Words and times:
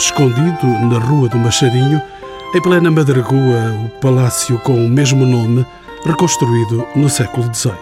escondido 0.00 0.66
na 0.88 0.98
Rua 0.98 1.28
do 1.28 1.36
Machadinho, 1.36 2.00
em 2.54 2.62
plena 2.62 2.90
Madragoa, 2.90 3.76
o 3.84 3.88
palácio 4.00 4.58
com 4.60 4.74
o 4.74 4.88
mesmo 4.88 5.26
nome, 5.26 5.64
reconstruído 6.06 6.86
no 6.96 7.08
século 7.08 7.54
XVIII. 7.54 7.74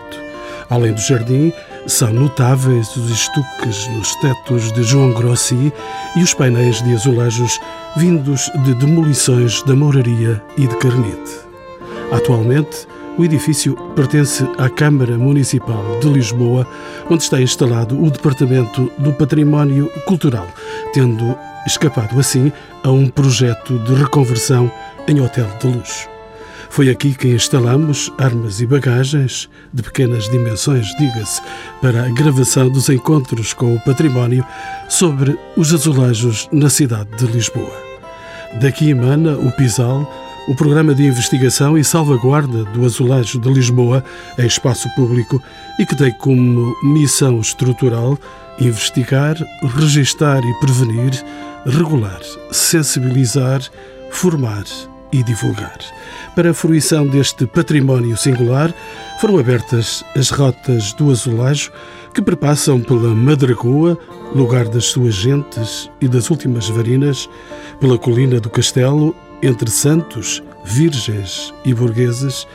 Além 0.69 0.93
do 0.93 1.01
jardim, 1.01 1.53
são 1.87 2.13
notáveis 2.13 2.95
os 2.97 3.09
estuques 3.09 3.87
nos 3.89 4.15
tetos 4.17 4.73
de 4.73 4.83
João 4.83 5.13
Grossi 5.13 5.73
e 6.17 6.23
os 6.23 6.35
painéis 6.35 6.83
de 6.83 6.93
azulejos 6.93 7.61
vindos 7.97 8.51
de 8.65 8.75
demolições 8.75 9.63
da 9.63 9.77
mouraria 9.77 10.43
e 10.57 10.67
de 10.67 10.77
Carnete. 10.77 11.39
Atualmente, 12.11 12.87
o 13.17 13.25
edifício 13.25 13.77
pertence 13.95 14.45
à 14.59 14.69
Câmara 14.69 15.17
Municipal 15.17 15.99
de 16.01 16.09
Lisboa, 16.09 16.67
onde 17.09 17.23
está 17.23 17.41
instalado 17.41 18.01
o 18.03 18.11
Departamento 18.11 18.91
do 18.99 19.13
Património 19.13 19.89
Cultural, 20.05 20.47
tendo 20.93 21.37
escapado 21.67 22.19
assim 22.19 22.53
a 22.83 22.91
um 22.91 23.09
projeto 23.09 23.79
de 23.81 23.95
reconversão 23.95 24.71
em 25.07 25.21
hotel 25.21 25.49
de 25.61 25.67
luxo. 25.67 26.09
Foi 26.71 26.91
aqui 26.91 27.15
que 27.15 27.29
instalamos 27.29 28.13
armas 28.19 28.61
e 28.61 28.67
bagagens, 28.67 29.49
de 29.73 29.83
pequenas 29.83 30.29
dimensões, 30.29 30.87
diga-se, 30.99 31.41
para 31.81 32.05
a 32.05 32.09
gravação 32.11 32.69
dos 32.69 32.89
encontros 32.89 33.53
com 33.53 33.75
o 33.75 33.81
património 33.81 34.45
sobre 34.89 35.39
os 35.57 35.73
azulejos 35.73 36.49
na 36.53 36.69
cidade 36.69 37.09
de 37.17 37.27
Lisboa. 37.27 37.73
Daqui 38.61 38.91
emana 38.91 39.33
o 39.33 39.51
PISAL, 39.53 40.07
o 40.47 40.55
Programa 40.55 40.95
de 40.95 41.05
Investigação 41.05 41.77
e 41.77 41.85
Salvaguarda 41.85 42.65
do 42.65 42.85
Azulejo 42.85 43.39
de 43.39 43.51
Lisboa 43.51 44.05
em 44.39 44.47
Espaço 44.47 44.89
Público 44.95 45.43
e 45.79 45.85
que 45.85 45.97
tem 45.97 46.13
como 46.13 46.75
missão 46.83 47.41
estrutural 47.41 48.19
investigar, 48.61 49.37
registar 49.77 50.43
e 50.45 50.61
prevenir, 50.61 51.13
regular, 51.67 52.21
sensibilizar, 52.51 53.63
formar 54.11 54.65
e 55.13 55.23
divulgar. 55.23 55.79
Para 56.35 56.51
a 56.51 56.55
fruição 56.55 57.07
deste 57.07 57.47
património 57.47 58.17
singular, 58.17 58.73
foram 59.21 59.39
abertas 59.39 60.05
as 60.17 60.31
rotas 60.31 60.93
do 60.93 61.11
azulejo 61.11 61.73
que 62.15 62.23
perpassam 62.23 62.81
pela 62.81 63.15
Madragoa, 63.15 63.99
lugar 64.35 64.69
das 64.69 64.87
suas 64.87 65.15
gentes 65.15 65.91
e 66.01 66.09
das 66.09 66.31
últimas 66.31 66.69
varinas, 66.69 67.29
pela 67.81 67.99
colina 67.99 68.41
do 68.41 68.51
Castelo, 68.51 69.15
entre 69.43 69.71
santos, 69.71 70.43
virgens 70.65 71.53
e 71.65 71.73
burgueses, 71.73 72.47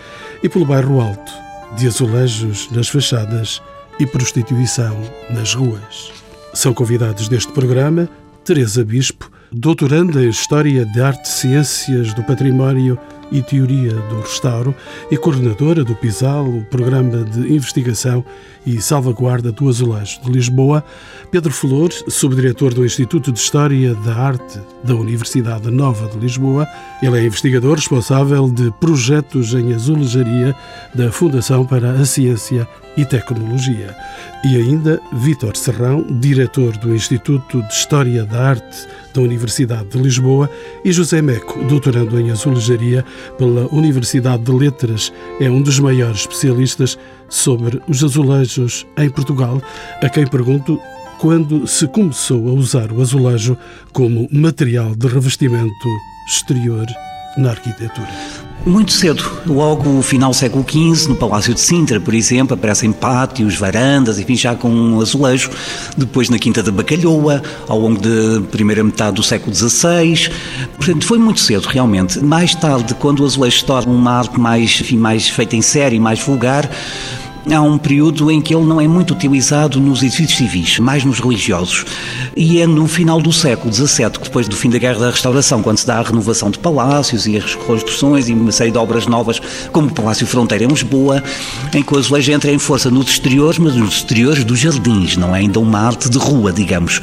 e 0.41 0.49
pelo 0.49 0.65
bairro 0.65 1.01
alto, 1.01 1.31
de 1.77 1.87
azulejos 1.87 2.69
nas 2.71 2.87
fachadas 2.87 3.61
e 3.99 4.05
prostituição 4.05 4.97
nas 5.29 5.53
ruas. 5.53 6.11
São 6.53 6.73
convidados 6.73 7.27
deste 7.27 7.51
programa 7.51 8.07
Teresa 8.45 8.83
Bispo, 8.83 9.31
doutoranda 9.49 10.21
em 10.21 10.27
História 10.27 10.85
de 10.85 10.99
Arte 10.99 11.23
e 11.23 11.29
Ciências 11.29 12.13
do 12.13 12.21
Património 12.23 12.99
e 13.33 13.41
Teoria 13.41 13.93
do 13.93 14.21
Restauro 14.21 14.73
e 15.11 15.17
coordenadora 15.17 15.83
do 15.83 15.95
PISAL, 15.95 16.45
o 16.45 16.63
Programa 16.65 17.23
de 17.23 17.53
Investigação 17.53 18.23
e 18.65 18.79
Salvaguarda 18.79 19.51
do 19.51 19.67
Azulejo 19.67 20.21
de 20.21 20.31
Lisboa, 20.31 20.85
Pedro 21.31 21.51
Flores, 21.51 22.03
subdiretor 22.07 22.73
do 22.73 22.85
Instituto 22.85 23.31
de 23.31 23.39
História 23.39 23.93
da 23.95 24.15
Arte 24.15 24.59
da 24.83 24.95
Universidade 24.95 25.69
Nova 25.69 26.07
de 26.07 26.17
Lisboa. 26.17 26.67
Ele 27.01 27.17
é 27.17 27.25
investigador 27.25 27.75
responsável 27.75 28.49
de 28.49 28.71
projetos 28.79 29.53
em 29.53 29.73
azulejaria 29.73 30.55
da 30.93 31.11
Fundação 31.11 31.65
para 31.65 31.91
a 31.91 32.05
Ciência 32.05 32.67
e 32.95 33.03
Tecnologia. 33.03 33.95
E 34.45 34.55
ainda 34.55 35.01
Vítor 35.13 35.57
Serrão, 35.57 36.05
diretor 36.19 36.77
do 36.77 36.95
Instituto 36.95 37.61
de 37.63 37.73
História 37.73 38.23
da 38.23 38.49
Arte 38.49 38.87
da 39.13 39.21
Universidade 39.21 39.89
de 39.89 39.97
Lisboa, 39.97 40.49
e 40.83 40.91
José 40.91 41.21
Meco, 41.21 41.63
doutorando 41.65 42.19
em 42.19 42.31
azulejaria 42.31 43.05
pela 43.37 43.67
Universidade 43.73 44.43
de 44.43 44.51
Letras, 44.51 45.13
é 45.39 45.49
um 45.49 45.61
dos 45.61 45.79
maiores 45.79 46.21
especialistas 46.21 46.97
sobre 47.29 47.81
os 47.87 48.03
azulejos 48.03 48.85
em 48.97 49.09
Portugal, 49.09 49.61
a 50.01 50.09
quem 50.09 50.25
pergunto 50.27 50.79
quando 51.19 51.65
se 51.67 51.87
começou 51.87 52.49
a 52.49 52.53
usar 52.53 52.91
o 52.91 53.01
azulejo 53.01 53.57
como 53.93 54.27
material 54.31 54.93
de 54.95 55.07
revestimento 55.07 55.87
exterior 56.27 56.85
na 57.37 57.51
arquitetura. 57.51 58.52
Muito 58.65 58.93
cedo, 58.93 59.21
logo 59.45 59.89
no 59.89 60.01
final 60.01 60.29
do 60.29 60.35
século 60.35 60.65
XV, 60.65 61.09
no 61.09 61.15
Palácio 61.17 61.53
de 61.53 61.59
Sintra, 61.59 61.99
por 61.99 62.13
exemplo, 62.13 62.53
aparecem 62.53 62.93
pátios, 62.93 63.57
varandas, 63.57 64.17
enfim, 64.17 64.37
já 64.37 64.55
com 64.55 64.69
um 64.69 65.01
azulejo. 65.01 65.49
Depois 65.97 66.29
na 66.29 66.39
Quinta 66.39 66.63
da 66.63 66.71
Bacalhoa, 66.71 67.43
ao 67.67 67.77
longo 67.77 67.99
da 67.99 68.41
primeira 68.51 68.81
metade 68.81 69.17
do 69.17 69.23
século 69.23 69.53
XVI. 69.53 70.29
Portanto, 70.77 71.05
foi 71.05 71.19
muito 71.19 71.41
cedo, 71.41 71.65
realmente. 71.65 72.23
Mais 72.23 72.55
tarde, 72.55 72.95
quando 72.95 73.19
o 73.19 73.25
azulejo 73.25 73.59
se 73.59 73.65
torna 73.65 73.91
uma 73.91 74.11
arte 74.11 74.39
mais, 74.39 74.79
enfim, 74.79 74.97
mais 74.97 75.27
feita 75.27 75.57
em 75.57 75.61
série, 75.61 75.99
mais 75.99 76.21
vulgar, 76.21 76.69
há 77.51 77.61
um 77.61 77.77
período 77.77 78.31
em 78.31 78.41
que 78.41 78.53
ele 78.55 78.65
não 78.65 78.79
é 78.79 78.87
muito 78.87 79.13
utilizado 79.13 79.79
nos 79.79 80.01
edifícios 80.01 80.37
civis, 80.37 80.79
mais 80.79 81.03
nos 81.03 81.19
religiosos. 81.19 81.85
E 82.35 82.61
é 82.61 82.67
no 82.67 82.87
final 82.87 83.21
do 83.21 83.33
século 83.33 83.73
XVII, 83.73 84.09
depois 84.23 84.47
do 84.47 84.55
fim 84.55 84.69
da 84.69 84.77
Guerra 84.77 84.99
da 84.99 85.11
Restauração, 85.11 85.61
quando 85.61 85.77
se 85.77 85.87
dá 85.87 85.99
a 85.99 86.01
renovação 86.01 86.49
de 86.49 86.59
palácios 86.59 87.27
e 87.27 87.37
as 87.37 87.55
reconstruções 87.55 88.29
e 88.29 88.33
uma 88.33 88.51
série 88.51 88.71
de 88.71 88.77
obras 88.77 89.07
novas, 89.07 89.41
como 89.71 89.87
o 89.87 89.91
Palácio 89.91 90.25
Fronteira 90.25 90.63
em 90.63 90.67
Lisboa, 90.67 91.23
em 91.73 91.83
que 91.83 91.93
o 91.93 91.97
azulejo 91.97 92.31
entra 92.31 92.51
em 92.51 92.59
força 92.59 92.89
nos 92.89 93.07
exteriores, 93.09 93.59
mas 93.59 93.75
nos 93.75 93.95
exteriores 93.95 94.43
dos 94.43 94.59
jardins, 94.59 95.17
não 95.17 95.35
é 95.35 95.39
ainda 95.39 95.59
uma 95.59 95.79
arte 95.79 96.09
de 96.09 96.17
rua, 96.17 96.51
digamos. 96.51 97.01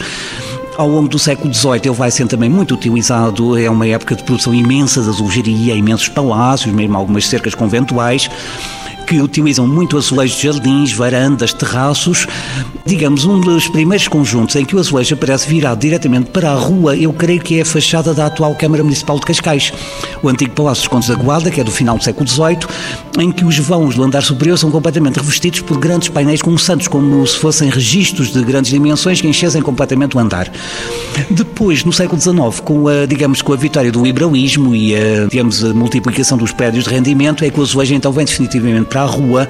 Ao 0.76 0.88
longo 0.88 1.08
do 1.08 1.18
século 1.18 1.52
XVIII 1.52 1.80
ele 1.84 1.94
vai 1.94 2.10
sendo 2.10 2.28
também 2.28 2.48
muito 2.48 2.72
utilizado, 2.72 3.58
é 3.58 3.68
uma 3.68 3.86
época 3.86 4.16
de 4.16 4.22
produção 4.22 4.54
imensa 4.54 5.02
de 5.02 5.10
azulejaria, 5.10 5.74
imensos 5.74 6.08
palácios, 6.08 6.72
mesmo 6.72 6.96
algumas 6.96 7.26
cercas 7.26 7.54
conventuais, 7.54 8.30
que 9.10 9.20
utilizam 9.20 9.66
muito 9.66 9.98
azulejos 9.98 10.36
de 10.36 10.46
jardins, 10.46 10.92
varandas, 10.92 11.52
terraços. 11.52 12.28
Digamos, 12.86 13.24
um 13.24 13.40
dos 13.40 13.66
primeiros 13.66 14.06
conjuntos 14.06 14.54
em 14.54 14.64
que 14.64 14.76
o 14.76 14.78
azulejo 14.78 15.16
aparece 15.16 15.48
virado 15.48 15.80
diretamente 15.80 16.30
para 16.30 16.52
a 16.52 16.54
rua, 16.54 16.96
eu 16.96 17.12
creio 17.12 17.40
que 17.40 17.58
é 17.58 17.62
a 17.62 17.64
fachada 17.64 18.14
da 18.14 18.26
atual 18.26 18.54
Câmara 18.54 18.84
Municipal 18.84 19.18
de 19.18 19.26
Cascais, 19.26 19.72
o 20.22 20.28
antigo 20.28 20.52
Palácio 20.52 20.82
dos 20.82 20.88
Contos 20.88 21.08
da 21.08 21.16
Guarda, 21.16 21.50
que 21.50 21.60
é 21.60 21.64
do 21.64 21.72
final 21.72 21.98
do 21.98 22.04
século 22.04 22.28
XVIII, 22.28 22.58
em 23.18 23.32
que 23.32 23.44
os 23.44 23.58
vãos 23.58 23.96
do 23.96 24.04
andar 24.04 24.22
superior 24.22 24.56
são 24.56 24.70
completamente 24.70 25.16
revestidos 25.16 25.60
por 25.60 25.76
grandes 25.78 26.08
painéis 26.08 26.40
com 26.40 26.56
santos, 26.56 26.86
como 26.86 27.26
se 27.26 27.36
fossem 27.36 27.68
registros 27.68 28.32
de 28.32 28.40
grandes 28.44 28.70
dimensões 28.70 29.20
que 29.20 29.26
enchessem 29.26 29.60
completamente 29.60 30.16
o 30.16 30.20
andar. 30.20 30.52
Depois, 31.28 31.84
no 31.84 31.92
século 31.92 32.20
XIX, 32.20 32.60
com 32.62 32.86
a, 32.86 33.06
digamos, 33.06 33.42
com 33.42 33.52
a 33.52 33.56
vitória 33.56 33.90
do 33.90 34.04
liberalismo 34.04 34.72
e 34.72 34.94
a, 34.94 35.26
digamos, 35.28 35.64
a 35.64 35.74
multiplicação 35.74 36.38
dos 36.38 36.52
prédios 36.52 36.84
de 36.84 36.90
rendimento, 36.90 37.44
é 37.44 37.50
que 37.50 37.58
o 37.58 37.62
azulejo 37.64 37.92
então 37.92 38.12
vem 38.12 38.24
definitivamente 38.24 38.86
para 38.86 38.99
à 39.00 39.04
rua, 39.04 39.48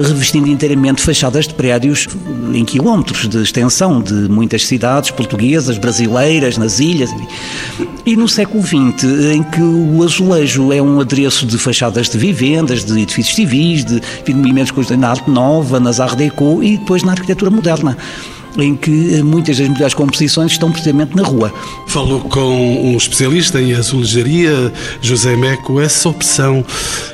revestindo 0.00 0.48
inteiramente 0.48 1.02
fachadas 1.02 1.46
de 1.46 1.54
prédios 1.54 2.08
em 2.54 2.64
quilómetros 2.64 3.28
de 3.28 3.42
extensão 3.42 4.00
de 4.00 4.14
muitas 4.28 4.66
cidades 4.66 5.10
portuguesas, 5.10 5.78
brasileiras, 5.78 6.56
nas 6.56 6.80
ilhas. 6.80 7.10
E 8.04 8.16
no 8.16 8.28
século 8.28 8.62
XX, 8.62 9.04
em 9.34 9.42
que 9.42 9.60
o 9.60 10.02
azulejo 10.02 10.72
é 10.72 10.80
um 10.80 11.00
adereço 11.00 11.46
de 11.46 11.58
fachadas 11.58 12.08
de 12.08 12.18
vivendas, 12.18 12.84
de 12.84 13.00
edifícios 13.00 13.36
civis, 13.36 13.84
de, 13.84 14.00
de 14.24 14.34
movimentos 14.34 14.90
na 14.90 15.10
arte 15.10 15.30
nova, 15.30 15.78
nas 15.78 16.00
Art 16.00 16.16
Deco 16.16 16.62
e 16.62 16.78
depois 16.78 17.02
na 17.02 17.12
arquitetura 17.12 17.50
moderna 17.50 17.96
em 18.56 18.74
que 18.74 19.14
eh, 19.14 19.22
muitas 19.22 19.58
das 19.58 19.68
melhores 19.68 19.94
composições 19.94 20.52
estão 20.52 20.70
precisamente 20.70 21.14
na 21.14 21.22
rua. 21.22 21.52
Falou 21.86 22.20
com 22.20 22.92
um 22.92 22.96
especialista 22.96 23.60
em 23.60 23.74
azulejaria, 23.74 24.72
José 25.00 25.36
Meco. 25.36 25.80
Essa 25.80 26.08
opção 26.08 26.64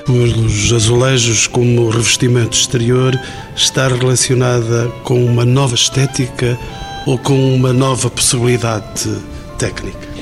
pelos 0.07 0.73
azulejos 0.73 1.47
como 1.47 1.89
revestimento 1.89 2.57
exterior 2.57 3.19
está 3.57 3.89
relacionada 3.89 4.89
com 5.03 5.25
uma 5.25 5.45
nova 5.45 5.75
estética 5.75 6.59
ou 7.07 7.19
com 7.19 7.55
uma 7.55 7.73
nova 7.73 8.09
possibilidade 8.09 9.11
técnica? 9.59 10.14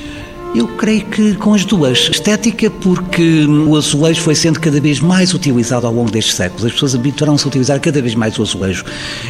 Eu 0.55 0.67
creio 0.67 1.03
que 1.05 1.33
com 1.35 1.55
as 1.55 1.65
duas. 1.65 2.09
Estética, 2.11 2.69
porque 2.69 3.45
o 3.45 3.75
azulejo 3.75 4.21
foi 4.21 4.35
sendo 4.35 4.59
cada 4.59 4.79
vez 4.79 4.99
mais 4.99 5.33
utilizado 5.33 5.87
ao 5.87 5.93
longo 5.93 6.11
destes 6.11 6.35
séculos. 6.35 6.65
As 6.65 6.73
pessoas 6.73 6.93
habituaram-se 6.93 7.43
a 7.45 7.47
utilizar 7.47 7.79
cada 7.79 7.99
vez 7.99 8.13
mais 8.13 8.37
o 8.37 8.43
azulejo. 8.43 8.85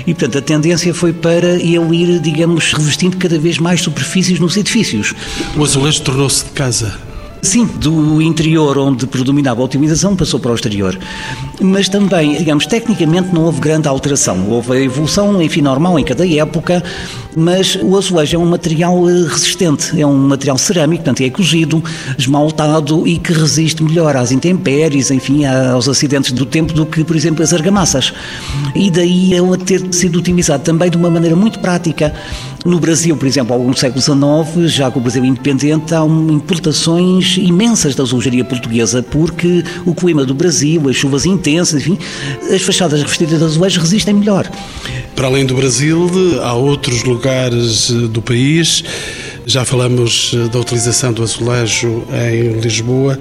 E, 0.06 0.14
portanto, 0.14 0.38
a 0.40 0.42
tendência 0.42 0.94
foi 0.94 1.14
para 1.14 1.56
ele 1.56 1.96
ir, 1.96 2.20
digamos, 2.20 2.74
revestindo 2.74 3.16
cada 3.16 3.40
vez 3.40 3.58
mais 3.58 3.81
superfícies 3.81 4.38
nos 4.38 4.58
edifícios. 4.58 5.14
O 5.56 5.64
azulejo 5.64 6.02
tornou-se 6.02 6.44
de 6.44 6.52
casa. 6.52 7.12
Sim, 7.44 7.66
do 7.66 8.22
interior 8.22 8.78
onde 8.78 9.06
predominava 9.06 9.62
a 9.62 9.66
utilização 9.66 10.16
passou 10.16 10.40
para 10.40 10.54
o 10.54 10.56
exterior. 10.56 10.98
Mas 11.60 11.90
também, 11.90 12.38
digamos, 12.38 12.66
tecnicamente 12.66 13.34
não 13.34 13.44
houve 13.44 13.60
grande 13.60 13.86
alteração. 13.86 14.50
Houve 14.50 14.72
a 14.72 14.80
evolução, 14.80 15.42
enfim, 15.42 15.62
normal 15.62 16.00
em 16.00 16.06
cada 16.06 16.25
época, 16.25 16.81
mas 17.36 17.78
o 17.81 17.98
azulejo 17.98 18.38
é 18.38 18.40
um 18.40 18.45
material 18.45 19.10
eh, 19.10 19.28
resistente, 19.28 20.00
é 20.00 20.07
um 20.07 20.16
material 20.16 20.57
cerâmico, 20.57 21.04
portanto 21.04 21.22
é 21.22 21.30
cozido, 21.30 21.84
esmaltado 22.18 23.06
e 23.06 23.18
que 23.18 23.34
resiste 23.34 23.84
melhor 23.84 24.16
às 24.16 24.31
intempéries, 24.31 25.12
enfim, 25.12 25.44
aos 25.46 25.89
acidentes 25.89 26.31
do 26.31 26.46
tempo 26.46 26.72
do 26.72 26.86
que, 26.86 27.04
por 27.04 27.16
exemplo, 27.16 27.44
as 27.44 27.51
argamassas. 27.51 28.13
E 28.74 28.89
daí 28.89 29.34
ele 29.34 29.57
ter 29.57 29.94
sido 29.94 30.18
utilizado 30.18 30.63
também 30.63 30.89
de 30.89 30.96
uma 30.96 31.10
maneira 31.10 31.36
muito 31.36 31.60
prática. 31.60 32.13
No 32.66 32.80
Brasil, 32.80 33.18
por 33.18 33.28
exemplo, 33.28 33.51
ao 33.51 33.60
longo 33.60 33.74
do 33.74 33.80
século 33.80 34.01
XIX, 34.01 34.72
já 34.72 34.89
com 34.89 35.00
o 35.00 35.01
Brasil 35.01 35.25
independente, 35.25 35.94
há 35.94 36.06
importações 36.06 37.32
imensas 37.38 37.95
da 37.95 38.03
azulejaria 38.03 38.44
portuguesa, 38.44 39.03
porque 39.03 39.63
o 39.85 39.94
clima 39.94 40.25
do 40.25 40.33
Brasil, 40.33 40.89
as 40.89 40.95
chuvas 40.95 41.25
intensas, 41.25 41.81
enfim, 41.81 41.97
as 42.53 42.62
fachadas 42.62 43.00
revestidas 43.01 43.39
de 43.39 43.45
azulejo 43.45 43.80
resistem 43.80 44.13
melhor. 44.13 44.50
Para 45.15 45.27
além 45.27 45.45
do 45.45 45.56
Brasil, 45.56 46.09
há 46.41 46.53
outros 46.53 47.03
lugares 47.03 47.89
eh, 47.89 48.07
do 48.07 48.21
país. 48.21 48.83
Já 49.45 49.65
falamos 49.65 50.31
eh, 50.33 50.47
da 50.50 50.59
utilização 50.59 51.13
do 51.13 51.21
azulejo 51.21 52.03
em 52.12 52.59
Lisboa 52.59 53.19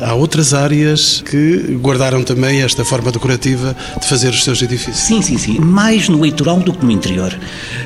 há 0.00 0.14
outras 0.14 0.54
áreas 0.54 1.22
que 1.28 1.76
guardaram 1.80 2.22
também 2.22 2.62
esta 2.62 2.84
forma 2.84 3.10
decorativa 3.10 3.76
de 4.00 4.06
fazer 4.06 4.30
os 4.30 4.44
seus 4.44 4.62
edifícios. 4.62 4.98
Sim, 4.98 5.22
sim, 5.22 5.38
sim. 5.38 5.58
Mais 5.58 6.08
no 6.08 6.24
litoral 6.24 6.60
do 6.60 6.72
que 6.72 6.84
no 6.84 6.90
interior. 6.90 7.36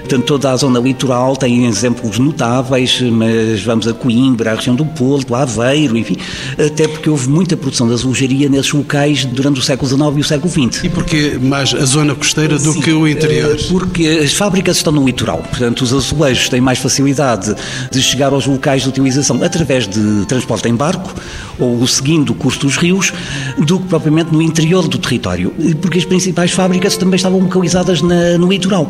Portanto, 0.01 0.25
toda 0.25 0.51
a 0.51 0.57
zona 0.57 0.79
litoral 0.79 1.37
tem 1.37 1.67
exemplos 1.67 2.19
notáveis, 2.19 3.01
mas 3.01 3.63
vamos 3.63 3.89
a 3.89 3.95
Coimbra, 3.95 4.53
a 4.53 4.55
região 4.55 4.75
do 4.75 4.85
Porto, 4.85 5.35
a 5.35 5.43
Aveiro, 5.43 5.97
enfim, 5.97 6.17
até 6.53 6.87
porque 6.87 7.09
houve 7.09 7.29
muita 7.29 7.57
produção 7.57 7.87
de 7.87 7.95
azulejaria 7.95 8.49
nesses 8.49 8.73
locais 8.73 9.25
durante 9.25 9.61
o 9.61 9.63
século 9.63 9.89
XIX 9.89 10.17
e 10.17 10.21
o 10.21 10.25
século 10.25 10.51
XX. 10.51 10.85
E 10.85 10.89
porquê 10.89 11.39
mais 11.41 11.75
a 11.75 11.85
zona 11.85 12.15
costeira 12.15 12.59
do 12.59 12.73
sim, 12.73 12.81
que 12.81 12.93
o 12.93 13.07
interior? 13.07 13.57
Eh, 13.59 13.67
porque 13.69 14.07
as 14.07 14.33
fábricas 14.33 14.77
estão 14.77 14.93
no 14.93 15.05
litoral, 15.05 15.39
portanto, 15.39 15.83
os 15.83 15.93
azulejos 15.93 16.49
têm 16.49 16.61
mais 16.61 16.79
facilidade 16.79 17.55
de 17.91 18.03
chegar 18.03 18.33
aos 18.33 18.47
locais 18.47 18.83
de 18.83 18.89
utilização 18.89 19.43
através 19.43 19.87
de 19.89 20.25
transporte 20.27 20.69
em 20.69 20.75
barco 20.75 21.15
ou 21.59 21.87
seguindo 21.97 22.31
o 22.31 22.35
curso 22.35 22.61
dos 22.61 22.77
rios, 22.77 23.13
do 23.59 23.81
que 23.81 23.87
propriamente 23.87 24.33
no 24.33 24.43
interior 24.43 24.87
do 24.89 24.99
território, 24.99 25.53
porque 25.81 25.99
as 25.99 26.05
principais 26.05 26.53
fábricas 26.53 26.97
também 26.97 27.17
estavam 27.17 27.41
localizadas 27.41 28.03
na, 28.03 28.39
no 28.39 28.49
litoral 28.49 28.89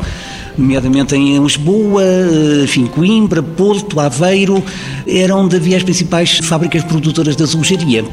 nomeadamente 0.57 1.15
em 1.15 1.37
Lisboa, 1.37 2.01
eh, 2.03 2.63
enfim, 2.63 2.87
Coimbra, 2.87 3.43
Porto, 3.43 3.99
Aveiro, 3.99 4.63
era 5.07 5.35
onde 5.35 5.55
havia 5.55 5.77
as 5.77 5.83
principais 5.83 6.39
fábricas 6.39 6.83
produtoras 6.83 7.35
de 7.35 7.43
azulejaria. 7.43 8.03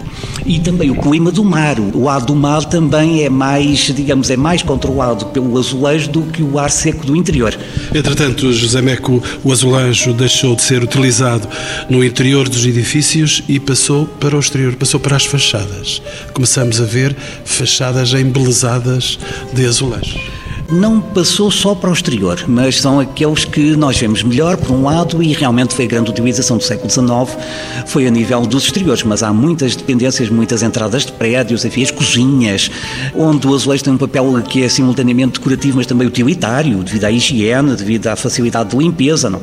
E 0.44 0.58
também 0.58 0.90
o 0.90 0.96
clima 0.96 1.30
do 1.30 1.42
mar. 1.42 1.76
O 1.94 2.08
ar 2.08 2.20
do 2.20 2.34
mar 2.34 2.64
também 2.64 3.24
é 3.24 3.30
mais, 3.30 3.78
digamos, 3.94 4.30
é 4.30 4.36
mais 4.36 4.62
controlado 4.62 5.26
pelo 5.26 5.58
azulejo 5.58 6.10
do 6.10 6.22
que 6.22 6.42
o 6.42 6.58
ar 6.58 6.70
seco 6.70 7.06
do 7.06 7.16
interior. 7.16 7.56
Entretanto, 7.94 8.52
José 8.52 8.82
Meco, 8.82 9.22
o 9.42 9.50
azulejo 9.50 10.12
deixou 10.12 10.54
de 10.54 10.62
ser 10.62 10.82
utilizado 10.82 11.48
no 11.88 12.04
interior 12.04 12.48
dos 12.48 12.66
edifícios 12.66 13.42
e 13.48 13.58
passou 13.58 14.06
para 14.06 14.36
o 14.36 14.40
exterior, 14.40 14.74
passou 14.76 15.00
para 15.00 15.16
as 15.16 15.24
fachadas. 15.24 16.02
Começamos 16.32 16.80
a 16.80 16.84
ver 16.84 17.16
fachadas 17.44 18.12
embelezadas 18.12 19.18
de 19.52 19.66
azulejo 19.66 20.33
não 20.70 21.00
passou 21.00 21.50
só 21.50 21.74
para 21.74 21.90
o 21.90 21.92
exterior, 21.92 22.44
mas 22.48 22.80
são 22.80 23.00
aqueles 23.00 23.44
que 23.44 23.76
nós 23.76 23.98
vemos 23.98 24.22
melhor, 24.22 24.56
por 24.56 24.70
um 24.70 24.84
lado, 24.84 25.22
e 25.22 25.32
realmente 25.32 25.74
foi 25.74 25.84
a 25.84 25.88
grande 25.88 26.10
utilização 26.10 26.56
do 26.56 26.64
século 26.64 26.90
XIX, 26.90 27.38
foi 27.86 28.06
a 28.06 28.10
nível 28.10 28.42
dos 28.42 28.64
exteriores, 28.64 29.02
mas 29.02 29.22
há 29.22 29.32
muitas 29.32 29.76
dependências, 29.76 30.28
muitas 30.28 30.62
entradas 30.62 31.04
de 31.04 31.12
prédios, 31.12 31.64
enfim, 31.64 31.82
as 31.82 31.90
cozinhas, 31.90 32.70
onde 33.14 33.46
o 33.46 33.54
azulejo 33.54 33.84
tem 33.84 33.92
um 33.92 33.98
papel 33.98 34.24
que 34.42 34.62
é 34.62 34.68
simultaneamente 34.68 35.38
decorativo, 35.38 35.76
mas 35.76 35.86
também 35.86 36.06
utilitário, 36.06 36.82
devido 36.82 37.04
à 37.04 37.10
higiene, 37.10 37.76
devido 37.76 38.06
à 38.06 38.16
facilidade 38.16 38.70
de 38.70 38.76
limpeza. 38.76 39.28
Não? 39.28 39.40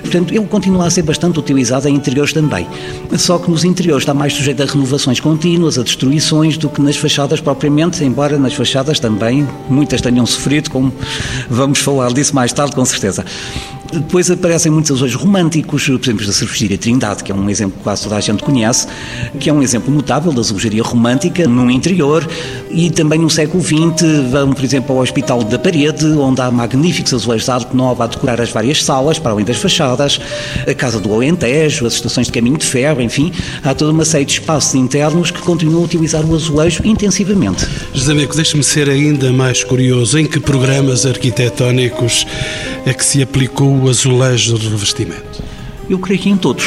Portanto, 0.00 0.34
ele 0.34 0.46
continua 0.46 0.86
a 0.86 0.90
ser 0.90 1.02
bastante 1.02 1.38
utilizado 1.38 1.88
em 1.88 1.94
interiores 1.94 2.32
também. 2.32 2.66
Só 3.16 3.38
que 3.38 3.50
nos 3.50 3.64
interiores 3.64 4.02
está 4.02 4.12
mais 4.12 4.34
sujeito 4.34 4.62
a 4.62 4.66
renovações 4.66 5.20
contínuas, 5.20 5.78
a 5.78 5.82
destruições, 5.82 6.58
do 6.58 6.68
que 6.68 6.80
nas 6.80 6.96
fachadas 6.96 7.40
propriamente, 7.40 8.04
embora 8.04 8.38
nas 8.38 8.54
fachadas 8.54 8.98
também 8.98 9.46
muitas 9.68 10.00
tenham 10.00 10.26
sofrido 10.26 10.63
como 10.70 10.92
vamos 11.48 11.78
falar 11.78 12.12
disso 12.12 12.34
mais 12.34 12.52
tarde, 12.52 12.74
com 12.74 12.84
certeza. 12.84 13.24
Depois 13.94 14.28
aparecem 14.28 14.72
muitos 14.72 14.90
azulejos 14.90 15.20
românticos, 15.20 15.86
por 15.86 16.00
exemplo, 16.02 16.26
da 16.26 16.32
Cervejaria 16.32 16.76
Trindade, 16.76 17.22
que 17.22 17.30
é 17.30 17.34
um 17.34 17.48
exemplo 17.48 17.78
que 17.78 17.84
quase 17.84 18.02
toda 18.02 18.16
a 18.16 18.20
gente 18.20 18.42
conhece, 18.42 18.88
que 19.38 19.48
é 19.48 19.52
um 19.52 19.62
exemplo 19.62 19.94
notável 19.94 20.32
da 20.32 20.40
azulejaria 20.40 20.82
romântica 20.82 21.46
no 21.46 21.70
interior. 21.70 22.28
E 22.70 22.90
também 22.90 23.20
no 23.20 23.30
século 23.30 23.62
XX, 23.62 24.30
vamos, 24.32 24.56
por 24.56 24.64
exemplo, 24.64 24.96
ao 24.96 25.02
Hospital 25.02 25.44
da 25.44 25.60
Parede, 25.60 26.06
onde 26.06 26.40
há 26.40 26.50
magníficos 26.50 27.14
azulejos 27.14 27.44
de 27.44 27.50
arte 27.52 27.76
nova 27.76 28.02
a 28.02 28.06
decorar 28.08 28.40
as 28.40 28.50
várias 28.50 28.82
salas, 28.82 29.20
para 29.20 29.30
além 29.30 29.44
das 29.44 29.58
fachadas, 29.58 30.20
a 30.66 30.74
Casa 30.74 30.98
do 30.98 31.14
Alentejo, 31.14 31.86
as 31.86 31.94
estações 31.94 32.26
de 32.26 32.32
caminho 32.32 32.58
de 32.58 32.66
ferro, 32.66 33.00
enfim, 33.00 33.30
há 33.62 33.72
toda 33.74 33.92
uma 33.92 34.04
série 34.04 34.24
de 34.24 34.32
espaços 34.32 34.74
internos 34.74 35.30
que 35.30 35.40
continuam 35.40 35.82
a 35.82 35.84
utilizar 35.84 36.24
o 36.24 36.34
azulejo 36.34 36.82
intensivamente. 36.84 37.64
José 37.92 38.12
Meco, 38.12 38.34
deixe-me 38.34 38.64
ser 38.64 38.90
ainda 38.90 39.32
mais 39.32 39.62
curioso, 39.62 40.18
em 40.18 40.26
que 40.26 40.40
programas 40.40 41.06
arquitetónicos 41.06 42.26
é 42.86 42.92
que 42.92 43.04
se 43.04 43.22
aplicou 43.22 43.83
o 43.84 43.90
azulejo 43.90 44.58
de 44.58 44.68
revestimento? 44.68 45.42
Eu 45.90 45.98
creio 45.98 46.20
que 46.20 46.30
em 46.30 46.36
todos. 46.36 46.64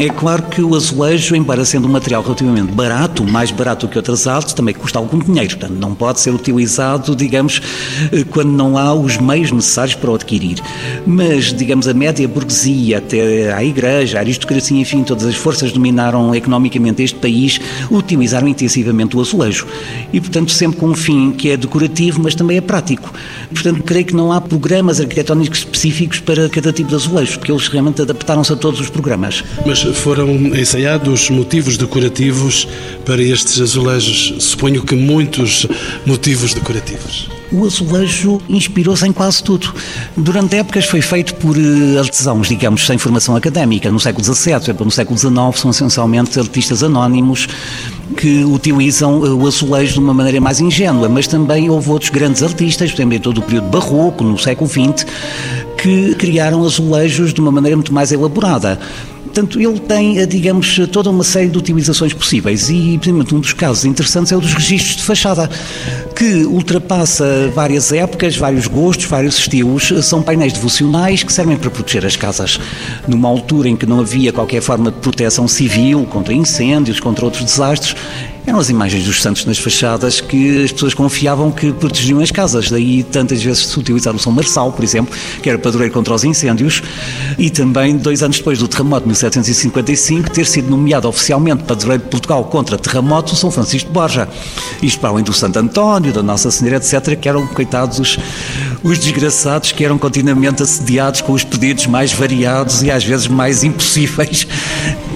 É 0.00 0.08
claro 0.08 0.44
que 0.44 0.62
o 0.62 0.76
azulejo, 0.76 1.34
embora 1.34 1.64
sendo 1.64 1.88
um 1.88 1.90
material 1.90 2.22
relativamente 2.22 2.70
barato, 2.70 3.24
mais 3.24 3.50
barato 3.50 3.88
que 3.88 3.96
outras 3.96 4.28
artes, 4.28 4.54
também 4.54 4.72
custa 4.72 4.96
algum 4.96 5.18
dinheiro. 5.18 5.58
Portanto, 5.58 5.76
não 5.76 5.92
pode 5.92 6.20
ser 6.20 6.30
utilizado, 6.30 7.16
digamos, 7.16 7.60
eh, 8.12 8.22
quando 8.30 8.52
não 8.52 8.78
há 8.78 8.94
os 8.94 9.16
meios 9.16 9.50
necessários 9.50 9.96
para 9.96 10.08
o 10.08 10.14
adquirir. 10.14 10.60
Mas, 11.04 11.52
digamos, 11.52 11.88
a 11.88 11.94
média 11.94 12.28
burguesia, 12.28 12.98
até 12.98 13.52
a 13.52 13.64
igreja, 13.64 14.18
a 14.18 14.20
aristocracia, 14.20 14.80
enfim, 14.80 15.02
todas 15.02 15.26
as 15.26 15.34
forças 15.34 15.72
dominaram 15.72 16.32
economicamente 16.32 17.02
este 17.02 17.18
país, 17.18 17.60
utilizaram 17.90 18.46
intensivamente 18.46 19.16
o 19.16 19.20
azulejo. 19.20 19.66
E, 20.12 20.20
portanto, 20.20 20.52
sempre 20.52 20.78
com 20.78 20.90
um 20.90 20.94
fim 20.94 21.32
que 21.32 21.50
é 21.50 21.56
decorativo, 21.56 22.20
mas 22.22 22.36
também 22.36 22.58
é 22.58 22.60
prático. 22.60 23.12
Portanto, 23.52 23.82
creio 23.82 24.04
que 24.04 24.14
não 24.14 24.30
há 24.30 24.40
programas 24.40 25.00
arquitetónicos 25.00 25.58
específicos 25.58 26.20
para 26.20 26.48
cada 26.48 26.72
tipo 26.72 26.88
de 26.88 26.94
azulejo, 26.94 27.36
porque 27.40 27.50
eles 27.50 27.66
realmente 27.66 28.00
adaptaram-se 28.00 28.52
a 28.52 28.56
todos 28.56 28.78
os 28.78 28.88
programas. 28.88 29.42
Mas 29.66 29.87
foram 29.94 30.30
ensaiados 30.56 31.30
motivos 31.30 31.76
decorativos 31.76 32.68
para 33.04 33.22
estes 33.22 33.60
azulejos? 33.60 34.34
Suponho 34.38 34.82
que 34.82 34.94
muitos 34.94 35.66
motivos 36.06 36.54
decorativos. 36.54 37.28
O 37.50 37.64
azulejo 37.64 38.42
inspirou-se 38.46 39.06
em 39.06 39.12
quase 39.12 39.42
tudo. 39.42 39.72
Durante 40.14 40.56
épocas 40.56 40.84
foi 40.84 41.00
feito 41.00 41.34
por 41.36 41.56
eh, 41.56 41.98
artesãos, 41.98 42.46
digamos, 42.46 42.86
sem 42.86 42.98
formação 42.98 43.34
académica. 43.34 43.90
No 43.90 43.98
século 43.98 44.22
XVII, 44.22 44.74
no 44.84 44.90
século 44.90 45.18
XIX, 45.18 45.34
são 45.54 45.70
essencialmente 45.70 46.38
artistas 46.38 46.82
anónimos 46.82 47.48
que 48.18 48.44
utilizam 48.44 49.24
eh, 49.24 49.30
o 49.30 49.46
azulejo 49.46 49.94
de 49.94 50.00
uma 50.00 50.12
maneira 50.12 50.42
mais 50.42 50.60
ingênua, 50.60 51.08
mas 51.08 51.26
também 51.26 51.70
houve 51.70 51.88
outros 51.88 52.10
grandes 52.10 52.42
artistas, 52.42 52.92
em 52.98 53.18
todo 53.18 53.38
o 53.38 53.42
período 53.42 53.68
barroco, 53.68 54.22
no 54.22 54.38
século 54.38 54.68
XX, 54.68 55.06
que 55.78 56.14
criaram 56.16 56.62
azulejos 56.64 57.32
de 57.32 57.40
uma 57.40 57.50
maneira 57.50 57.76
muito 57.76 57.94
mais 57.94 58.12
elaborada. 58.12 58.78
Portanto, 59.38 59.60
ele 59.60 59.78
tem, 59.78 60.18
eh, 60.18 60.26
digamos, 60.26 60.80
toda 60.90 61.10
uma 61.10 61.22
série 61.22 61.48
de 61.48 61.56
utilizações 61.56 62.12
possíveis 62.12 62.68
e, 62.68 62.98
principalmente, 62.98 63.34
um 63.36 63.38
dos 63.38 63.52
casos 63.52 63.84
interessantes 63.84 64.32
é 64.32 64.36
o 64.36 64.40
dos 64.40 64.52
registros 64.52 64.96
de 64.96 65.04
fachada, 65.04 65.48
que 66.18 66.44
ultrapassa 66.44 67.48
várias 67.54 67.92
épocas, 67.92 68.36
vários 68.36 68.66
gostos, 68.66 69.06
vários 69.06 69.38
estilos. 69.38 69.92
São 70.02 70.20
painéis 70.20 70.52
devocionais 70.52 71.22
que 71.22 71.32
servem 71.32 71.56
para 71.56 71.70
proteger 71.70 72.04
as 72.04 72.16
casas. 72.16 72.58
Numa 73.06 73.28
altura 73.28 73.68
em 73.68 73.76
que 73.76 73.86
não 73.86 74.00
havia 74.00 74.32
qualquer 74.32 74.60
forma 74.60 74.90
de 74.90 74.98
proteção 74.98 75.46
civil 75.46 76.04
contra 76.10 76.34
incêndios, 76.34 76.98
contra 76.98 77.24
outros 77.24 77.44
desastres, 77.44 77.94
eram 78.48 78.58
as 78.60 78.70
imagens 78.70 79.04
dos 79.04 79.20
santos 79.20 79.44
nas 79.44 79.58
fachadas 79.58 80.22
que 80.22 80.64
as 80.64 80.72
pessoas 80.72 80.94
confiavam 80.94 81.50
que 81.50 81.70
protegiam 81.70 82.18
as 82.20 82.30
casas. 82.30 82.70
Daí 82.70 83.02
tantas 83.02 83.42
vezes 83.42 83.66
se 83.66 83.78
utilizar 83.78 84.16
o 84.16 84.18
São 84.18 84.32
Marçal, 84.32 84.72
por 84.72 84.82
exemplo, 84.82 85.14
que 85.42 85.50
era 85.50 85.58
padroeiro 85.58 85.92
contra 85.92 86.14
os 86.14 86.24
incêndios, 86.24 86.82
e 87.36 87.50
também 87.50 87.98
dois 87.98 88.22
anos 88.22 88.38
depois 88.38 88.58
do 88.58 88.66
terremoto 88.66 89.02
de 89.02 89.08
1755 89.08 90.30
ter 90.30 90.46
sido 90.46 90.70
nomeado 90.70 91.06
oficialmente 91.06 91.64
padroeiro 91.64 92.02
de 92.04 92.08
Portugal 92.08 92.42
contra 92.44 92.78
terremoto 92.78 93.36
São 93.36 93.50
Francisco 93.50 93.88
de 93.88 93.92
Borja. 93.92 94.26
Isto 94.82 94.98
para 94.98 95.10
além 95.10 95.24
do 95.24 95.32
Santo 95.34 95.58
António, 95.58 96.07
da 96.12 96.22
Nossa 96.22 96.50
Senhora, 96.50 96.76
etc., 96.76 97.16
que 97.16 97.28
eram, 97.28 97.46
coitados, 97.46 97.98
os, 97.98 98.18
os 98.82 98.98
desgraçados 98.98 99.72
que 99.72 99.84
eram 99.84 99.98
continuamente 99.98 100.62
assediados 100.62 101.20
com 101.20 101.32
os 101.32 101.44
pedidos 101.44 101.86
mais 101.86 102.12
variados 102.12 102.82
e 102.82 102.90
às 102.90 103.04
vezes 103.04 103.26
mais 103.26 103.64
impossíveis, 103.64 104.46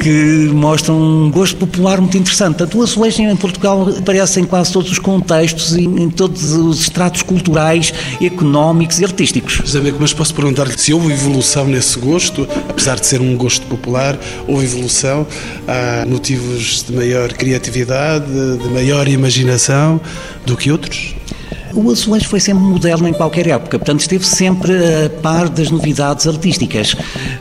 que 0.01 0.51
mostram 0.53 1.01
um 1.01 1.31
gosto 1.31 1.57
popular 1.57 2.01
muito 2.01 2.17
interessante. 2.17 2.57
Tanto 2.57 2.79
o 2.79 2.83
azulejo 2.83 3.23
em 3.23 3.37
Portugal 3.37 3.89
aparecem 3.99 4.43
em 4.45 4.47
quase 4.47 4.73
todos 4.73 4.91
os 4.91 4.99
contextos 4.99 5.77
e 5.77 5.85
em 5.85 6.11
todos 6.11 6.53
os 6.53 6.81
estratos 6.81 7.23
culturais, 7.23 7.93
económicos 8.21 8.99
e 9.01 9.05
artísticos. 9.05 9.61
José 9.65 9.81
mas 9.99 10.13
posso 10.13 10.35
perguntar-lhe 10.35 10.77
se 10.77 10.93
houve 10.93 11.13
evolução 11.13 11.67
nesse 11.67 11.99
gosto, 11.99 12.49
apesar 12.69 12.99
de 12.99 13.07
ser 13.07 13.21
um 13.21 13.37
gosto 13.37 13.67
popular, 13.67 14.19
houve 14.49 14.65
evolução, 14.65 15.27
há 15.69 16.07
motivos 16.07 16.85
de 16.87 16.93
maior 16.93 17.33
criatividade, 17.33 18.27
de 18.27 18.69
maior 18.71 19.07
imaginação 19.09 20.01
do 20.47 20.57
que 20.57 20.73
outros? 20.73 20.82
outros. 20.83 21.15
O 21.75 21.91
azulejo 21.91 22.29
foi 22.29 22.39
sempre 22.39 22.63
moderno 22.63 23.09
em 23.09 23.15
qualquer 23.15 23.47
época, 23.47 23.79
portanto 23.79 24.01
esteve 24.01 24.27
sempre 24.27 24.73
a 24.73 25.11
par 25.23 25.49
das 25.49 25.71
novidades 25.71 26.27
artísticas. 26.27 26.95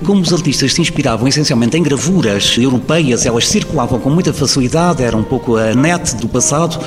Como 0.05 0.21
os 0.21 0.31
artistas 0.31 0.73
se 0.73 0.81
inspiravam 0.81 1.27
essencialmente 1.27 1.77
em 1.77 1.83
gravuras 1.83 2.55
europeias, 2.57 3.25
elas 3.25 3.47
circulavam 3.49 3.99
com 3.99 4.09
muita 4.09 4.31
facilidade, 4.31 5.03
era 5.03 5.17
um 5.17 5.23
pouco 5.23 5.57
a 5.57 5.75
net 5.75 6.15
do 6.15 6.29
passado, 6.29 6.79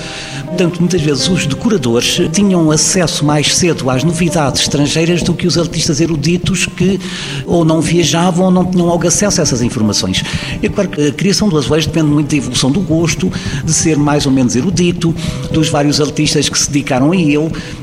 portanto 0.46 0.80
muitas 0.80 1.02
vezes 1.02 1.28
os 1.28 1.44
decoradores 1.44 2.18
tinham 2.32 2.70
acesso 2.70 3.26
mais 3.26 3.54
cedo 3.54 3.90
às 3.90 4.02
novidades 4.02 4.62
estrangeiras 4.62 5.22
do 5.22 5.34
que 5.34 5.46
os 5.46 5.58
artistas 5.58 6.00
eruditos 6.00 6.64
que 6.64 6.98
ou 7.44 7.62
não 7.62 7.82
viajavam 7.82 8.46
ou 8.46 8.50
não 8.50 8.64
tinham 8.64 8.86
logo 8.86 9.06
acesso 9.06 9.40
a 9.40 9.42
essas 9.42 9.60
informações. 9.60 10.22
É 10.62 10.68
claro 10.70 10.88
que 10.88 11.08
a 11.08 11.12
criação 11.12 11.50
do 11.50 11.58
azulejo 11.58 11.88
depende 11.88 12.08
muito 12.08 12.30
da 12.30 12.36
evolução 12.36 12.70
do 12.70 12.80
gosto, 12.80 13.30
de 13.62 13.72
ser 13.72 13.98
mais 13.98 14.24
ou 14.24 14.32
menos 14.32 14.56
erudito, 14.56 15.14
dos 15.52 15.68
vários 15.68 16.00
artistas 16.00 16.48
que 16.48 16.58
se 16.58 16.70
dedicaram 16.70 17.12
a 17.12 17.16
ele, 17.16 17.33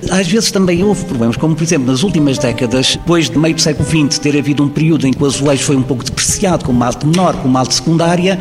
Às 0.09 0.27
vezes 0.27 0.51
também 0.51 0.83
houve 0.83 1.05
problemas, 1.05 1.37
como 1.37 1.55
por 1.55 1.63
exemplo 1.63 1.91
nas 1.91 2.03
últimas 2.03 2.37
décadas, 2.37 2.95
depois 2.95 3.29
de 3.29 3.37
meio 3.37 3.55
do 3.55 3.61
século 3.61 3.87
XX 3.87 4.19
ter 4.19 4.37
havido 4.37 4.63
um 4.63 4.69
período 4.69 5.07
em 5.07 5.13
que 5.13 5.21
o 5.21 5.25
azulejo 5.25 5.63
foi 5.63 5.75
um 5.75 5.83
pouco 5.83 6.03
depreciado, 6.03 6.65
como 6.65 6.83
arte 6.83 7.05
menor, 7.05 7.35
como 7.35 7.57
arte 7.57 7.75
secundária, 7.75 8.39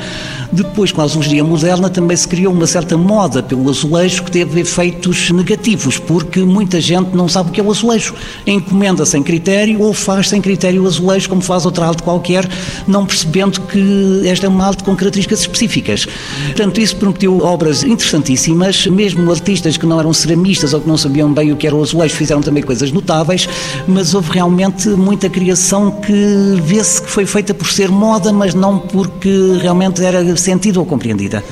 depois 0.52 0.92
com 0.92 1.00
a 1.00 1.04
azulejaria 1.04 1.44
moderna 1.44 1.88
também 1.88 2.16
se 2.16 2.26
criou 2.26 2.52
uma 2.52 2.66
certa 2.66 2.96
moda 2.96 3.42
pelo 3.42 3.68
azulejo 3.68 4.24
que 4.24 4.30
teve 4.30 4.60
efeitos 4.60 5.30
negativos, 5.30 5.98
porque 5.98 6.40
muita 6.40 6.80
gente 6.80 7.14
não 7.16 7.28
sabe 7.28 7.50
o 7.50 7.52
que 7.52 7.60
é 7.60 7.64
o 7.64 7.70
azulejo. 7.70 8.14
Encomenda 8.46 9.06
sem 9.06 9.22
critério 9.22 9.80
ou 9.80 9.92
faz 9.92 10.28
sem 10.28 10.40
critério 10.40 10.84
o 10.84 10.86
azulejo, 10.86 11.28
como 11.28 11.40
faz 11.40 11.64
outra 11.64 11.86
arte 11.86 12.02
qualquer, 12.02 12.48
não 12.86 13.06
percebendo 13.06 13.60
que 13.62 14.22
esta 14.26 14.46
é 14.46 14.48
uma 14.48 14.66
arte 14.66 14.82
com 14.82 14.96
características 14.96 15.40
específicas. 15.40 16.06
Portanto, 16.46 16.80
isso 16.80 16.96
permitiu 16.96 17.38
obras 17.38 17.82
interessantíssimas, 17.82 18.86
mesmo 18.86 19.30
artistas 19.30 19.76
que 19.76 19.86
não 19.86 19.98
eram 19.98 20.12
ceramistas 20.12 20.74
ou 20.74 20.80
que 20.80 20.88
não 20.88 20.96
sabiam 21.00 21.32
bem 21.32 21.52
o 21.52 21.56
que 21.56 21.66
era 21.66 21.74
o 21.74 21.82
azulejo, 21.82 22.14
fizeram 22.14 22.40
também 22.40 22.62
coisas 22.62 22.92
notáveis, 22.92 23.48
mas 23.86 24.14
houve 24.14 24.30
realmente 24.32 24.88
muita 24.88 25.28
criação 25.28 25.90
que 25.90 26.60
vê-se 26.62 27.02
que 27.02 27.10
foi 27.10 27.26
feita 27.26 27.52
por 27.54 27.68
ser 27.68 27.90
moda, 27.90 28.32
mas 28.32 28.54
não 28.54 28.78
porque 28.78 29.58
realmente 29.60 30.04
era 30.04 30.36
sentida 30.36 30.78
ou 30.78 30.86
compreendida. 30.86 31.42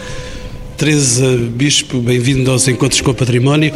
Teresa 0.78 1.36
Bispo, 1.36 1.98
bem-vindo 1.98 2.52
aos 2.52 2.68
Encontros 2.68 3.00
com 3.00 3.10
o 3.10 3.14
Património. 3.14 3.74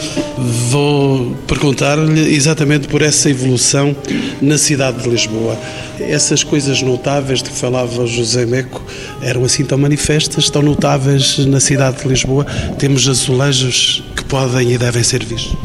Vou 0.71 1.35
perguntar-lhe 1.49 2.33
exatamente 2.33 2.87
por 2.87 3.03
essa 3.03 3.29
evolução 3.29 3.97
na 4.41 4.57
cidade 4.57 5.03
de 5.03 5.09
Lisboa. 5.09 5.59
Essas 5.99 6.45
coisas 6.45 6.81
notáveis 6.81 7.43
de 7.43 7.51
que 7.51 7.57
falava 7.57 8.07
José 8.07 8.47
Meco 8.47 8.81
eram 9.21 9.45
assim 9.45 9.65
tão 9.65 9.79
manifestas, 9.79 10.49
tão 10.49 10.63
notáveis 10.63 11.39
na 11.39 11.59
cidade 11.59 12.03
de 12.03 12.09
Lisboa. 12.09 12.47
Temos 12.79 13.09
azulejos 13.09 14.05
que 14.15 14.25
podem 14.25 14.71
e 14.71 14.79
devem 14.79 15.03
ser 15.03 15.25
vistos. 15.25 15.57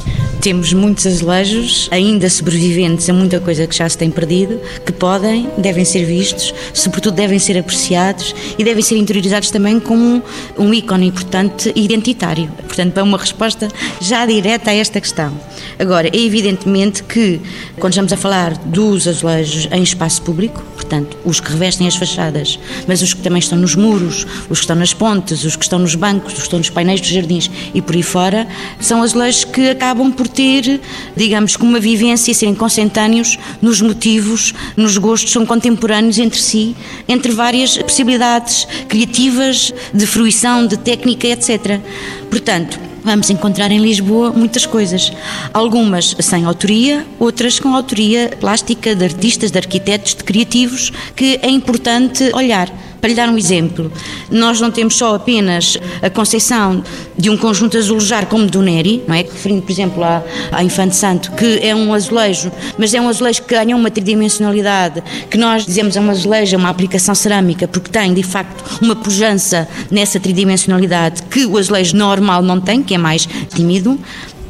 Temos 0.41 0.72
muitos 0.72 1.06
azulejos 1.06 1.89
ainda 1.91 2.29
sobreviventes 2.29 3.10
a 3.10 3.13
muita 3.13 3.39
coisa 3.39 3.67
que 3.67 3.75
já 3.75 3.88
se 3.89 3.98
tem 3.98 4.10
perdido, 4.10 4.60
que 4.86 4.94
podem, 4.94 5.50
devem 5.58 5.84
ser 5.84 6.06
vistos, 6.06 6.53
sobretudo 6.74 7.15
devem 7.15 7.39
ser 7.39 7.58
apreciados 7.58 8.34
e 8.58 8.63
devem 8.63 8.84
ser 8.84 8.98
interiorizados 8.98 9.51
também 9.51 9.79
como 9.79 10.22
um 10.58 10.74
ícone 10.74 11.08
importante 11.08 11.72
identitário. 11.75 12.50
Portanto, 12.65 12.98
é 12.98 13.03
uma 13.03 13.17
resposta 13.17 13.67
já 14.00 14.25
direta 14.25 14.72
a 14.72 14.74
esta 14.74 15.01
questão. 15.01 15.38
Agora, 15.79 16.08
é 16.08 16.17
evidentemente 16.17 17.03
que, 17.03 17.41
quando 17.77 17.94
estamos 17.94 18.13
a 18.13 18.17
falar 18.17 18.58
dos 18.58 19.08
azulejos 19.08 19.67
em 19.72 19.84
espaço 19.84 20.22
público, 20.22 20.63
portanto, 20.88 21.17
os 21.25 21.41
que 21.41 21.51
revestem 21.51 21.86
as 21.86 21.98
fachadas, 21.98 22.58
mas 22.88 23.01
os 23.01 23.13
que 23.13 23.22
também 23.22 23.39
estão 23.39 23.58
nos 23.58 23.75
muros, 23.75 24.25
os 24.50 24.60
que 24.60 24.63
estão 24.63 24.75
nas 24.75 24.94
pontes, 24.94 25.44
os 25.44 25.58
que 25.58 25.63
estão 25.63 25.79
nos 25.79 25.96
bancos, 25.96 26.32
os 26.32 26.39
que 26.39 26.46
estão 26.46 26.60
nos 26.60 26.70
painéis 26.70 27.01
dos 27.01 27.10
jardins 27.10 27.51
e 27.74 27.82
por 27.82 27.94
aí 27.94 28.01
fora, 28.01 28.48
são 28.79 29.03
azulejos 29.03 29.44
que 29.44 29.70
acabam 29.70 30.12
por 30.12 30.27
ter, 30.29 30.79
digamos, 31.15 31.58
como 31.58 31.72
uma 31.72 31.79
vivência 31.79 32.32
e 32.32 32.36
serem 32.36 32.56
consentâneos 32.56 33.38
nos 33.62 33.82
motivos, 33.82 34.53
nos 34.77 34.98
gostos, 34.98 35.34
são 35.34 35.46
contemporâneos 35.46 36.17
entre 36.20 36.39
si, 36.39 36.74
entre 37.08 37.34
várias 37.34 37.77
possibilidades 37.77 38.65
criativas, 38.88 39.74
de 39.94 40.08
fruição, 40.08 40.65
de 40.65 40.77
técnica, 40.77 41.27
etc. 41.27 41.82
Portanto, 42.29 42.79
vamos 43.07 43.29
encontrar 43.29 43.71
em 43.71 43.79
Lisboa 43.79 44.31
muitas 44.31 44.65
coisas. 44.65 45.13
Algumas 45.53 46.13
sem 46.19 46.43
autoria, 46.43 47.07
outras 47.17 47.57
com 47.57 47.73
autoria 47.73 48.29
plástica 48.37 48.93
de 48.93 49.05
artistas, 49.05 49.49
de 49.49 49.57
arquitetos, 49.57 50.13
de 50.13 50.25
criativos, 50.25 50.91
que 51.15 51.39
é 51.41 51.49
importante 51.49 52.29
olhar. 52.33 52.69
Para 52.99 53.09
lhe 53.09 53.15
dar 53.15 53.29
um 53.29 53.37
exemplo, 53.37 53.91
nós 54.29 54.59
não 54.59 54.71
temos 54.71 54.95
só 54.95 55.15
apenas 55.15 55.77
a 56.01 56.09
concepção 56.09 56.83
de 57.17 57.29
um 57.29 57.37
conjunto 57.37 57.77
azulejar 57.77 58.25
como 58.27 58.47
do 58.47 58.61
Neri, 58.61 59.03
não 59.07 59.15
é? 59.15 59.21
Referindo, 59.21 59.61
por 59.61 59.71
exemplo, 59.71 60.03
à, 60.03 60.23
à 60.51 60.63
Infante 60.63 60.95
Santo, 60.95 61.31
que 61.31 61.59
é 61.61 61.75
um 61.75 61.93
azulejo, 61.93 62.51
mas 62.77 62.93
é 62.93 63.01
um 63.01 63.07
azulejo 63.07 63.43
que 63.43 63.53
ganha 63.53 63.75
uma 63.75 63.91
tridimensionalidade, 63.91 65.03
que 65.29 65.37
nós 65.37 65.65
dizemos 65.65 65.95
é 65.95 66.01
um 66.01 66.09
azulejo, 66.09 66.55
é 66.55 66.57
uma 66.57 66.69
aplicação 66.69 67.13
cerâmica, 67.13 67.67
porque 67.67 67.89
tem, 67.89 68.13
de 68.13 68.23
facto, 68.23 68.63
uma 68.81 68.95
pujança 68.95 69.67
nessa 69.91 70.19
tridimensionalidade 70.19 71.23
que 71.23 71.45
o 71.45 71.57
azulejo 71.57 71.95
normal 71.95 72.41
não 72.41 72.59
tem, 72.59 72.81
que 72.81 72.93
é 72.93 72.97
mais 72.97 73.27
tímido, 73.53 73.99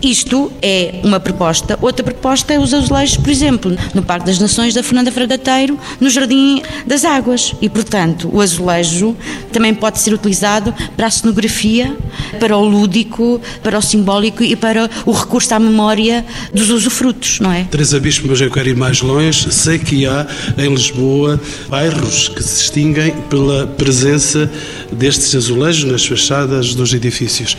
isto 0.01 0.51
é 0.61 1.01
uma 1.03 1.19
proposta. 1.19 1.77
Outra 1.81 2.03
proposta 2.03 2.53
é 2.53 2.59
os 2.59 2.73
azulejos, 2.73 3.17
por 3.17 3.29
exemplo, 3.29 3.77
no 3.93 4.03
Parque 4.03 4.25
das 4.25 4.39
Nações 4.39 4.73
da 4.73 4.83
Fernanda 4.83 5.11
Fragateiro, 5.11 5.77
no 5.99 6.09
Jardim 6.09 6.61
das 6.85 7.03
Águas. 7.03 7.53
E, 7.61 7.69
portanto, 7.69 8.29
o 8.31 8.41
azulejo 8.41 9.15
também 9.51 9.73
pode 9.73 9.99
ser 9.99 10.13
utilizado 10.13 10.73
para 10.95 11.07
a 11.07 11.11
cenografia, 11.11 11.95
para 12.39 12.57
o 12.57 12.67
lúdico, 12.67 13.41
para 13.63 13.77
o 13.77 13.81
simbólico 13.81 14.43
e 14.43 14.55
para 14.55 14.89
o 15.05 15.11
recurso 15.11 15.53
à 15.53 15.59
memória 15.59 16.25
dos 16.53 16.69
usufrutos, 16.69 17.39
não 17.39 17.51
é? 17.51 17.63
Teresa 17.65 17.99
Bispo, 17.99 18.27
mas 18.29 18.41
eu 18.41 18.51
quero 18.51 18.69
ir 18.69 18.75
mais 18.75 19.01
longe. 19.01 19.51
Sei 19.51 19.79
que 19.79 20.05
há 20.05 20.27
em 20.57 20.69
Lisboa 20.69 21.39
bairros 21.69 22.29
que 22.29 22.43
se 22.43 22.61
distinguem 22.61 23.11
pela 23.29 23.67
presença 23.67 24.49
destes 24.91 25.33
azulejos 25.35 25.91
nas 25.91 26.05
fachadas 26.05 26.75
dos 26.75 26.93
edifícios 26.93 27.57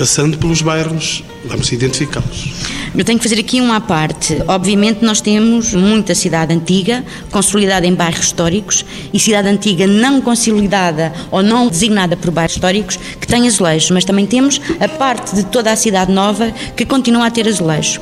passando 0.00 0.38
pelos 0.38 0.62
bairros, 0.62 1.22
vamos 1.44 1.70
identificá-los. 1.70 2.54
Eu 2.96 3.04
tenho 3.04 3.18
que 3.18 3.22
fazer 3.22 3.38
aqui 3.38 3.60
uma 3.60 3.82
parte. 3.82 4.42
Obviamente, 4.48 5.04
nós 5.04 5.20
temos 5.20 5.74
muita 5.74 6.14
cidade 6.14 6.54
antiga, 6.54 7.04
consolidada 7.30 7.86
em 7.86 7.94
bairros 7.94 8.24
históricos, 8.24 8.82
e 9.12 9.20
cidade 9.20 9.48
antiga 9.48 9.86
não 9.86 10.22
consolidada 10.22 11.12
ou 11.30 11.42
não 11.42 11.68
designada 11.68 12.16
por 12.16 12.30
bairros 12.30 12.54
históricos, 12.54 12.96
que 13.20 13.26
tem 13.26 13.46
azulejos, 13.46 13.90
mas 13.90 14.02
também 14.02 14.24
temos 14.24 14.58
a 14.80 14.88
parte 14.88 15.36
de 15.36 15.44
toda 15.44 15.70
a 15.70 15.76
cidade 15.76 16.10
nova 16.10 16.50
que 16.74 16.86
continua 16.86 17.26
a 17.26 17.30
ter 17.30 17.46
azulejo. 17.46 18.00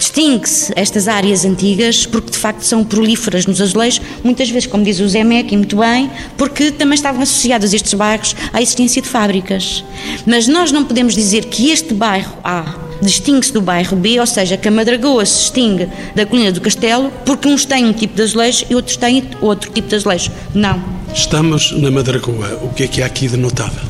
Distingue-se 0.00 0.72
estas 0.76 1.08
áreas 1.08 1.44
antigas 1.44 2.06
porque 2.06 2.30
de 2.30 2.38
facto 2.38 2.62
são 2.62 2.82
prolíferas 2.82 3.44
nos 3.44 3.60
azulejos, 3.60 4.00
muitas 4.24 4.48
vezes, 4.48 4.66
como 4.66 4.82
diz 4.82 4.98
o 4.98 5.06
Zé 5.06 5.22
Meck, 5.22 5.52
e 5.52 5.56
muito 5.58 5.76
bem, 5.76 6.10
porque 6.38 6.70
também 6.70 6.94
estavam 6.94 7.20
associados 7.20 7.74
estes 7.74 7.92
bairros 7.92 8.34
à 8.50 8.62
existência 8.62 9.02
de 9.02 9.08
fábricas. 9.08 9.84
Mas 10.24 10.48
nós 10.48 10.72
não 10.72 10.84
podemos 10.84 11.14
dizer 11.14 11.44
que 11.44 11.70
este 11.70 11.92
bairro 11.92 12.32
A 12.42 12.76
distingue-se 13.02 13.52
do 13.52 13.60
bairro 13.60 13.94
B, 13.94 14.18
ou 14.18 14.26
seja, 14.26 14.56
que 14.56 14.68
a 14.68 14.70
Madragoa 14.70 15.26
se 15.26 15.38
distingue 15.40 15.86
da 16.14 16.24
Colina 16.24 16.50
do 16.50 16.62
Castelo 16.62 17.12
porque 17.26 17.46
uns 17.46 17.66
têm 17.66 17.84
um 17.84 17.92
tipo 17.92 18.14
de 18.14 18.22
azulejo 18.22 18.64
e 18.70 18.74
outros 18.74 18.96
têm 18.96 19.22
outro 19.42 19.70
tipo 19.70 19.86
de 19.86 19.96
azulejo. 19.96 20.30
Não. 20.54 20.82
Estamos 21.14 21.72
na 21.72 21.90
Madragoa. 21.90 22.58
O 22.62 22.70
que 22.70 22.84
é 22.84 22.88
que 22.88 23.02
há 23.02 23.06
aqui 23.06 23.28
de 23.28 23.36
notável? 23.36 23.89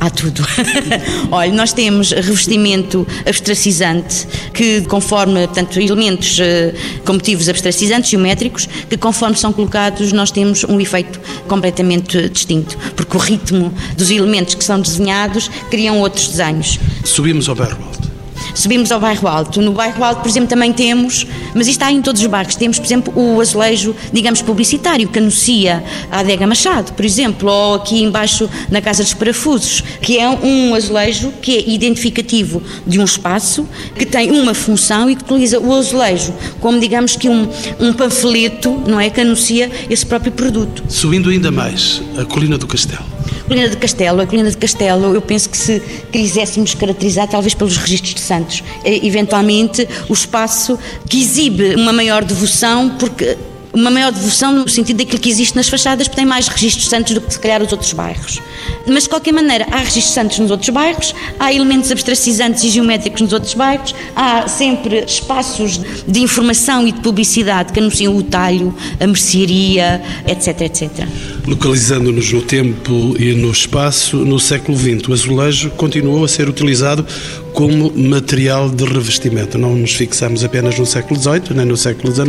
Há 0.00 0.08
tudo. 0.08 0.42
Olha, 1.30 1.52
nós 1.52 1.74
temos 1.74 2.10
revestimento 2.10 3.06
abstracizante, 3.26 4.26
que 4.54 4.80
conforme, 4.82 5.46
portanto, 5.46 5.78
elementos 5.78 6.38
uh, 6.38 7.02
com 7.04 7.12
motivos 7.12 7.50
abstracizantes, 7.50 8.10
geométricos, 8.10 8.66
que 8.88 8.96
conforme 8.96 9.36
são 9.36 9.52
colocados 9.52 10.10
nós 10.12 10.30
temos 10.30 10.64
um 10.64 10.80
efeito 10.80 11.20
completamente 11.46 12.30
distinto, 12.30 12.78
porque 12.96 13.14
o 13.14 13.20
ritmo 13.20 13.72
dos 13.94 14.10
elementos 14.10 14.54
que 14.54 14.64
são 14.64 14.80
desenhados 14.80 15.50
criam 15.70 16.00
outros 16.00 16.28
desenhos. 16.28 16.78
Subimos 17.04 17.46
ao 17.48 17.54
berro 17.54 17.84
alto. 17.84 18.09
Subimos 18.54 18.90
ao 18.92 19.00
bairro 19.00 19.26
Alto. 19.28 19.60
No 19.60 19.72
bairro 19.72 20.02
Alto, 20.02 20.20
por 20.20 20.28
exemplo, 20.28 20.48
também 20.48 20.72
temos, 20.72 21.26
mas 21.54 21.66
isto 21.66 21.80
está 21.80 21.90
em 21.90 22.02
todos 22.02 22.20
os 22.20 22.26
bairros, 22.26 22.54
temos, 22.56 22.78
por 22.78 22.84
exemplo, 22.84 23.12
o 23.16 23.40
azulejo, 23.40 23.94
digamos, 24.12 24.42
publicitário, 24.42 25.08
que 25.08 25.18
anuncia 25.18 25.82
a 26.10 26.20
adega 26.20 26.46
Machado, 26.46 26.92
por 26.92 27.04
exemplo, 27.04 27.50
ou 27.50 27.74
aqui 27.74 28.02
embaixo 28.02 28.48
na 28.70 28.80
Casa 28.80 29.02
dos 29.02 29.14
Parafusos, 29.14 29.82
que 30.00 30.18
é 30.18 30.28
um 30.28 30.74
azulejo 30.74 31.32
que 31.40 31.56
é 31.56 31.70
identificativo 31.70 32.62
de 32.86 32.98
um 32.98 33.04
espaço, 33.04 33.66
que 33.96 34.04
tem 34.04 34.30
uma 34.30 34.54
função 34.54 35.08
e 35.08 35.16
que 35.16 35.22
utiliza 35.22 35.58
o 35.58 35.74
azulejo 35.74 36.34
como, 36.60 36.80
digamos, 36.80 37.16
que 37.16 37.28
um, 37.28 37.48
um 37.78 37.92
panfleto, 37.92 38.82
não 38.86 39.00
é, 39.00 39.10
que 39.10 39.20
anuncia 39.20 39.70
esse 39.88 40.04
próprio 40.04 40.32
produto. 40.32 40.82
Subindo 40.88 41.30
ainda 41.30 41.50
mais, 41.50 42.02
a 42.18 42.24
Colina 42.24 42.58
do 42.58 42.66
Castelo. 42.66 43.19
Colina 43.50 43.68
de 43.68 43.76
Castelo, 43.76 44.20
a 44.20 44.26
colina 44.26 44.48
de 44.48 44.56
Castelo, 44.56 45.12
eu 45.12 45.20
penso 45.20 45.50
que 45.50 45.58
se 45.58 45.82
quiséssemos 46.12 46.72
caracterizar 46.72 47.26
talvez 47.26 47.52
pelos 47.52 47.76
registros 47.76 48.14
de 48.14 48.20
santos, 48.20 48.62
eventualmente 48.84 49.88
o 50.08 50.12
espaço 50.12 50.78
que 51.08 51.20
exibe 51.20 51.74
uma 51.74 51.92
maior 51.92 52.22
devoção, 52.24 52.90
porque 52.90 53.36
uma 53.72 53.90
maior 53.90 54.12
devoção 54.12 54.52
no 54.52 54.68
sentido 54.68 54.98
daquilo 54.98 55.20
que 55.20 55.28
existe 55.28 55.54
nas 55.56 55.68
fachadas, 55.68 56.08
porque 56.08 56.20
tem 56.20 56.26
mais 56.26 56.48
registros 56.48 56.88
santos 56.88 57.14
do 57.14 57.20
que 57.20 57.32
se 57.32 57.38
calhar 57.38 57.62
os 57.62 57.72
outros 57.72 57.92
bairros. 57.92 58.40
Mas 58.86 59.04
de 59.04 59.08
qualquer 59.08 59.32
maneira, 59.32 59.66
há 59.70 59.78
registros 59.78 60.14
santos 60.14 60.38
nos 60.38 60.50
outros 60.50 60.70
bairros, 60.70 61.14
há 61.38 61.52
elementos 61.52 61.90
abstracizantes 61.90 62.64
e 62.64 62.70
geométricos 62.70 63.20
nos 63.20 63.32
outros 63.32 63.54
bairros, 63.54 63.94
há 64.14 64.48
sempre 64.48 65.04
espaços 65.04 65.80
de 66.06 66.20
informação 66.20 66.86
e 66.86 66.92
de 66.92 67.00
publicidade 67.00 67.72
que 67.72 67.80
anunciam 67.80 68.16
o 68.16 68.22
talho, 68.22 68.74
a 68.98 69.06
mercearia, 69.06 70.02
etc, 70.26 70.62
etc. 70.62 71.06
Localizando-nos 71.46 72.32
no 72.32 72.42
tempo 72.42 73.14
e 73.18 73.34
no 73.34 73.50
espaço, 73.50 74.16
no 74.18 74.38
século 74.38 74.76
XX, 74.76 75.08
o 75.08 75.12
azulejo 75.12 75.70
continuou 75.70 76.24
a 76.24 76.28
ser 76.28 76.48
utilizado 76.48 77.06
como 77.52 77.92
material 77.96 78.68
de 78.70 78.84
revestimento. 78.84 79.58
Não 79.58 79.74
nos 79.74 79.94
fixamos 79.94 80.44
apenas 80.44 80.78
no 80.78 80.86
século 80.86 81.18
XVIII, 81.18 81.54
nem 81.54 81.66
no 81.66 81.76
século 81.76 82.12
XIX, 82.12 82.28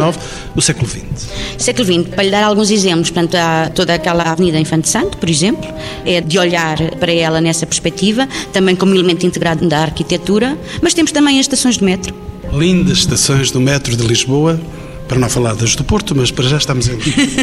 no 0.56 0.62
século 0.62 0.88
XX. 0.88 1.02
Século 1.58 1.86
XX, 1.86 2.08
para 2.10 2.24
lhe 2.24 2.32
dar 2.32 2.44
alguns 2.44 2.72
exemplos, 2.72 3.10
portanto, 3.10 3.36
há 3.36 3.70
toda 3.74 3.94
aquela 3.94 4.24
Avenida 4.24 4.60
Infante 4.60 4.90
Santo, 4.90 5.18
por 5.18 5.30
exemplo, 5.30 5.68
é 6.06 6.22
de 6.22 6.38
olhar 6.38 6.78
para 7.00 7.12
ela 7.12 7.40
nessa 7.42 7.66
perspectiva, 7.66 8.28
também 8.52 8.76
como 8.76 8.94
elemento 8.94 9.26
integrado 9.26 9.68
da 9.68 9.80
arquitetura, 9.80 10.58
mas 10.82 10.94
temos 10.94 11.12
também 11.12 11.40
as 11.40 11.46
estações 11.46 11.78
de 11.78 11.84
metro. 11.84 12.14
Lindas 12.54 13.00
estações 13.00 13.52
do 13.52 13.62
metro 13.62 13.96
de 13.96 14.06
Lisboa, 14.06 14.60
para 15.12 15.20
não 15.20 15.30
falar 15.30 15.56
das 15.56 15.76
do 15.76 15.84
Porto, 15.84 16.16
mas 16.16 16.32
para 16.32 16.46
já 16.46 16.56
estamos 16.56 16.88
em... 16.88 16.98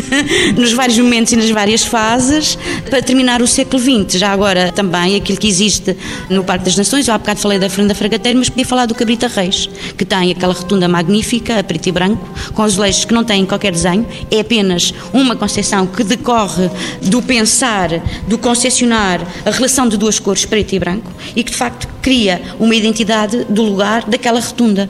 Nos 0.58 0.72
vários 0.72 0.96
momentos 0.96 1.34
e 1.34 1.36
nas 1.36 1.50
várias 1.50 1.84
fases, 1.84 2.56
para 2.88 3.02
terminar 3.02 3.42
o 3.42 3.46
século 3.46 3.78
XX. 3.78 4.18
Já 4.18 4.32
agora 4.32 4.72
também 4.72 5.16
aquilo 5.16 5.36
que 5.36 5.46
existe 5.46 5.94
no 6.30 6.42
Parque 6.42 6.64
das 6.64 6.76
Nações, 6.76 7.06
eu 7.06 7.12
há 7.12 7.18
bocado 7.18 7.40
falei 7.40 7.58
da 7.58 7.68
Fernanda 7.68 7.94
Fragateiro, 7.94 8.38
mas 8.38 8.48
podia 8.48 8.64
falar 8.64 8.86
do 8.86 8.94
Cabrita 8.94 9.28
Reis, 9.28 9.68
que 9.98 10.06
tem 10.06 10.30
aquela 10.30 10.54
rotunda 10.54 10.88
magnífica, 10.88 11.58
a 11.58 11.62
preto 11.62 11.90
e 11.90 11.92
branco, 11.92 12.26
com 12.54 12.62
azulejos 12.62 13.04
que 13.04 13.12
não 13.12 13.22
têm 13.22 13.44
qualquer 13.44 13.72
desenho, 13.72 14.06
é 14.30 14.40
apenas 14.40 14.94
uma 15.12 15.36
concepção 15.36 15.86
que 15.86 16.02
decorre 16.02 16.70
do 17.02 17.20
pensar, 17.20 17.90
do 18.26 18.38
concepcionar 18.38 19.20
a 19.44 19.50
relação 19.50 19.86
de 19.86 19.98
duas 19.98 20.18
cores, 20.18 20.46
preto 20.46 20.74
e 20.74 20.78
branco, 20.78 21.12
e 21.36 21.44
que 21.44 21.50
de 21.50 21.56
facto 21.58 21.86
cria 22.00 22.40
uma 22.58 22.74
identidade 22.74 23.44
do 23.44 23.62
lugar 23.62 24.04
daquela 24.04 24.40
rotunda. 24.40 24.88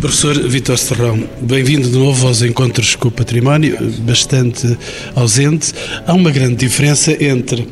Professor 0.00 0.38
Vitor 0.48 0.78
Serrão, 0.78 1.28
bem-vindo 1.40 1.90
de 1.90 1.98
novo 1.98 2.28
aos 2.28 2.40
encontros 2.40 2.94
com 2.94 3.08
o 3.08 3.10
património, 3.10 3.76
bastante 4.02 4.78
ausente. 5.16 5.74
Há 6.06 6.14
uma 6.14 6.30
grande 6.30 6.54
diferença 6.54 7.12
entre 7.20 7.66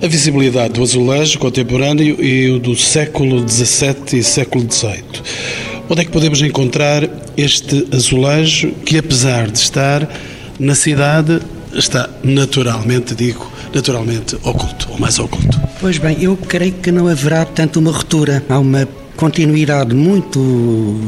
a 0.00 0.06
visibilidade 0.06 0.74
do 0.74 0.82
azulejo 0.82 1.40
contemporâneo 1.40 2.22
e 2.22 2.50
o 2.50 2.60
do 2.60 2.76
século 2.76 3.48
XVII 3.48 4.20
e 4.20 4.22
século 4.22 4.64
XVIII. 4.70 5.02
Onde 5.90 6.02
é 6.02 6.04
que 6.04 6.12
podemos 6.12 6.40
encontrar 6.40 7.02
este 7.36 7.88
azulejo 7.92 8.70
que, 8.86 8.96
apesar 8.96 9.50
de 9.50 9.58
estar 9.58 10.08
na 10.60 10.76
cidade, 10.76 11.40
está 11.74 12.08
naturalmente, 12.22 13.12
digo, 13.12 13.50
naturalmente 13.74 14.36
oculto, 14.44 14.88
ou 14.88 15.00
mais 15.00 15.18
oculto? 15.18 15.60
Pois 15.80 15.98
bem, 15.98 16.16
eu 16.22 16.36
creio 16.36 16.74
que 16.74 16.92
não 16.92 17.08
haverá 17.08 17.44
tanto 17.44 17.80
uma 17.80 17.90
ruptura. 17.90 18.40
Há 18.48 18.60
uma 18.60 18.86
continuidade 19.22 19.94
muito 19.94 20.40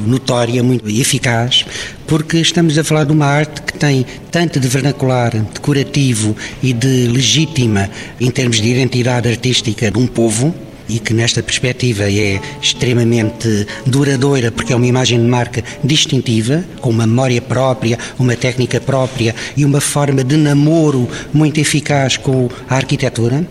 notória, 0.06 0.62
muito 0.62 0.88
eficaz, 0.88 1.66
porque 2.06 2.36
estamos 2.36 2.78
a 2.78 2.84
falar 2.84 3.02
de 3.02 3.10
uma 3.10 3.26
arte 3.26 3.60
que 3.60 3.76
tem 3.76 4.06
tanto 4.30 4.60
de 4.60 4.68
vernacular, 4.68 5.32
decorativo 5.52 6.36
e 6.62 6.72
de 6.72 7.08
legítima 7.08 7.90
em 8.20 8.30
termos 8.30 8.60
de 8.60 8.68
identidade 8.68 9.28
artística 9.28 9.90
de 9.90 9.98
um 9.98 10.06
povo, 10.06 10.54
e 10.88 11.00
que 11.00 11.12
nesta 11.12 11.42
perspectiva 11.42 12.04
é 12.04 12.40
extremamente 12.62 13.66
duradoura 13.84 14.52
porque 14.52 14.72
é 14.72 14.76
uma 14.76 14.86
imagem 14.86 15.18
de 15.18 15.26
marca 15.26 15.64
distintiva, 15.82 16.64
com 16.80 16.90
uma 16.90 17.08
memória 17.08 17.42
própria, 17.42 17.98
uma 18.16 18.36
técnica 18.36 18.80
própria 18.80 19.34
e 19.56 19.64
uma 19.64 19.80
forma 19.80 20.22
de 20.22 20.36
namoro 20.36 21.08
muito 21.32 21.58
eficaz 21.58 22.16
com 22.16 22.48
a 22.70 22.76
arquitetura. 22.76 23.44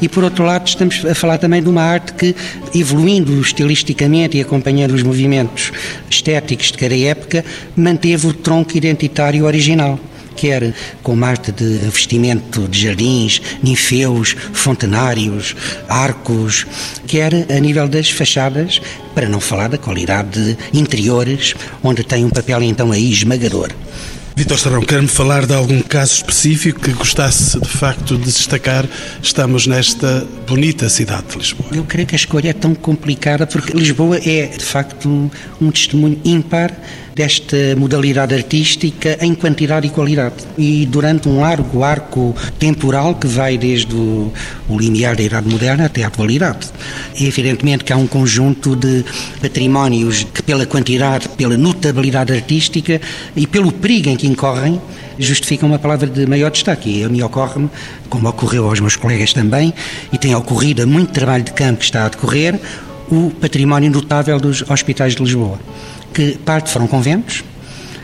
E 0.00 0.08
por 0.08 0.24
outro 0.24 0.44
lado, 0.44 0.66
estamos 0.66 1.04
a 1.04 1.14
falar 1.14 1.38
também 1.38 1.62
de 1.62 1.68
uma 1.68 1.82
arte 1.82 2.12
que, 2.14 2.34
evoluindo 2.74 3.40
estilisticamente 3.40 4.36
e 4.36 4.40
acompanhando 4.40 4.94
os 4.94 5.02
movimentos 5.02 5.72
estéticos 6.10 6.66
de 6.66 6.78
cada 6.78 6.96
época, 6.96 7.44
manteve 7.76 8.26
o 8.26 8.32
tronco 8.32 8.76
identitário 8.76 9.44
original 9.44 9.98
quer 10.38 10.72
com 11.02 11.24
arte 11.24 11.50
de 11.50 11.78
vestimento 11.90 12.68
de 12.68 12.82
jardins, 12.82 13.42
ninfeus, 13.60 14.36
fontenários, 14.52 15.56
arcos, 15.88 16.64
quer 17.08 17.34
a 17.50 17.58
nível 17.58 17.88
das 17.88 18.08
fachadas, 18.08 18.80
para 19.16 19.28
não 19.28 19.40
falar 19.40 19.68
da 19.68 19.78
qualidade 19.78 20.54
de 20.54 20.78
interiores, 20.78 21.54
onde 21.82 22.04
tem 22.04 22.24
um 22.24 22.30
papel 22.30 22.62
então 22.62 22.92
aí 22.92 23.10
esmagador. 23.10 23.72
Vitor 24.38 24.56
Sarão, 24.56 24.80
quer-me 24.82 25.08
falar 25.08 25.46
de 25.46 25.52
algum 25.52 25.82
caso 25.82 26.14
específico 26.14 26.78
que 26.78 26.92
gostasse 26.92 27.58
de 27.58 27.66
facto 27.66 28.16
de 28.16 28.26
destacar? 28.26 28.86
Estamos 29.20 29.66
nesta 29.66 30.24
bonita 30.46 30.88
cidade 30.88 31.26
de 31.32 31.38
Lisboa. 31.38 31.70
Eu 31.72 31.82
creio 31.82 32.06
que 32.06 32.14
a 32.14 32.16
escolha 32.16 32.50
é 32.50 32.52
tão 32.52 32.72
complicada 32.72 33.48
porque 33.48 33.76
Lisboa 33.76 34.16
é 34.18 34.46
de 34.46 34.64
facto 34.64 35.08
um, 35.08 35.28
um 35.60 35.72
testemunho 35.72 36.20
ímpar 36.24 36.72
desta 37.18 37.74
modalidade 37.76 38.32
artística 38.32 39.18
em 39.20 39.34
quantidade 39.34 39.88
e 39.88 39.90
qualidade. 39.90 40.36
E 40.56 40.86
durante 40.86 41.28
um 41.28 41.40
largo 41.40 41.82
arco 41.82 42.32
temporal 42.60 43.16
que 43.16 43.26
vai 43.26 43.58
desde 43.58 43.92
o, 43.92 44.32
o 44.68 44.78
limiar 44.78 45.16
da 45.16 45.24
Idade 45.24 45.48
Moderna 45.48 45.86
até 45.86 46.04
à 46.04 46.06
atualidade. 46.06 46.68
E 47.18 47.26
evidentemente 47.26 47.82
que 47.82 47.92
há 47.92 47.96
um 47.96 48.06
conjunto 48.06 48.76
de 48.76 49.04
patrimónios 49.40 50.22
que, 50.32 50.44
pela 50.44 50.64
quantidade, 50.64 51.28
pela 51.30 51.56
notabilidade 51.56 52.32
artística 52.32 53.00
e 53.34 53.48
pelo 53.48 53.72
perigo 53.72 54.10
em 54.10 54.16
que 54.16 54.27
incorrem, 54.28 54.80
justificam 55.18 55.68
uma 55.68 55.78
palavra 55.78 56.06
de 56.06 56.26
maior 56.26 56.50
destaque. 56.50 57.00
E 57.00 57.04
a 57.04 57.08
mim 57.08 57.22
ocorre-me, 57.22 57.68
como 58.08 58.28
ocorreu 58.28 58.68
aos 58.68 58.80
meus 58.80 58.96
colegas 58.96 59.32
também, 59.32 59.74
e 60.12 60.18
tem 60.18 60.34
ocorrido 60.34 60.82
a 60.82 60.86
muito 60.86 61.12
trabalho 61.12 61.44
de 61.44 61.52
campo 61.52 61.78
que 61.78 61.84
está 61.84 62.06
a 62.06 62.08
decorrer, 62.08 62.60
o 63.10 63.30
património 63.40 63.90
notável 63.90 64.38
dos 64.38 64.62
hospitais 64.68 65.14
de 65.14 65.22
Lisboa 65.22 65.58
que 66.12 66.36
parte 66.38 66.70
foram 66.70 66.86
conventos, 66.86 67.44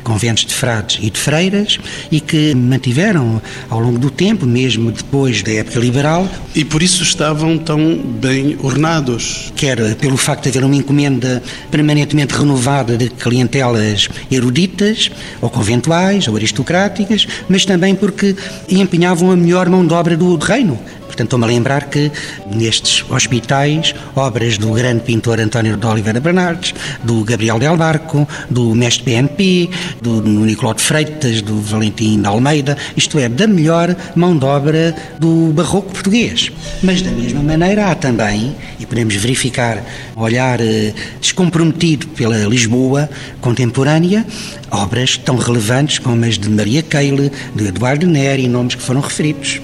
conventos 0.05 0.45
de 0.45 0.55
frades 0.55 0.99
e 1.03 1.11
de 1.11 1.19
freiras 1.19 1.79
e 2.13 2.21
que 2.21 2.55
mantiveram 2.55 3.43
ao 3.69 3.81
longo 3.81 3.99
do 3.99 4.11
tempo, 4.11 4.47
mesmo 4.47 4.93
depois 4.93 5.43
da 5.43 5.53
época 5.53 5.81
liberal. 5.81 6.29
E 6.55 6.65
por 6.65 6.83
isso 6.83 7.03
estavam 7.03 7.59
tão 7.59 7.97
bem 7.97 8.57
ornados. 8.63 9.53
Quer 9.57 9.97
pelo 9.97 10.17
facto 10.17 10.45
de 10.45 10.51
haver 10.51 10.65
uma 10.65 10.77
encomenda 10.77 11.43
permanentemente 11.71 12.35
renovada 12.35 12.97
de 12.97 13.09
clientelas 13.09 14.09
eruditas, 14.31 15.11
ou 15.41 15.51
conventuais, 15.51 16.29
ou 16.29 16.37
aristocráticas, 16.37 17.27
mas 17.49 17.65
também 17.65 17.95
porque 17.95 18.37
empenhavam 18.69 19.31
a 19.31 19.37
melhor 19.37 19.69
mão 19.69 19.87
de 19.87 19.95
obra 19.95 20.17
do 20.17 20.37
reino. 20.37 20.79
Portanto, 21.07 21.27
estou-me 21.27 21.45
a 21.45 21.49
lembrar 21.49 21.85
que 21.89 22.11
nestes 22.51 23.05
hospitais, 23.11 23.95
obras 24.17 24.59
do 24.59 24.73
grande 24.73 25.03
pintor 25.03 25.41
António 25.41 25.77
de 25.77 25.87
Oliveira 25.87 26.21
Bernardes, 26.21 26.75
do 27.03 27.25
Gabriel 27.25 27.59
Del 27.59 27.77
Barco, 27.77 28.27
do 28.51 28.75
mestre 28.75 29.05
PNP, 29.05 29.71
do 30.03 30.23
Nicolau 30.23 30.75
de 30.75 30.83
Freitas, 30.83 31.41
do 31.43 31.61
Valentim 31.61 32.21
de 32.21 32.27
Almeida, 32.27 32.77
isto 32.97 33.19
é, 33.19 33.29
da 33.29 33.47
melhor 33.47 33.95
mão 34.15 34.37
de 34.37 34.45
obra 34.45 34.95
do 35.19 35.53
barroco 35.53 35.93
português. 35.93 36.51
Mas, 36.83 37.03
da 37.03 37.11
mesma 37.11 37.43
maneira, 37.43 37.91
há 37.91 37.95
também, 37.95 38.55
e 38.79 38.87
podemos 38.87 39.15
verificar, 39.15 39.83
um 40.17 40.23
olhar 40.23 40.61
eh, 40.61 40.93
descomprometido 41.21 42.09
pela 42.09 42.37
Lisboa 42.45 43.09
contemporânea, 43.41 44.27
obras 44.71 45.17
tão 45.17 45.37
relevantes 45.37 45.99
como 45.99 46.25
as 46.25 46.39
de 46.39 46.49
Maria 46.49 46.83
Keile, 46.83 47.31
de 47.55 47.69
Eduardo 47.69 48.07
Neri, 48.07 48.49
nomes 48.49 48.75
que 48.75 48.83
foram 48.83 49.01
referidos. 49.01 49.61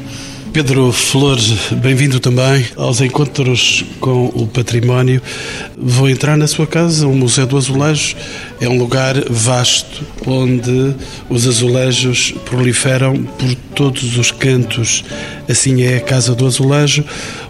Pedro 0.52 0.90
Flores, 0.90 1.72
bem-vindo 1.76 2.18
também 2.18 2.66
aos 2.76 3.00
encontros 3.00 3.84
com 4.00 4.26
o 4.34 4.48
património. 4.48 5.22
Vou 5.78 6.10
entrar 6.10 6.36
na 6.36 6.48
sua 6.48 6.66
casa, 6.66 7.06
o 7.06 7.14
Museu 7.14 7.46
do 7.46 7.56
Azulejo 7.56 8.16
é 8.60 8.68
um 8.68 8.76
lugar 8.76 9.14
vasto 9.30 10.04
onde 10.26 10.94
os 11.28 11.46
azulejos 11.46 12.34
proliferam 12.44 13.22
por 13.22 13.54
todos 13.76 14.18
os 14.18 14.32
cantos. 14.32 15.04
Assim 15.48 15.82
é 15.82 15.98
a 15.98 16.00
Casa 16.00 16.34
do 16.34 16.46
Azulejo. 16.46 17.04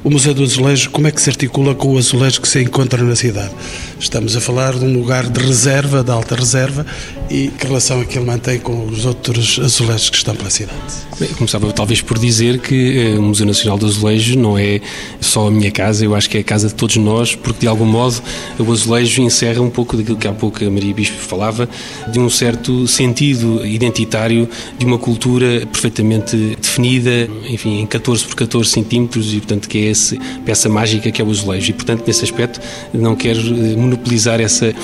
O 0.05 0.11
Museu 0.11 0.35
do 0.35 0.43
Azulejo, 0.43 0.91
como 0.91 1.09
é 1.09 1.11
que 1.11 1.23
se 1.23 1.31
articula 1.31 1.75
com 1.75 1.95
o 1.95 1.99
azulejo 1.99 2.41
que 2.41 2.49
se 2.49 2.63
encontra 2.63 3.03
na 3.03 3.17
cidade? 3.17 3.51
Estamos 3.99 4.37
a 4.37 4.41
falar 4.41 4.75
de 4.75 4.85
um 4.85 4.93
lugar 4.93 5.27
de 5.27 5.41
reserva, 5.41 6.05
de 6.05 6.11
alta 6.11 6.37
reserva, 6.37 6.87
e 7.31 7.49
que 7.49 7.67
relação 7.67 8.01
é 8.01 8.05
que 8.05 8.19
ele 8.19 8.27
mantém 8.27 8.59
com 8.59 8.87
os 8.87 9.07
outros 9.07 9.59
azulejos 9.63 10.11
que 10.11 10.17
estão 10.17 10.35
pela 10.35 10.51
cidade? 10.51 10.79
Bem, 11.19 11.29
começava 11.31 11.73
talvez 11.73 12.03
por 12.03 12.19
dizer 12.19 12.59
que 12.59 12.99
eh, 12.99 13.19
o 13.19 13.23
Museu 13.23 13.47
Nacional 13.47 13.79
do 13.79 13.87
Azulejo 13.87 14.37
não 14.39 14.59
é 14.59 14.81
só 15.21 15.47
a 15.47 15.51
minha 15.51 15.71
casa, 15.71 16.05
eu 16.05 16.15
acho 16.15 16.29
que 16.29 16.39
é 16.39 16.41
a 16.41 16.45
casa 16.45 16.69
de 16.69 16.75
todos 16.75 16.97
nós, 16.97 17.37
porque 17.37 17.61
de 17.61 17.69
algum 17.69 17.85
modo 17.85 18.21
o 18.59 18.73
azulejo 18.73 19.23
encerra 19.23 19.61
um 19.61 19.71
pouco 19.71 19.97
daquilo 19.97 20.17
que 20.17 20.27
há 20.27 20.33
pouco 20.33 20.65
a 20.65 20.71
Maria 20.71 20.93
Bispo 20.93 21.19
falava, 21.19 21.69
de 22.11 22.19
um 22.19 22.29
certo 22.29 22.87
sentido 22.89 23.65
identitário 23.65 24.49
de 24.77 24.85
uma 24.85 24.99
cultura 24.99 25.67
perfeitamente 25.67 26.57
definida, 26.61 27.29
enfim, 27.49 27.87
14 27.87 28.25
por 28.25 28.35
14 28.35 28.69
centímetros 28.69 29.33
e, 29.33 29.37
portanto, 29.37 29.69
que 29.69 29.79
é 29.79 29.91
essa 29.91 30.17
peça 30.45 30.69
mágica 30.69 31.11
que 31.11 31.23
é 31.23 31.25
o 31.25 31.31
azulejo. 31.31 31.71
E, 31.71 31.75
portanto, 31.75 32.03
nesse 32.07 32.25
aspecto, 32.25 32.61
não 32.93 33.15
quero 33.15 33.39
eh, 33.41 33.77
monopolizar 33.77 34.41
essa 34.41 34.75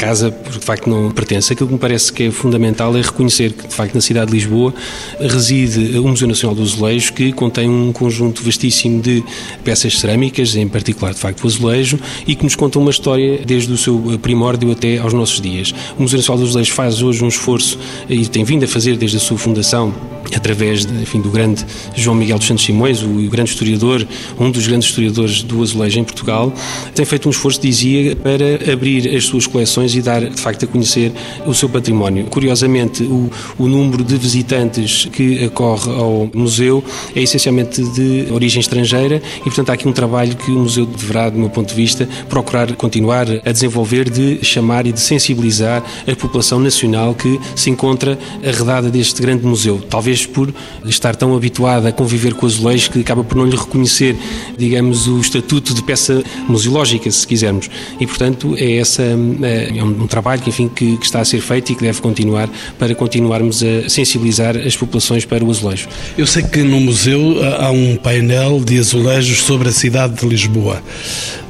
casa, 0.00 0.32
porque 0.32 0.58
de 0.58 0.64
facto 0.64 0.88
não 0.88 1.10
pertence. 1.10 1.52
Aquilo 1.52 1.66
que 1.68 1.74
me 1.74 1.78
parece 1.78 2.10
que 2.10 2.22
é 2.22 2.30
fundamental 2.30 2.96
é 2.96 3.02
reconhecer 3.02 3.52
que, 3.52 3.68
de 3.68 3.74
facto, 3.74 3.94
na 3.94 4.00
cidade 4.00 4.30
de 4.30 4.38
Lisboa 4.38 4.72
reside 5.20 5.98
o 5.98 6.08
Museu 6.08 6.26
Nacional 6.26 6.56
do 6.56 6.62
Azulejo, 6.62 7.12
que 7.12 7.30
contém 7.32 7.68
um 7.68 7.92
conjunto 7.92 8.42
vastíssimo 8.42 9.02
de 9.02 9.22
peças 9.62 9.98
cerâmicas, 9.98 10.56
em 10.56 10.66
particular, 10.66 11.12
de 11.12 11.20
facto, 11.20 11.44
o 11.44 11.46
azulejo, 11.46 11.98
e 12.26 12.34
que 12.34 12.44
nos 12.44 12.56
conta 12.56 12.78
uma 12.78 12.90
história 12.90 13.40
desde 13.44 13.70
o 13.70 13.76
seu 13.76 14.18
primórdio 14.22 14.72
até 14.72 14.96
aos 14.96 15.12
nossos 15.12 15.38
dias. 15.38 15.74
O 15.98 16.02
Museu 16.02 16.16
Nacional 16.16 16.42
do 16.42 16.48
Azulejo 16.48 16.72
faz 16.72 17.02
hoje 17.02 17.22
um 17.22 17.28
esforço, 17.28 17.78
e 18.08 18.26
tem 18.26 18.42
vindo 18.42 18.64
a 18.64 18.68
fazer 18.68 18.96
desde 18.96 19.18
a 19.18 19.20
sua 19.20 19.36
fundação, 19.36 19.94
através 20.34 20.84
enfim, 20.84 21.20
do 21.20 21.28
grande 21.28 21.66
João 21.94 22.16
Miguel 22.16 22.38
dos 22.38 22.46
Santos 22.46 22.64
Simões, 22.64 23.02
o 23.02 23.28
grande 23.28 23.50
historiador, 23.50 24.06
um 24.38 24.50
dos 24.50 24.66
grandes 24.66 24.88
historiadores 24.88 25.42
do 25.42 25.62
azulejo 25.62 25.98
em 25.98 26.04
Portugal, 26.04 26.52
tem 26.94 27.04
feito 27.04 27.28
um 27.28 27.30
esforço, 27.30 27.60
dizia, 27.60 28.16
para 28.16 28.72
abrir 28.72 29.14
as 29.14 29.24
suas 29.24 29.46
coleções 29.46 29.89
e 29.94 30.02
dar, 30.02 30.20
de 30.20 30.40
facto, 30.40 30.64
a 30.64 30.68
conhecer 30.68 31.12
o 31.46 31.54
seu 31.54 31.68
património. 31.68 32.26
Curiosamente, 32.26 33.02
o, 33.02 33.30
o 33.58 33.68
número 33.68 34.04
de 34.04 34.16
visitantes 34.16 35.08
que 35.12 35.44
ocorre 35.46 35.90
ao 35.92 36.30
museu 36.34 36.82
é 37.14 37.22
essencialmente 37.22 37.82
de 37.82 38.26
origem 38.30 38.60
estrangeira 38.60 39.22
e, 39.40 39.44
portanto, 39.44 39.70
há 39.70 39.72
aqui 39.74 39.88
um 39.88 39.92
trabalho 39.92 40.36
que 40.36 40.50
o 40.50 40.60
museu 40.60 40.86
deverá, 40.86 41.30
do 41.30 41.38
meu 41.38 41.50
ponto 41.50 41.68
de 41.68 41.74
vista, 41.74 42.08
procurar 42.28 42.74
continuar 42.74 43.26
a 43.44 43.52
desenvolver 43.52 44.08
de 44.08 44.44
chamar 44.44 44.86
e 44.86 44.92
de 44.92 45.00
sensibilizar 45.00 45.82
a 46.06 46.16
população 46.16 46.58
nacional 46.60 47.14
que 47.14 47.38
se 47.54 47.70
encontra 47.70 48.18
arredada 48.44 48.90
deste 48.90 49.20
grande 49.20 49.44
museu. 49.44 49.80
Talvez 49.88 50.26
por 50.26 50.52
estar 50.84 51.14
tão 51.16 51.34
habituada 51.34 51.88
a 51.88 51.92
conviver 51.92 52.34
com 52.34 52.46
azulejos 52.46 52.88
que 52.88 53.00
acaba 53.00 53.22
por 53.22 53.36
não 53.36 53.44
lhe 53.44 53.56
reconhecer, 53.56 54.16
digamos, 54.56 55.06
o 55.06 55.20
estatuto 55.20 55.74
de 55.74 55.82
peça 55.82 56.22
museológica, 56.48 57.10
se 57.10 57.26
quisermos. 57.26 57.70
E, 57.98 58.06
portanto, 58.06 58.54
é 58.58 58.76
essa 58.76 59.02
é, 59.74 59.82
um, 59.82 60.02
um 60.02 60.06
trabalho 60.06 60.40
que, 60.42 60.50
enfim, 60.50 60.68
que, 60.68 60.96
que, 60.96 61.04
está 61.04 61.20
a 61.20 61.24
ser 61.24 61.40
feito 61.40 61.72
e 61.72 61.74
que 61.74 61.82
deve 61.82 62.00
continuar 62.00 62.48
para 62.78 62.94
continuarmos 62.94 63.62
a 63.62 63.88
sensibilizar 63.88 64.56
as 64.56 64.76
populações 64.76 65.24
para 65.24 65.44
o 65.44 65.50
azulejo. 65.50 65.88
Eu 66.16 66.26
sei 66.26 66.42
que 66.42 66.62
no 66.62 66.80
museu 66.80 67.36
há 67.58 67.70
um 67.70 67.96
painel 67.96 68.60
de 68.60 68.78
azulejos 68.78 69.42
sobre 69.42 69.68
a 69.68 69.72
cidade 69.72 70.20
de 70.20 70.26
Lisboa. 70.26 70.82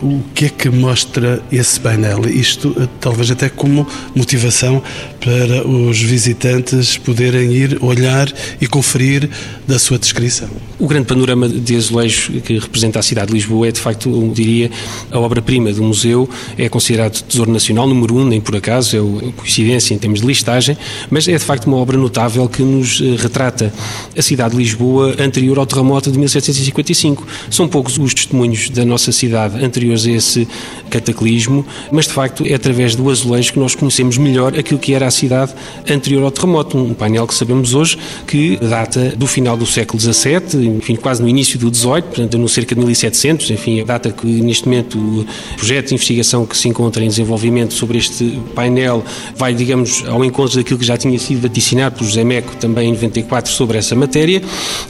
O 0.03 0.23
que 0.35 0.47
é 0.47 0.49
que 0.49 0.71
mostra 0.71 1.43
esse 1.53 1.79
painel? 1.79 2.27
Isto 2.27 2.75
eh, 2.81 2.89
talvez 3.01 3.31
até 3.31 3.51
como 3.51 3.87
motivação 4.15 4.83
para 5.21 5.67
os 5.69 6.01
visitantes 6.01 6.97
poderem 6.97 7.53
ir 7.53 7.79
olhar 7.83 8.33
e 8.61 8.67
conferir 8.67 9.29
da 9.69 9.79
sua 9.79 9.99
descrição. 9.99 10.49
O 10.79 10.87
grande 10.87 11.07
panorama 11.07 11.47
de 11.47 11.77
azulejo 11.77 12.41
que 12.41 12.59
representa 12.59 12.99
a 12.99 13.03
cidade 13.03 13.29
de 13.29 13.35
Lisboa 13.35 13.69
é, 13.69 13.73
de 13.73 13.81
facto, 13.81 14.09
eu 14.09 14.33
diria, 14.35 14.71
a 15.11 15.19
obra-prima 15.19 15.71
do 15.71 15.83
museu. 15.83 16.29
É 16.57 16.69
considerado 16.69 17.21
tesouro 17.23 17.53
nacional 17.53 17.87
número 17.87 18.10
um, 18.11 18.25
nem 18.25 18.41
por 18.41 18.57
acaso, 18.57 18.97
é 18.97 19.01
uma 19.01 19.33
coincidência 19.33 19.95
em 19.95 19.99
termos 19.99 20.21
de 20.21 20.27
listagem, 20.27 20.77
mas 21.11 21.27
é, 21.29 21.33
de 21.33 21.45
facto, 21.45 21.67
uma 21.67 21.77
obra 21.77 21.97
notável 21.97 22.49
que 22.49 22.63
nos 22.63 23.01
eh, 23.01 23.17
retrata 23.17 23.73
a 24.17 24.23
cidade 24.23 24.53
de 24.53 24.59
Lisboa 24.59 25.15
anterior 25.19 25.59
ao 25.59 25.67
terremoto 25.67 26.11
de 26.11 26.19
1755. 26.19 27.27
São 27.51 27.69
poucos 27.69 27.99
os 27.99 28.15
testemunhos 28.15 28.71
da 28.71 28.85
nossa 28.85 29.13
cidade 29.13 29.63
anteriores 29.65 30.07
a 30.07 30.11
esse 30.11 30.49
cataclismo, 30.89 31.65
mas, 31.91 32.07
de 32.07 32.13
facto, 32.13 32.45
é 32.47 32.55
através 32.55 32.95
do 32.95 33.09
azulejo 33.11 33.53
que 33.53 33.59
nós 33.59 33.75
conhecemos 33.75 34.19
melhor 34.19 34.59
aquilo 34.59 34.79
que 34.79 34.95
era 34.95 35.07
a 35.07 35.11
cidade 35.11 35.53
anterior 35.89 36.25
ao 36.25 36.31
terremoto. 36.31 36.77
Um 36.77 36.95
painel 36.95 37.27
que 37.27 37.35
sabemos 37.35 37.75
hoje 37.75 37.99
que 38.27 38.57
data 38.57 39.15
do 39.17 39.27
final 39.27 39.57
do 39.57 39.67
século 39.67 40.01
XVII, 40.01 40.67
enfim, 40.79 40.97
quase 40.97 41.23
no 41.23 41.29
início 41.29 41.59
do 41.59 41.75
XVIII, 41.75 42.03
portanto, 42.03 42.39
no 42.39 42.49
cerca 42.49 42.75
de 42.75 42.81
1700, 42.81 43.51
enfim, 43.51 43.81
a 43.81 43.85
data 43.85 44.11
que 44.11 44.27
neste 44.27 44.67
momento 44.67 44.99
o 44.99 45.27
projeto 45.57 45.89
de 45.89 45.95
investigação 45.95 46.47
que 46.47 46.57
se 46.57 46.69
encontra 46.69 47.05
em 47.05 47.09
desenvolvimento 47.09 47.75
sobre 47.75 47.99
este 48.01 48.41
painel 48.55 49.05
vai, 49.37 49.55
digamos, 49.55 50.05
ao 50.07 50.25
encontro 50.25 50.57
daquilo 50.57 50.79
que 50.79 50.85
já 50.85 50.97
tinha 50.97 51.19
sido 51.19 51.43
vaticinado 51.43 51.97
por 51.97 52.05
José 52.05 52.25
Meco 52.25 52.57
também 52.57 52.89
em 52.89 52.93
94 52.93 53.53
sobre 53.53 53.79
essa 53.79 53.95
matéria 53.95 54.43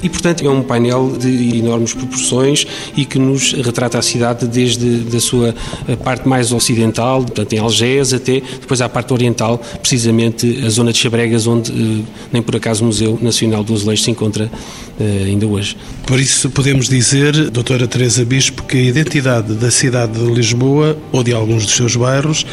e, 0.02 0.08
portanto, 0.08 0.46
é 0.46 0.50
um 0.50 0.62
painel 0.62 1.16
de 1.18 1.58
enormes 1.58 1.92
proporções 1.92 2.66
e 2.96 3.04
que 3.04 3.18
nos 3.18 3.52
retrata 3.52 3.98
a 3.98 4.02
cidade 4.02 4.46
desde 4.46 5.04
a 5.14 5.20
sua 5.20 5.54
parte 6.02 6.28
mais 6.28 6.52
ocidental, 6.52 7.22
portanto, 7.22 7.52
em 7.52 7.58
Algés, 7.58 8.12
até 8.12 8.40
depois 8.60 8.80
à 8.80 8.88
parte 8.88 9.12
oriental, 9.12 9.60
precisamente 9.80 10.62
a 10.64 10.68
zona 10.70 10.92
de 10.92 10.98
Chabregas, 10.98 11.46
onde 11.46 11.70
eh, 11.70 12.04
nem 12.32 12.42
por 12.42 12.56
acaso 12.56 12.82
o 12.82 12.86
Museu 12.86 13.18
Nacional 13.20 13.64
do 13.64 13.74
Azulejo 13.74 14.02
se 14.02 14.10
encontra 14.10 14.50
eh, 14.98 15.24
ainda 15.26 15.46
hoje. 15.46 15.76
Por 16.06 16.20
isso 16.20 16.50
podemos 16.50 16.88
dizer, 16.88 17.50
doutora 17.50 17.86
Teresa 17.86 18.24
Bispo, 18.24 18.62
que 18.64 18.76
a 18.76 18.82
identidade 18.82 19.54
da 19.54 19.70
cidade 19.70 20.12
de 20.12 20.30
Lisboa 20.32 20.96
ou 21.12 21.22
de 21.22 21.32
alguns 21.32 21.64
dos 21.64 21.74
seus 21.74 21.96
bairros 21.96 22.44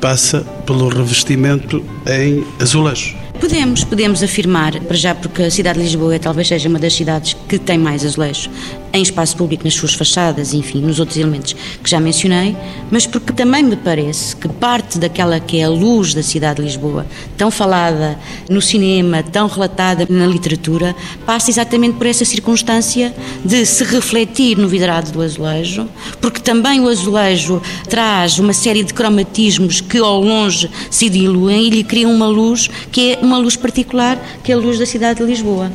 passa 0.00 0.40
pelo 0.66 0.88
revestimento 0.88 1.84
em 2.06 2.44
azulejo. 2.60 3.16
Podemos, 3.38 3.84
podemos 3.84 4.22
afirmar, 4.22 4.78
para 4.80 4.96
já 4.96 5.14
porque 5.14 5.42
a 5.42 5.50
cidade 5.50 5.78
de 5.78 5.84
Lisboa 5.84 6.18
talvez 6.18 6.48
seja 6.48 6.68
uma 6.68 6.78
das 6.78 6.92
cidades 6.92 7.34
que 7.48 7.58
tem 7.58 7.78
mais 7.78 8.04
azulejo 8.04 8.50
em 8.92 9.02
espaço 9.02 9.36
público, 9.36 9.64
nas 9.64 9.74
suas 9.74 9.94
fachadas, 9.94 10.52
enfim, 10.52 10.80
nos 10.80 10.98
outros 10.98 11.18
elementos 11.18 11.54
que 11.82 11.90
já 11.90 12.00
mencionei, 12.00 12.56
mas 12.90 13.06
porque 13.06 13.32
também 13.32 13.62
me 13.62 13.76
parece 13.76 14.34
que 14.36 14.48
parte 14.48 14.98
daquela 14.98 15.38
que 15.38 15.58
é 15.58 15.64
a 15.64 15.68
luz 15.68 16.14
da 16.14 16.22
cidade 16.22 16.56
de 16.56 16.66
Lisboa, 16.66 17.06
tão 17.36 17.50
falada 17.50 18.18
no 18.48 18.60
cinema, 18.60 19.22
tão 19.22 19.46
relatada 19.46 20.06
na 20.08 20.26
literatura, 20.26 20.94
passa 21.24 21.50
exatamente 21.50 21.96
por 21.96 22.06
essa 22.06 22.24
circunstância 22.24 23.14
de 23.44 23.64
se 23.64 23.84
refletir 23.84 24.58
no 24.58 24.68
vidrado 24.68 25.12
do 25.12 25.22
azulejo, 25.22 25.88
porque 26.20 26.40
também 26.40 26.80
o 26.80 26.88
azulejo 26.88 27.62
traz 27.88 28.38
uma 28.38 28.52
série 28.52 28.82
de 28.82 28.92
cromatismos 28.92 29.80
que 29.80 29.98
ao 29.98 30.20
longe 30.20 30.70
se 30.90 31.08
diluem 31.08 31.66
e 31.66 31.70
lhe 31.70 31.84
criam 31.84 32.12
uma 32.12 32.26
luz 32.26 32.68
que 32.90 33.12
é 33.12 33.18
uma 33.22 33.38
luz 33.38 33.56
particular, 33.56 34.18
que 34.42 34.52
é 34.52 34.54
a 34.54 34.58
luz 34.58 34.78
da 34.78 34.86
cidade 34.86 35.20
de 35.20 35.26
Lisboa. 35.26 35.70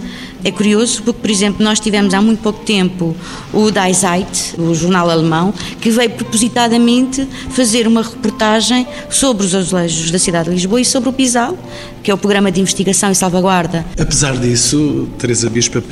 É 0.46 0.52
curioso 0.52 1.02
porque, 1.02 1.22
por 1.22 1.30
exemplo, 1.32 1.66
nós 1.66 1.80
tivemos 1.80 2.14
há 2.14 2.22
muito 2.22 2.40
pouco 2.40 2.64
tempo 2.64 3.16
o 3.52 3.72
Die 3.72 3.94
Zeit, 3.96 4.54
o 4.60 4.76
jornal 4.76 5.10
alemão, 5.10 5.52
que 5.82 5.90
veio 5.90 6.12
propositadamente 6.12 7.28
fazer 7.50 7.88
uma 7.88 8.04
reportagem 8.04 8.86
sobre 9.10 9.44
os 9.44 9.56
azulejos 9.56 10.12
da 10.12 10.20
cidade 10.20 10.50
de 10.50 10.56
Lisboa 10.56 10.80
e 10.80 10.86
sobre 10.86 11.10
o 11.10 11.14
Pisal, 11.14 11.58
que 12.04 12.12
é 12.12 12.14
o 12.14 12.18
programa 12.18 12.52
de 12.52 12.62
investigação 12.62 13.10
e 13.10 13.16
salvaguarda. 13.16 13.84
Apesar 14.00 14.38
disso, 14.38 15.10
Teresa 15.18 15.50
Bispa, 15.50 15.84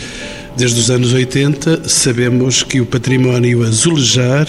desde 0.55 0.79
os 0.79 0.91
anos 0.91 1.13
80, 1.13 1.89
sabemos 1.89 2.61
que 2.61 2.79
o 2.79 2.85
património 2.85 3.63
azulejar 3.63 4.47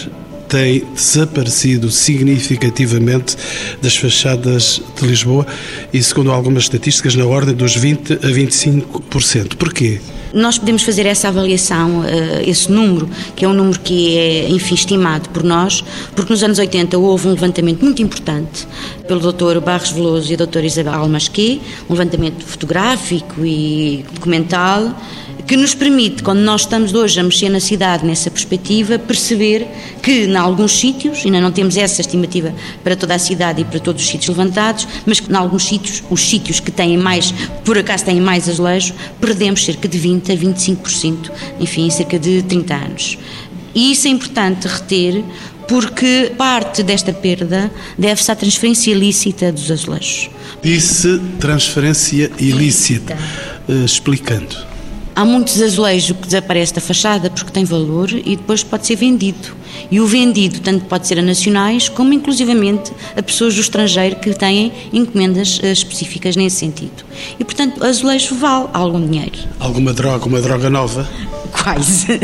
tem 0.55 0.85
desaparecido 0.95 1.91
significativamente 1.91 3.37
das 3.83 3.97
fachadas 3.97 4.81
de 4.95 5.05
Lisboa 5.05 5.45
e, 5.93 6.01
segundo 6.01 6.31
algumas 6.31 6.63
estatísticas, 6.63 7.17
na 7.17 7.27
ordem 7.27 7.57
dos 7.57 7.77
20% 7.77 8.25
a 8.25 8.29
25%. 8.29 9.57
Porquê? 9.57 10.01
Nós 10.33 10.57
podemos 10.57 10.85
fazer 10.85 11.07
essa 11.07 11.27
avaliação, 11.27 12.05
eh, 12.05 12.45
esse 12.47 12.71
número, 12.71 13.09
que 13.35 13.45
é 13.45 13.49
um 13.49 13.53
número 13.53 13.81
que 13.81 14.17
é, 14.17 14.49
enfim, 14.49 14.77
estimado 14.77 15.29
por 15.31 15.43
nós, 15.43 15.83
porque 16.15 16.33
nos 16.33 16.43
anos 16.45 16.61
80 16.61 16.97
houve 16.99 17.27
um 17.27 17.31
levantamento 17.33 17.83
muito 17.83 18.01
importante 18.01 18.69
pelo 19.09 19.33
Dr. 19.33 19.59
Barros 19.59 19.91
Veloso 19.91 20.31
e 20.31 20.35
a 20.35 20.47
Dra. 20.47 20.65
Isabel 20.65 20.95
Almasquet, 20.95 21.61
um 21.91 21.95
levantamento 21.95 22.45
fotográfico 22.45 23.45
e 23.45 24.05
documental, 24.13 24.97
que 25.47 25.57
nos 25.57 25.75
permite, 25.75 26.23
quando 26.23 26.41
nós 26.41 26.63
estamos 26.63 26.95
hoje 26.95 27.21
a 27.21 27.23
mexer 27.23 27.51
na 27.51 27.61
cidade 27.61 28.05
nessa 28.07 28.31
perspectiva, 28.31 28.99
perceber 28.99 29.67
que, 30.03 30.25
em 30.25 30.37
alguns 30.37 30.73
sítios, 30.73 31.23
ainda 31.25 31.41
não 31.41 31.53
temos 31.53 31.77
essa 31.77 32.01
estimativa 32.01 32.55
para 32.83 32.97
toda 32.97 33.15
a 33.15 33.19
cidade 33.19 33.61
e 33.61 33.65
para 33.65 33.79
todos 33.79 34.03
os 34.03 34.09
sítios 34.09 34.37
levantados, 34.37 34.89
mas 35.05 35.21
que, 35.21 35.31
em 35.31 35.37
alguns 35.37 35.65
sítios, 35.65 36.03
os 36.09 36.21
sítios 36.21 36.61
que 36.61 36.71
têm 36.71 36.97
mais, 36.97 37.33
por 37.65 37.77
acaso 37.77 38.07
têm 38.07 38.21
mais 38.21 38.49
azulejo, 38.49 38.95
perdemos 39.21 39.65
cerca 39.65 39.87
de 39.87 39.99
20% 39.99 40.31
a 40.31 40.37
25%, 40.37 41.31
enfim, 41.61 41.87
em 41.87 41.91
cerca 41.91 42.19
de 42.19 42.43
30 42.43 42.75
anos. 42.75 43.19
E 43.75 43.93
isso 43.93 44.07
é 44.07 44.11
importante 44.11 44.67
reter 44.67 45.23
porque 45.69 46.33
parte 46.39 46.83
desta 46.83 47.13
perda 47.13 47.71
deve-se 47.99 48.31
à 48.31 48.37
transferência 48.37 48.93
ilícita 48.93 49.51
dos 49.53 49.71
azulejos. 49.71 50.31
Disse 50.63 51.21
transferência 51.39 52.31
ilícita, 52.39 53.17
uh, 53.69 53.85
explicando. 53.85 54.74
Há 55.17 55.25
muitos 55.25 55.63
azulejos 55.63 56.17
que 56.17 56.27
desaparece 56.27 56.75
da 56.75 56.81
fachada 56.81 57.31
porque 57.31 57.53
tem 57.53 57.65
valor 57.65 58.11
e 58.11 58.37
depois 58.37 58.65
pode 58.65 58.85
ser 58.85 58.97
vendido. 58.97 59.55
E 59.91 60.01
o 60.01 60.07
vendido 60.07 60.59
tanto 60.61 60.87
pode 60.87 61.07
ser 61.07 61.21
a 61.21 61.23
nacionais 61.23 61.89
como 61.89 62.13
inclusivamente 62.13 62.93
a 63.17 63.23
pessoas 63.23 63.55
do 63.55 63.61
estrangeiro 63.61 64.17
que 64.17 64.35
têm 64.35 64.73
encomendas 64.93 65.61
eh, 65.63 65.71
específicas 65.71 66.35
nesse 66.35 66.57
sentido. 66.57 67.05
E 67.39 67.45
portanto, 67.45 67.85
azulejo 67.85 68.35
vale 68.35 68.69
algum 68.73 69.01
dinheiro. 69.07 69.39
Alguma 69.61 69.93
droga, 69.93 70.27
uma 70.27 70.41
droga 70.41 70.69
nova? 70.69 71.09
Quase. 71.63 72.07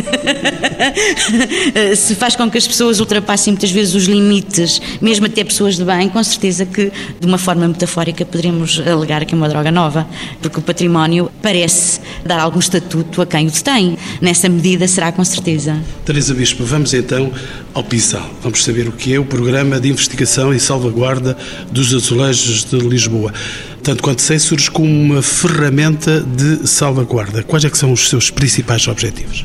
Se 1.96 2.14
faz 2.16 2.34
com 2.34 2.50
que 2.50 2.58
as 2.58 2.66
pessoas 2.66 3.00
ultrapassem 3.00 3.52
muitas 3.52 3.70
vezes 3.70 3.94
os 3.94 4.04
limites, 4.04 4.80
mesmo 5.00 5.26
até 5.26 5.44
pessoas 5.44 5.76
de 5.76 5.84
bem, 5.84 6.08
com 6.08 6.22
certeza 6.22 6.66
que, 6.66 6.92
de 7.18 7.26
uma 7.26 7.38
forma 7.38 7.66
metafórica, 7.68 8.24
poderíamos 8.24 8.82
alegar 8.84 9.24
que 9.24 9.34
é 9.34 9.36
uma 9.36 9.48
droga 9.48 9.70
nova, 9.70 10.06
porque 10.42 10.58
o 10.58 10.62
património 10.62 11.30
parece 11.40 12.00
dar 12.24 12.40
algum 12.40 12.58
estatuto 12.58 13.22
a 13.22 13.26
quem 13.26 13.46
o 13.46 13.50
detém. 13.50 13.96
nessa 14.20 14.48
medida 14.48 14.86
será 14.88 15.12
com 15.12 15.24
certeza. 15.24 15.80
Teresa 16.04 16.34
Bispo, 16.34 16.64
vamos 16.64 16.92
então 16.92 17.32
ao 17.72 17.84
PISAL. 17.84 18.28
Vamos 18.42 18.64
saber 18.64 18.88
o 18.88 18.92
que 18.92 19.14
é 19.14 19.18
o 19.18 19.24
Programa 19.24 19.78
de 19.78 19.88
Investigação 19.88 20.52
e 20.52 20.58
Salvaguarda 20.58 21.36
dos 21.70 21.94
Azulejos 21.94 22.64
de 22.64 22.76
Lisboa. 22.76 23.32
Tanto 23.82 24.02
quanto 24.02 24.20
sei, 24.20 24.38
surge 24.38 24.70
como 24.70 24.88
uma 24.88 25.22
ferramenta 25.22 26.20
de 26.20 26.68
salvaguarda. 26.68 27.42
Quais 27.42 27.64
é 27.64 27.70
que 27.70 27.78
são 27.78 27.92
os 27.92 28.08
seus 28.08 28.30
principais 28.30 28.86
objetivos? 28.86 29.44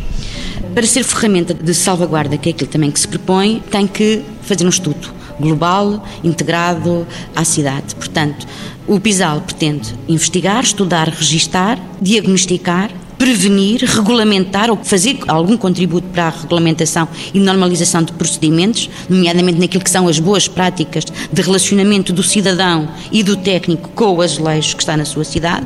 Para 0.74 0.86
ser 0.86 1.04
ferramenta 1.04 1.54
de 1.54 1.74
salvaguarda, 1.74 2.38
que 2.38 2.50
é 2.50 2.52
aquilo 2.52 2.70
também 2.70 2.92
que 2.92 3.00
se 3.00 3.08
propõe, 3.08 3.64
tem 3.72 3.88
que 3.88 4.24
fazer 4.42 4.66
um 4.66 4.70
estudo 4.70 5.14
global, 5.40 6.06
integrado 6.24 7.08
à 7.36 7.46
cidade. 7.46 7.96
Portanto, 7.96 8.46
o 8.86 9.00
PISAL 9.00 9.42
pretende 9.42 9.94
investigar, 10.08 10.64
estudar, 10.64 11.10
registar, 11.10 11.80
diagnosticar 12.02 12.92
prevenir, 13.18 13.84
regulamentar 13.84 14.70
ou 14.70 14.78
fazer 14.78 15.18
algum 15.28 15.58
contributo 15.58 16.08
para 16.08 16.28
a 16.28 16.30
regulamentação 16.30 17.08
e 17.34 17.40
normalização 17.40 18.04
de 18.04 18.12
procedimentos, 18.14 18.90
nomeadamente 19.10 19.60
naquilo 19.60 19.84
que 19.84 19.90
são 19.90 20.08
as 20.08 20.20
boas 20.20 20.48
práticas 20.48 21.06
de 21.32 21.42
relacionamento 21.42 22.14
do 22.14 22.24
cidadão 22.24 22.88
e 23.12 23.24
do 23.24 23.36
técnico 23.36 23.90
com 23.90 24.16
o 24.16 24.22
azulejo 24.22 24.76
que 24.76 24.84
está 24.84 24.98
na 24.98 25.06
sua 25.06 25.24
cidade, 25.24 25.66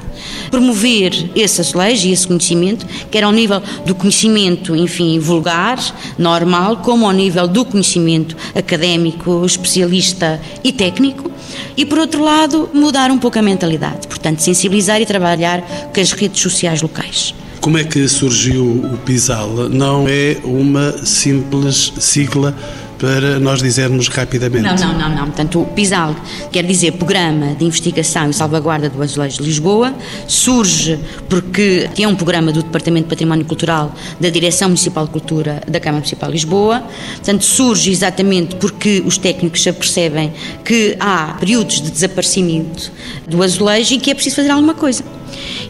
promover 0.49 1.31
esse 1.35 1.62
azulejo 1.62 2.07
e 2.07 2.12
esse 2.12 2.27
conhecimento, 2.27 2.85
quer 3.09 3.23
ao 3.23 3.31
nível 3.31 3.62
do 3.85 3.95
conhecimento, 3.95 4.75
enfim, 4.75 5.19
vulgar, 5.19 5.79
normal, 6.17 6.77
como 6.77 7.05
ao 7.05 7.12
nível 7.12 7.47
do 7.47 7.65
conhecimento 7.65 8.35
académico, 8.55 9.45
especialista 9.45 10.39
e 10.63 10.71
técnico, 10.71 11.31
e 11.75 11.85
por 11.85 11.97
outro 11.97 12.23
lado, 12.23 12.69
mudar 12.73 13.12
um 13.12 13.17
pouco 13.17 13.39
a 13.39 13.41
mentalidade, 13.41 14.07
portanto, 14.07 14.39
sensibilizar 14.39 15.01
e 15.01 15.05
trabalhar 15.05 15.62
com 15.93 15.99
as 15.99 16.12
redes 16.12 16.41
sociais 16.41 16.81
locais. 16.81 17.33
Como 17.61 17.77
é 17.77 17.83
que 17.83 18.07
surgiu 18.07 18.65
o 18.65 18.97
PISAL? 18.99 19.69
Não 19.69 20.07
é 20.07 20.37
uma 20.45 20.93
simples 21.05 21.91
sigla 21.99 22.55
para 22.97 23.39
nós 23.39 23.61
dizermos 23.61 24.07
rapidamente. 24.07 24.63
Não, 24.63 24.75
não, 24.75 24.97
não, 24.97 25.09
não. 25.09 25.25
Portanto, 25.25 25.61
o 25.61 25.65
PISAL 25.65 26.15
quer 26.51 26.63
dizer 26.63 26.93
Programa 26.93 27.55
de 27.55 27.65
Investigação 27.65 28.29
e 28.29 28.33
Salvaguarda 28.33 28.89
do 28.89 29.01
Azulejo 29.01 29.37
de 29.37 29.43
Lisboa, 29.43 29.93
surge 30.27 30.99
porque 31.27 31.89
é 31.97 32.07
um 32.07 32.15
programa 32.15 32.51
do 32.51 32.63
Departamento 32.63 33.05
de 33.05 33.09
Património 33.09 33.45
Cultural 33.45 33.93
da 34.19 34.29
Direção 34.29 34.69
Municipal 34.69 35.05
de 35.05 35.11
Cultura 35.11 35.61
da 35.67 35.79
Câmara 35.79 35.99
Municipal 35.99 36.29
de 36.29 36.35
Lisboa. 36.35 36.83
Portanto, 37.15 37.43
surge 37.43 37.91
exatamente 37.91 38.55
porque 38.55 39.01
os 39.05 39.17
técnicos 39.17 39.61
já 39.61 39.73
percebem 39.73 40.31
que 40.63 40.95
há 40.99 41.35
períodos 41.39 41.81
de 41.81 41.91
desaparecimento 41.91 42.91
do 43.27 43.43
azulejo 43.43 43.95
e 43.95 43.99
que 43.99 44.11
é 44.11 44.13
preciso 44.13 44.37
fazer 44.37 44.49
alguma 44.49 44.73
coisa. 44.73 45.03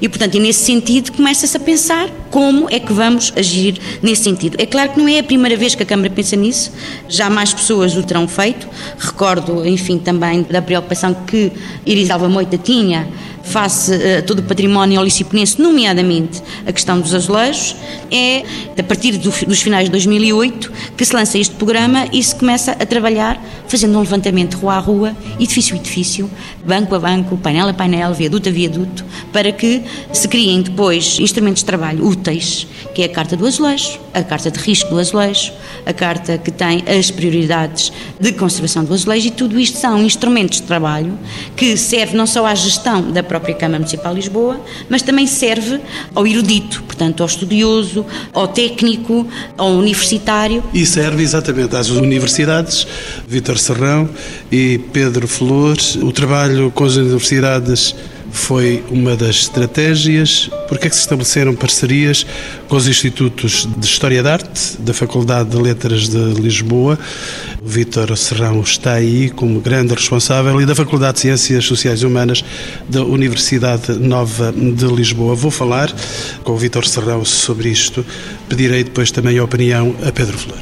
E, 0.02 0.08
portanto, 0.08 0.36
e 0.36 0.40
nesse 0.40 0.66
sentido, 0.66 1.12
começa-se 1.12 1.56
a 1.56 1.60
pensar 1.60 2.10
como 2.30 2.68
é 2.70 2.80
que 2.80 2.92
vamos 2.94 3.34
agir 3.36 3.80
nesse 4.02 4.24
sentido. 4.24 4.56
É 4.60 4.66
claro 4.66 4.92
que 4.92 5.00
não 5.00 5.08
é 5.08 5.20
a 5.20 5.24
primeira 5.24 5.58
vez 5.58 5.76
que 5.76 5.84
a 5.84 5.86
Câmara 5.86 6.10
pensa 6.10 6.36
nisso, 6.36 6.72
já 7.08 7.30
mais 7.30 7.54
pessoas 7.54 7.96
o 7.96 8.04
terão 8.04 8.28
feito. 8.28 8.68
Recordo, 8.98 9.66
enfim, 9.68 9.98
também 9.98 10.44
da 10.44 10.62
preocupação 10.62 11.14
que 11.14 11.52
Iris 11.86 12.10
Alva 12.10 12.30
Moita 12.30 12.58
tinha 12.58 13.08
face 13.50 13.92
a 13.94 14.22
todo 14.22 14.40
o 14.40 14.44
património 14.44 15.00
oliciponense, 15.00 15.62
nomeadamente 15.62 16.42
a 16.66 16.72
questão 16.72 17.00
dos 17.00 17.14
azulejos, 17.14 17.76
é 18.12 18.44
a 18.78 18.84
partir 18.84 19.18
do, 19.18 19.30
dos 19.30 19.62
finais 19.62 19.86
de 19.86 19.92
2008 19.92 20.72
que 20.96 21.04
se 21.04 21.14
lança 21.16 21.38
este 21.38 21.56
programa 21.56 22.08
e 22.14 22.24
se 22.24 22.36
começa 22.36 22.72
a 22.72 22.86
trabalhar 22.86 23.42
fazendo 23.68 23.98
um 23.98 24.02
levantamento 24.02 24.56
rua 24.58 24.76
a 24.76 24.80
rua, 24.80 25.18
edifício 25.40 25.76
a 25.76 25.80
edifício, 25.80 26.30
banco 26.66 26.96
a 26.96 27.00
banco, 27.00 27.38
painel 27.38 27.70
a 27.70 27.74
painel, 27.74 28.14
viaduto 28.14 28.50
a 28.50 28.52
viaduto, 28.52 29.06
para 29.32 29.52
que 29.52 29.84
se 30.14 30.28
criem 30.28 30.62
depois 30.62 31.20
instrumentos 31.20 31.62
de 31.62 31.66
trabalho 31.66 32.06
úteis, 32.06 32.68
que 32.94 33.02
é 33.02 33.06
a 33.06 33.10
carta 33.10 33.36
do 33.36 33.46
azulejo, 33.46 34.00
a 34.14 34.24
carta 34.24 34.50
de 34.52 34.60
risco 34.60 34.90
do 34.90 35.00
azulejo, 35.00 35.52
a 35.86 35.94
carta 35.94 36.38
que 36.38 36.52
tem 36.52 36.84
as 36.88 37.12
prioridades 37.12 37.92
de 38.20 38.32
conservação 38.34 38.84
do 38.84 38.94
azulejo 38.94 39.28
e 39.28 39.32
tudo 39.32 39.60
isto 39.60 39.78
são 39.78 40.04
instrumentos 40.04 40.60
de 40.62 40.68
trabalho 40.68 41.18
que 41.56 41.78
servem 41.78 42.16
não 42.16 42.28
só 42.28 42.46
à 42.46 42.56
gestão 42.56 43.12
da 43.12 43.24
própria 43.24 43.39
Câmara 43.40 43.80
Municipal 43.80 44.14
de 44.14 44.22
Lisboa, 44.22 44.60
mas 44.90 45.02
também 45.02 45.26
serve 45.28 45.80
ao 46.14 46.26
erudito, 46.26 46.84
portanto 46.84 47.22
ao 47.22 47.28
estudioso, 47.28 48.06
ao 48.34 48.48
técnico, 48.48 49.28
ao 49.58 49.72
universitário. 49.72 50.64
E 50.74 50.86
serve 50.86 51.24
exatamente 51.24 51.76
às 51.76 51.90
universidades, 51.90 52.88
Vítor 53.28 53.58
Serrão 53.58 54.10
e 54.52 54.80
Pedro 54.92 55.28
Flores. 55.28 55.96
O 55.96 56.12
trabalho 56.12 56.72
com 56.72 56.84
as 56.84 56.96
universidades 56.96 57.96
foi 58.32 58.84
uma 58.90 59.16
das 59.16 59.38
estratégias. 59.38 60.50
Por 60.68 60.78
que 60.78 60.88
é 60.88 60.90
que 60.90 60.96
se 60.96 61.02
estabeleceram 61.02 61.56
parcerias 61.56 62.26
com 62.68 62.76
os 62.76 62.88
Institutos 62.88 63.68
de 63.78 63.86
História 63.86 64.22
da 64.22 64.34
Arte 64.34 64.78
da 64.80 64.94
Faculdade 64.94 65.50
de 65.50 65.58
Letras 65.58 66.10
de 66.10 66.18
Lisboa? 66.40 66.98
O 67.62 67.68
Vítor 67.68 68.16
Serrão 68.18 68.62
está 68.62 68.94
aí 68.94 69.30
como 69.30 69.60
grande 69.60 69.94
responsável 69.94 70.62
e 70.62 70.66
da 70.66 70.76
Faculdade 70.76 71.16
de 71.16 71.20
Ciências 71.22 71.66
Sociais 71.66 72.02
e 72.02 72.06
Humanas 72.06 72.44
da 72.88 73.04
Universidade 73.04 73.94
Nova 73.94 74.52
de 74.52 74.86
Lisboa. 74.86 75.36
Vou 75.36 75.52
falar 75.52 75.94
com 76.44 76.54
o 76.54 76.58
Vítor 76.58 76.86
Serrão 76.86 77.24
sobre 77.26 77.70
isto. 77.70 78.06
Pedirei 78.48 78.84
depois 78.84 79.12
também 79.12 79.38
a 79.38 79.44
opinião 79.44 79.96
a 80.06 80.12
Pedro 80.12 80.38
Flor. 80.38 80.60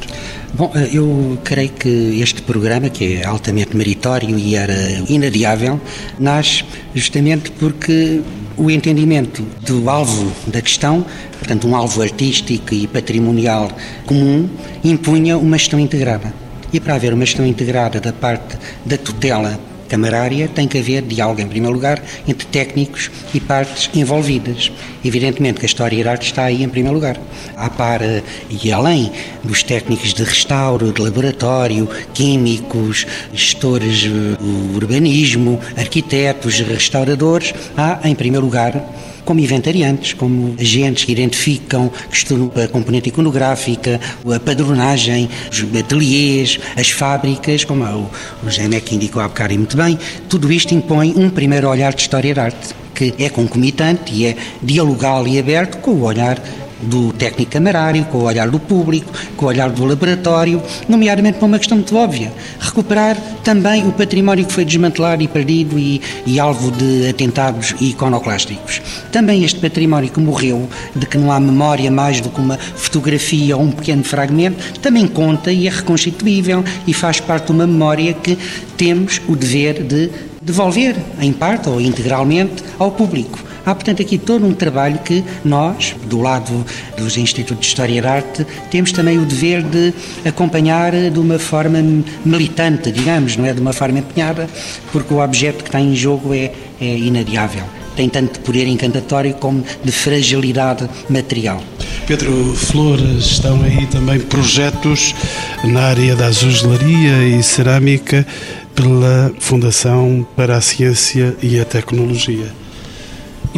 Bom, 0.54 0.72
eh, 0.74 0.88
eu 0.92 1.38
creio 1.44 1.70
que 1.70 2.20
este 2.20 2.40
programa, 2.42 2.88
que 2.88 3.16
é 3.16 3.26
altamente 3.26 3.76
meritório 3.76 4.38
e 4.38 4.56
era 4.56 4.74
inadiável, 5.08 5.80
nasce 6.18 6.64
justamente 6.94 7.50
porque 7.52 8.22
o 8.56 8.70
entendimento 8.70 9.42
do 9.60 9.88
alvo 9.88 10.32
da 10.46 10.60
questão, 10.62 11.04
portanto, 11.38 11.68
um 11.68 11.76
alvo 11.76 12.00
artístico 12.02 12.74
e 12.74 12.86
patrimonial 12.86 13.70
comum, 14.06 14.48
impunha 14.82 15.36
uma 15.36 15.58
gestão 15.58 15.78
integrada. 15.78 16.32
E 16.72 16.80
para 16.80 16.94
haver 16.94 17.12
uma 17.12 17.24
gestão 17.24 17.46
integrada 17.46 18.00
da 18.00 18.12
parte 18.12 18.56
da 18.84 18.96
tutela 18.96 19.60
camarária, 19.88 20.48
tem 20.48 20.68
que 20.68 20.78
haver 20.78 21.02
diálogo, 21.02 21.40
em 21.40 21.48
primeiro 21.48 21.74
lugar, 21.74 22.02
entre 22.26 22.46
técnicos 22.46 23.10
e 23.34 23.40
partes 23.40 23.90
envolvidas. 23.94 24.70
Evidentemente 25.04 25.58
que 25.58 25.64
a 25.64 25.66
história 25.66 26.08
arte 26.08 26.26
está 26.26 26.44
aí 26.44 26.62
em 26.62 26.68
primeiro 26.68 26.94
lugar. 26.94 27.18
À 27.56 27.68
par 27.68 28.02
eh, 28.02 28.22
e 28.48 28.72
além 28.72 29.10
dos 29.42 29.62
técnicos 29.62 30.12
de 30.14 30.22
restauro, 30.22 30.92
de 30.92 31.00
laboratório, 31.00 31.88
químicos, 32.14 33.06
gestores 33.32 34.04
do 34.04 34.76
urbanismo, 34.76 35.60
arquitetos, 35.76 36.60
restauradores, 36.60 37.54
há, 37.76 38.00
em 38.04 38.14
primeiro 38.14 38.44
lugar, 38.44 38.84
como 39.28 39.40
inventariantes, 39.40 40.14
como 40.14 40.54
agentes 40.58 41.04
que 41.04 41.12
identificam, 41.12 41.90
que 42.10 42.16
estudam 42.16 42.50
a 42.64 42.66
componente 42.66 43.10
iconográfica, 43.10 44.00
a 44.34 44.40
padronagem, 44.40 45.28
os 45.52 45.78
ateliês, 45.78 46.58
as 46.74 46.88
fábricas, 46.88 47.62
como 47.62 47.84
o, 47.84 48.10
o 48.42 48.48
Genek 48.48 48.94
indicou 48.94 49.20
há 49.20 49.28
bocado 49.28 49.52
muito 49.52 49.76
bem, 49.76 49.98
tudo 50.30 50.50
isto 50.50 50.74
impõe 50.74 51.12
um 51.14 51.28
primeiro 51.28 51.68
olhar 51.68 51.92
de 51.92 52.00
história 52.00 52.34
da 52.34 52.44
arte, 52.44 52.74
que 52.94 53.14
é 53.18 53.28
concomitante 53.28 54.14
e 54.14 54.24
é 54.24 54.36
dialogal 54.62 55.28
e 55.28 55.38
aberto 55.38 55.76
com 55.76 55.90
o 55.90 56.04
olhar 56.04 56.42
do 56.82 57.12
técnico 57.12 57.52
camarário, 57.52 58.04
com 58.06 58.18
o 58.18 58.24
olhar 58.24 58.48
do 58.48 58.58
público, 58.58 59.12
com 59.36 59.46
o 59.46 59.48
olhar 59.48 59.70
do 59.70 59.84
laboratório, 59.84 60.62
nomeadamente 60.88 61.38
para 61.38 61.46
uma 61.46 61.58
questão 61.58 61.78
muito 61.78 61.96
óbvia, 61.96 62.32
recuperar 62.60 63.16
também 63.42 63.86
o 63.86 63.92
património 63.92 64.46
que 64.46 64.52
foi 64.52 64.64
desmantelado 64.64 65.22
e 65.22 65.28
perdido 65.28 65.78
e, 65.78 66.00
e 66.26 66.38
alvo 66.38 66.70
de 66.70 67.08
atentados 67.08 67.74
iconoclásticos. 67.80 68.80
Também 69.10 69.44
este 69.44 69.60
património 69.60 70.10
que 70.10 70.20
morreu, 70.20 70.68
de 70.94 71.06
que 71.06 71.18
não 71.18 71.32
há 71.32 71.40
memória 71.40 71.90
mais 71.90 72.20
do 72.20 72.30
que 72.30 72.40
uma 72.40 72.58
fotografia 72.58 73.56
ou 73.56 73.62
um 73.62 73.70
pequeno 73.70 74.04
fragmento, 74.04 74.80
também 74.80 75.06
conta 75.06 75.52
e 75.52 75.66
é 75.66 75.70
reconstituível 75.70 76.64
e 76.86 76.92
faz 76.92 77.20
parte 77.20 77.46
de 77.46 77.52
uma 77.52 77.66
memória 77.66 78.12
que 78.14 78.38
temos 78.76 79.20
o 79.28 79.34
dever 79.34 79.82
de 79.82 80.10
devolver, 80.40 80.96
em 81.20 81.32
parte 81.32 81.68
ou 81.68 81.80
integralmente, 81.80 82.62
ao 82.78 82.90
público. 82.92 83.38
Há, 83.68 83.74
portanto, 83.74 84.00
aqui 84.00 84.16
todo 84.16 84.46
um 84.46 84.54
trabalho 84.54 84.98
que 85.00 85.22
nós, 85.44 85.94
do 86.06 86.22
lado 86.22 86.64
dos 86.96 87.18
Institutos 87.18 87.60
de 87.60 87.66
História 87.66 88.00
da 88.00 88.12
Arte, 88.12 88.46
temos 88.70 88.92
também 88.92 89.18
o 89.18 89.26
dever 89.26 89.62
de 89.62 89.92
acompanhar 90.24 90.92
de 90.92 91.18
uma 91.18 91.38
forma 91.38 91.78
militante, 92.24 92.90
digamos, 92.90 93.36
não 93.36 93.44
é 93.44 93.52
de 93.52 93.60
uma 93.60 93.74
forma 93.74 93.98
empenhada, 93.98 94.48
porque 94.90 95.12
o 95.12 95.22
objeto 95.22 95.58
que 95.58 95.68
está 95.68 95.78
em 95.78 95.94
jogo 95.94 96.32
é, 96.32 96.50
é 96.80 96.96
inadiável. 96.96 97.64
Tem 97.94 98.08
tanto 98.08 98.32
de 98.32 98.38
poder 98.38 98.66
encantatório 98.66 99.34
como 99.34 99.62
de 99.84 99.92
fragilidade 99.92 100.88
material. 101.10 101.62
Pedro 102.06 102.54
Flores, 102.54 103.26
estão 103.26 103.60
aí 103.62 103.84
também 103.88 104.18
projetos 104.18 105.14
na 105.62 105.88
área 105.88 106.16
da 106.16 106.24
azulejelaria 106.24 107.36
e 107.36 107.42
cerâmica 107.42 108.26
pela 108.74 109.30
Fundação 109.38 110.26
para 110.34 110.56
a 110.56 110.60
Ciência 110.62 111.36
e 111.42 111.60
a 111.60 111.66
Tecnologia. 111.66 112.50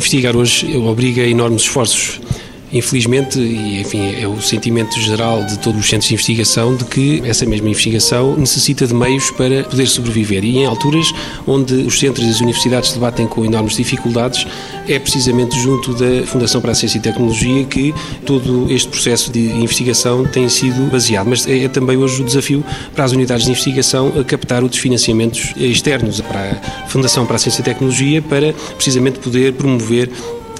Investigar 0.01 0.35
hoje 0.35 0.79
obriga 0.79 1.23
enormes 1.27 1.61
esforços. 1.61 2.23
Infelizmente, 2.73 3.39
e 3.39 3.81
enfim, 3.81 4.15
é 4.21 4.29
o 4.29 4.41
sentimento 4.41 4.99
geral 5.01 5.45
de 5.45 5.59
todos 5.59 5.81
os 5.81 5.89
centros 5.89 6.09
de 6.09 6.15
investigação 6.15 6.77
de 6.77 6.85
que 6.85 7.23
essa 7.25 7.45
mesma 7.45 7.69
investigação 7.69 8.37
necessita 8.37 8.87
de 8.87 8.95
meios 8.95 9.31
para 9.33 9.65
poder 9.65 9.87
sobreviver. 9.87 10.45
E 10.45 10.59
em 10.59 10.67
alturas 10.67 11.13
onde 11.47 11.75
os 11.75 11.99
centros 11.99 12.27
e 12.27 12.31
as 12.31 12.41
universidades 12.41 12.93
debatem 12.93 13.27
com 13.27 13.45
enormes 13.45 13.77
dificuldades, 13.77 14.47
é 14.89 14.99
precisamente 14.99 15.59
junto 15.59 15.95
da 15.95 16.27
Fundação 16.27 16.61
para 16.61 16.73
a 16.73 16.75
Ciência 16.75 16.99
e 16.99 17.01
Tecnologia 17.01 17.65
que 17.65 17.93
todo 18.25 18.71
este 18.71 18.89
processo 18.89 19.33
de 19.33 19.51
investigação 19.51 20.25
tem 20.25 20.49
sido 20.49 20.91
baseado. 20.91 21.29
Mas 21.29 21.47
é 21.49 21.67
também 21.69 21.97
hoje 21.97 22.23
o 22.23 22.25
desafio 22.25 22.65
para 22.95 23.05
as 23.05 23.13
unidades 23.13 23.47
de 23.47 23.51
investigação 23.51 24.13
a 24.19 24.23
captar 24.23 24.63
outros 24.63 24.81
financiamentos 24.81 25.53
externos 25.57 26.21
para 26.21 26.61
a 26.85 26.89
Fundação 26.89 27.27
para 27.27 27.37
a 27.37 27.39
Ciência 27.39 27.63
e 27.63 27.65
Tecnologia 27.65 28.23
para 28.23 28.53
precisamente 28.77 29.19
poder 29.19 29.55
promover 29.55 30.11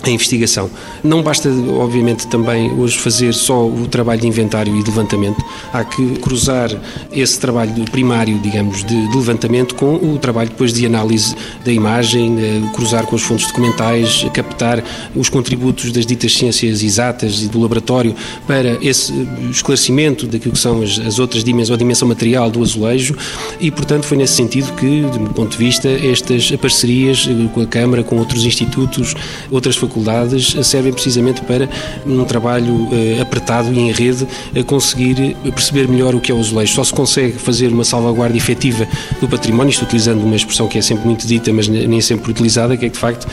a 0.03 0.11
investigação. 0.11 0.71
Não 1.03 1.23
basta, 1.23 1.49
obviamente, 1.79 2.27
também 2.27 2.73
hoje 2.73 2.99
fazer 2.99 3.35
só 3.35 3.67
o 3.67 3.87
trabalho 3.87 4.21
de 4.21 4.27
inventário 4.27 4.75
e 4.77 4.83
de 4.83 4.91
levantamento. 4.91 5.43
Há 5.73 5.85
que 5.85 6.19
cruzar 6.19 6.71
esse 7.13 7.39
trabalho 7.39 7.85
primário, 7.91 8.39
digamos, 8.39 8.85
de, 8.85 9.09
de 9.09 9.17
levantamento 9.17 9.75
com 9.75 9.95
o 9.97 10.19
trabalho 10.19 10.51
depois 10.51 10.73
de 10.73 10.87
análise 10.87 11.35
da 11.65 11.73
imagem, 11.73 12.37
cruzar 12.75 13.07
com 13.07 13.17
as 13.17 13.23
fontes 13.23 13.47
documentais, 13.47 14.27
captar 14.33 14.83
os 15.15 15.29
contributos 15.29 15.93
das 15.93 16.07
ditas 16.07 16.33
ciências 16.33 16.83
exatas 16.83 17.43
e 17.43 17.49
do 17.49 17.61
laboratório 17.61 18.15
para 18.47 18.79
esse 18.83 19.13
esclarecimento 19.51 20.27
daquilo 20.27 20.53
que 20.53 20.61
são 20.61 20.83
as, 20.83 20.99
as 20.99 21.19
outras 21.19 21.45
dimensões, 21.45 21.75
a 21.75 21.79
dimensão 21.79 22.09
material 22.09 22.51
do 22.51 22.63
azulejo 22.63 23.17
e, 23.61 23.71
portanto, 23.71 24.05
foi 24.05 24.17
nesse 24.17 24.35
sentido 24.35 24.73
que, 24.75 25.03
do 25.03 25.21
meu 25.21 25.33
ponto 25.33 25.53
de 25.53 25.59
vista, 25.59 25.89
estas 25.89 26.51
parcerias 26.53 27.29
com 27.53 27.61
a 27.61 27.67
Câmara, 27.67 28.03
com 28.03 28.17
outros 28.19 28.45
institutos, 28.45 29.15
outras 29.51 29.77
faculdades, 29.77 29.90
faculdades 29.91 30.57
servem 30.67 30.93
precisamente 30.93 31.43
para 31.43 31.69
um 32.07 32.25
trabalho 32.25 32.73
uh, 32.73 33.21
apertado 33.21 33.73
e 33.73 33.79
em 33.79 33.91
rede 33.91 34.27
conseguir 34.67 35.37
perceber 35.53 35.89
melhor 35.89 36.15
o 36.15 36.21
que 36.21 36.31
é 36.31 36.35
o 36.35 36.39
azulejo. 36.39 36.73
Só 36.75 36.85
se 36.85 36.93
consegue 36.93 37.39
fazer 37.39 37.69
uma 37.69 37.85
salvaguarda 37.85 38.37
efetiva 38.37 38.87
do 39.21 39.29
património, 39.29 39.71
isto 39.71 39.85
utilizando 39.85 40.23
uma 40.23 40.37
expressão 40.37 40.69
que 40.69 40.79
é 40.79 40.83
sempre 40.83 41.05
muito 41.07 41.27
dita, 41.27 41.53
mas 41.53 41.67
nem 41.67 42.01
sempre 42.01 42.31
utilizada, 42.31 42.77
que 42.77 42.87
é 42.87 42.89
que 42.89 42.95
de 42.95 43.01
facto, 43.01 43.27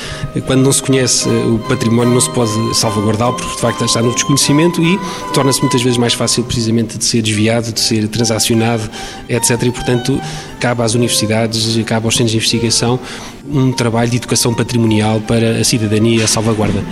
quando 0.45 0.63
não 0.63 0.71
se 0.71 0.81
conhece 0.81 1.29
eh, 1.29 1.31
o 1.31 1.59
património, 1.59 2.13
não 2.13 2.21
se 2.21 2.29
pode 2.31 2.51
salvaguardá-lo, 2.75 3.33
porque 3.33 3.55
de 3.55 3.61
facto 3.61 3.85
está 3.85 4.01
no 4.01 4.13
desconhecimento 4.13 4.81
e 4.81 4.99
torna-se 5.33 5.61
muitas 5.61 5.81
vezes 5.81 5.97
mais 5.97 6.13
fácil 6.13 6.43
precisamente 6.43 6.97
de 6.97 7.05
ser 7.05 7.21
desviado, 7.21 7.71
de 7.71 7.79
ser 7.79 8.07
transacionado, 8.07 8.89
etc. 9.29 9.63
E 9.63 9.71
portanto, 9.71 10.19
cabe 10.59 10.81
às 10.83 10.93
universidades, 10.93 11.77
cabe 11.85 12.05
aos 12.05 12.15
centros 12.15 12.31
de 12.31 12.37
investigação 12.37 12.99
um 13.49 13.71
trabalho 13.71 14.09
de 14.09 14.17
educação 14.17 14.53
patrimonial 14.53 15.21
para 15.21 15.59
a 15.59 15.63
cidadania 15.63 16.19
e 16.19 16.23
a 16.23 16.27
salvaguarda. 16.27 16.83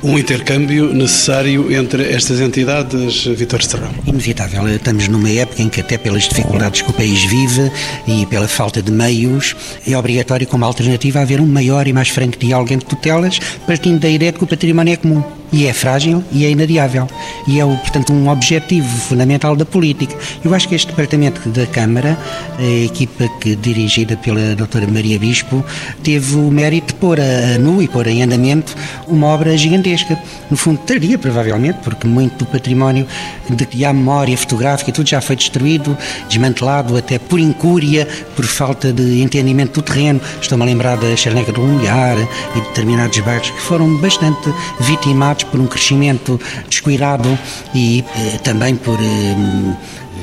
Um 0.00 0.16
intercâmbio 0.16 0.94
necessário 0.94 1.72
entre 1.72 2.12
estas 2.12 2.40
entidades, 2.40 3.24
Vitor 3.24 3.60
Serrão? 3.62 3.90
Inevitável. 4.06 4.68
Estamos 4.68 5.08
numa 5.08 5.28
época 5.28 5.60
em 5.60 5.68
que, 5.68 5.80
até 5.80 5.98
pelas 5.98 6.28
dificuldades 6.28 6.82
que 6.82 6.90
o 6.90 6.92
país 6.92 7.24
vive 7.24 7.70
e 8.06 8.24
pela 8.26 8.46
falta 8.46 8.80
de 8.80 8.92
meios, 8.92 9.56
é 9.86 9.98
obrigatório, 9.98 10.46
como 10.46 10.64
alternativa, 10.64 11.20
haver 11.20 11.40
um 11.40 11.46
maior 11.46 11.88
e 11.88 11.92
mais 11.92 12.10
franco 12.10 12.38
diálogo 12.38 12.72
entre 12.72 12.86
tutelas, 12.86 13.40
partindo 13.66 13.98
da 13.98 14.08
ideia 14.08 14.30
de 14.30 14.38
que 14.38 14.44
o 14.44 14.46
património 14.46 14.92
é 14.92 14.96
comum 14.96 15.22
e 15.52 15.66
é 15.66 15.72
frágil 15.72 16.22
e 16.30 16.44
é 16.44 16.50
inadiável. 16.50 17.08
E 17.46 17.58
é, 17.58 17.64
portanto, 17.64 18.12
um 18.12 18.28
objetivo 18.28 18.86
fundamental 18.86 19.56
da 19.56 19.64
política. 19.64 20.14
Eu 20.44 20.54
acho 20.54 20.68
que 20.68 20.74
este 20.74 20.88
departamento 20.88 21.48
da 21.48 21.66
Câmara, 21.66 22.18
a 22.58 22.84
equipa 22.84 23.26
que 23.40 23.56
dirigida 23.56 24.16
pela 24.16 24.54
doutora 24.54 24.86
Maria 24.86 25.18
Bispo, 25.18 25.64
teve 26.02 26.36
o 26.36 26.50
mérito 26.50 26.88
de 26.88 27.00
pôr 27.00 27.18
a 27.18 27.58
nu 27.58 27.82
e 27.82 27.88
pôr 27.88 28.06
em 28.06 28.22
andamento 28.22 28.76
uma 29.08 29.26
obra 29.28 29.56
gigantesca. 29.56 29.87
No 30.50 30.56
fundo, 30.56 30.78
tardia, 30.80 31.18
provavelmente, 31.18 31.78
porque 31.82 32.06
muito 32.06 32.44
do 32.44 32.46
património 32.46 33.06
de 33.48 33.66
que 33.66 33.84
há 33.84 33.92
memória 33.92 34.36
fotográfica, 34.36 34.92
tudo 34.92 35.08
já 35.08 35.20
foi 35.20 35.36
destruído, 35.36 35.96
desmantelado, 36.28 36.96
até 36.96 37.18
por 37.18 37.38
incúria, 37.38 38.06
por 38.34 38.44
falta 38.44 38.92
de 38.92 39.22
entendimento 39.22 39.80
do 39.80 39.82
terreno. 39.82 40.20
Estou-me 40.40 40.64
a 40.64 40.66
lembrar 40.66 40.96
da 40.96 41.14
Charneca 41.16 41.52
do 41.52 41.60
Lumiar 41.60 42.16
e 42.54 42.60
determinados 42.60 43.18
bairros 43.20 43.50
que 43.50 43.60
foram 43.60 43.96
bastante 43.96 44.52
vitimados 44.80 45.44
por 45.44 45.60
um 45.60 45.66
crescimento 45.66 46.40
descuidado 46.68 47.38
e 47.74 48.04
eh, 48.16 48.38
também 48.38 48.76
por 48.76 48.98
eh, 49.00 49.76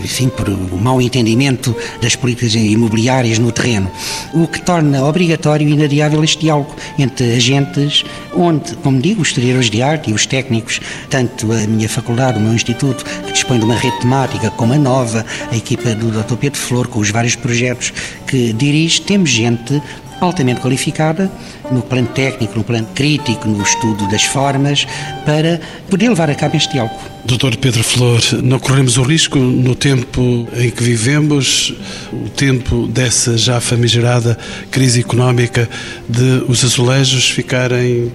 enfim, 0.05 0.29
por 0.29 0.47
o 0.47 0.77
mau 0.77 1.01
entendimento 1.01 1.75
das 2.01 2.15
políticas 2.15 2.53
imobiliárias 2.55 3.39
no 3.39 3.51
terreno, 3.51 3.91
o 4.33 4.47
que 4.47 4.61
torna 4.61 5.03
obrigatório 5.03 5.67
e 5.67 5.71
inadiável 5.73 6.23
este 6.23 6.41
diálogo 6.41 6.75
entre 6.97 7.35
agentes, 7.35 8.03
onde, 8.33 8.75
como 8.77 9.01
digo, 9.01 9.21
os 9.21 9.29
historiadores 9.29 9.69
de 9.69 9.81
arte 9.81 10.11
e 10.11 10.13
os 10.13 10.25
técnicos, 10.25 10.79
tanto 11.09 11.51
a 11.51 11.67
minha 11.67 11.89
faculdade, 11.89 12.37
o 12.37 12.41
meu 12.41 12.53
instituto, 12.53 13.03
que 13.03 13.33
dispõe 13.33 13.59
de 13.59 13.65
uma 13.65 13.75
rede 13.75 13.99
temática, 13.99 14.51
como 14.51 14.73
a 14.73 14.77
nova, 14.77 15.25
a 15.51 15.55
equipa 15.55 15.95
do 15.95 16.11
Dr. 16.11 16.35
Pedro 16.35 16.59
Flor, 16.59 16.87
com 16.87 16.99
os 16.99 17.09
vários 17.09 17.35
projetos 17.35 17.91
que 18.27 18.53
dirige, 18.53 19.01
temos 19.01 19.29
gente 19.29 19.81
altamente 20.19 20.61
qualificada 20.61 21.31
no 21.71 21.81
plano 21.81 22.07
técnico, 22.07 22.57
no 22.57 22.63
plano 22.63 22.87
crítico, 22.93 23.47
no 23.47 23.63
estudo 23.63 24.07
das 24.09 24.23
formas, 24.23 24.87
para 25.25 25.59
poder 25.89 26.09
levar 26.09 26.29
a 26.29 26.35
cabo 26.35 26.55
este 26.55 26.73
diálogo. 26.73 26.95
Doutor 27.25 27.57
Pedro 27.57 27.83
Flor, 27.83 28.21
não 28.43 28.59
corremos 28.59 28.97
o 28.97 29.03
risco, 29.03 29.39
no 29.39 29.75
tempo 29.75 30.47
em 30.55 30.69
que 30.69 30.83
vivemos, 30.83 31.73
o 32.13 32.29
tempo 32.29 32.87
dessa 32.87 33.35
já 33.35 33.59
famigerada 33.59 34.37
crise 34.69 34.99
económica, 34.99 35.67
de 36.07 36.43
os 36.47 36.63
azulejos 36.63 37.29
ficarem 37.29 38.11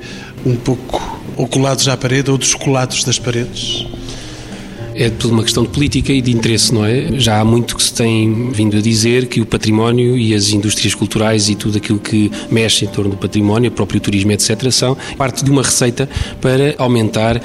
um 0.46 0.54
pouco 0.54 1.20
oculados 1.36 1.88
à 1.88 1.96
parede 1.96 2.30
ou 2.30 2.38
descolados 2.38 3.02
das 3.02 3.18
paredes? 3.18 3.86
É 5.00 5.08
tudo 5.08 5.32
uma 5.32 5.42
questão 5.42 5.62
de 5.62 5.70
política 5.70 6.12
e 6.12 6.20
de 6.20 6.30
interesse, 6.30 6.74
não 6.74 6.84
é? 6.84 7.18
Já 7.18 7.40
há 7.40 7.44
muito 7.44 7.74
que 7.74 7.82
se 7.82 7.94
tem 7.94 8.50
vindo 8.50 8.76
a 8.76 8.82
dizer 8.82 9.28
que 9.28 9.40
o 9.40 9.46
património 9.46 10.18
e 10.18 10.34
as 10.34 10.50
indústrias 10.50 10.94
culturais 10.94 11.48
e 11.48 11.54
tudo 11.54 11.78
aquilo 11.78 11.98
que 11.98 12.30
mexe 12.50 12.84
em 12.84 12.88
torno 12.88 13.12
do 13.12 13.16
património, 13.16 13.70
o 13.70 13.72
próprio 13.72 13.98
turismo, 13.98 14.30
etc., 14.32 14.70
são 14.70 14.94
parte 15.16 15.42
de 15.42 15.50
uma 15.50 15.62
receita 15.62 16.06
para 16.38 16.74
aumentar 16.76 17.38
uh, 17.38 17.40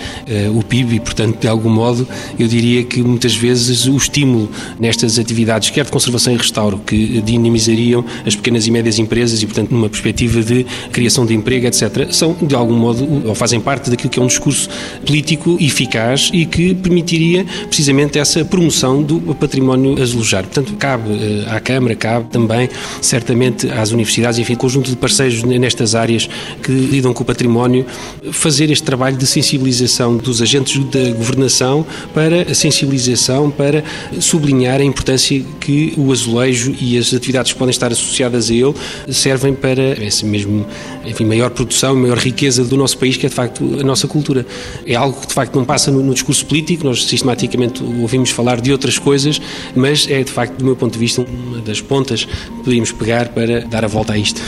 o 0.58 0.62
PIB 0.64 0.96
e, 0.96 1.00
portanto, 1.00 1.40
de 1.40 1.48
algum 1.48 1.70
modo, 1.70 2.06
eu 2.38 2.46
diria 2.46 2.84
que 2.84 3.02
muitas 3.02 3.34
vezes 3.34 3.86
o 3.86 3.96
estímulo 3.96 4.52
nestas 4.78 5.18
atividades, 5.18 5.70
quer 5.70 5.86
de 5.86 5.92
conservação 5.92 6.34
e 6.34 6.38
restauro, 6.38 6.82
que 6.86 7.22
dinamizariam 7.22 8.04
as 8.26 8.36
pequenas 8.36 8.68
e 8.68 8.72
médias 8.72 9.00
empresas 9.00 9.42
e, 9.42 9.46
portanto, 9.46 9.72
numa 9.72 9.88
perspectiva 9.88 10.42
de 10.44 10.66
criação 10.92 11.26
de 11.26 11.34
emprego, 11.34 11.68
etc., 11.68 12.12
são, 12.12 12.36
de 12.42 12.54
algum 12.54 12.76
modo, 12.76 13.26
ou 13.26 13.34
fazem 13.34 13.62
parte 13.62 13.90
daquilo 13.90 14.10
que 14.10 14.20
é 14.20 14.22
um 14.22 14.28
discurso 14.28 14.68
político 15.06 15.58
eficaz 15.62 16.30
e 16.34 16.46
que 16.46 16.76
permitiria 16.76 17.45
precisamente 17.68 18.20
essa 18.20 18.44
promoção 18.44 19.02
do 19.02 19.20
património 19.36 20.02
azulejar. 20.02 20.44
Portanto, 20.44 20.74
cabe 20.78 21.12
eh, 21.12 21.46
à 21.50 21.60
Câmara, 21.60 21.96
cabe 21.96 22.30
também, 22.30 22.70
certamente, 23.02 23.70
às 23.70 23.92
universidades, 23.92 24.40
enfim, 24.40 24.56
conjunto 24.56 24.90
de 24.90 24.96
parceiros 24.96 25.44
nestas 25.44 25.96
áreas 25.96 26.30
que 26.62 26.72
lidam 26.72 27.14
com 27.14 27.24
o 27.24 27.26
património, 27.26 27.86
fazer 28.32 28.70
este 28.70 28.84
trabalho 28.84 29.18
de 29.18 29.26
sensibilização 29.26 30.18
dos 30.18 30.42
agentes 30.42 30.84
da 30.86 31.12
governação 31.12 31.86
para 32.14 32.44
a 32.44 32.54
sensibilização, 32.54 33.50
para 33.50 33.84
sublinhar 34.20 34.80
a 34.80 34.84
importância 34.84 35.44
que 35.60 35.94
o 35.98 36.12
azulejo 36.12 36.76
e 36.80 36.98
as 36.98 37.14
atividades 37.14 37.54
que 37.54 37.60
podem 37.60 37.72
estar 37.72 37.92
associadas 37.92 38.50
a 38.50 38.54
ele 38.54 38.74
servem 39.10 39.54
para 39.54 39.82
essa 40.04 40.26
mesmo, 40.26 40.66
enfim, 41.06 41.26
maior 41.26 41.50
produção, 41.50 41.96
maior 41.96 42.18
riqueza 42.18 42.64
do 42.64 42.78
nosso 42.78 42.98
país, 42.98 43.18
que 43.18 43.26
é 43.26 43.30
de 43.30 43.36
facto 43.36 43.64
a 43.80 43.84
nossa 43.84 44.08
cultura. 44.08 44.46
É 44.86 44.96
algo 44.96 45.20
que 45.20 45.28
de 45.28 45.34
facto 45.34 45.56
não 45.56 45.66
passa 45.66 45.92
no, 45.92 46.02
no 46.02 46.14
discurso 46.14 46.46
político, 46.46 46.86
nós 46.86 47.06
sistematicamente 47.26 47.84
ouvimos 47.84 48.30
falar 48.30 48.62
de 48.62 48.72
outras 48.72 49.00
coisas, 49.00 49.42
mas 49.76 50.08
é 50.10 50.24
de 50.24 50.32
facto, 50.32 50.58
do 50.58 50.66
meu 50.66 50.76
ponto 50.76 50.94
de 50.94 51.00
vista, 51.00 51.22
uma 51.22 51.60
das 51.62 51.82
pontas 51.82 52.26
que 52.26 52.64
podíamos 52.64 52.92
pegar 52.92 53.30
para 53.30 53.62
dar 53.62 53.84
a 53.84 53.88
volta 53.88 54.14
a 54.14 54.18
isto. 54.18 54.42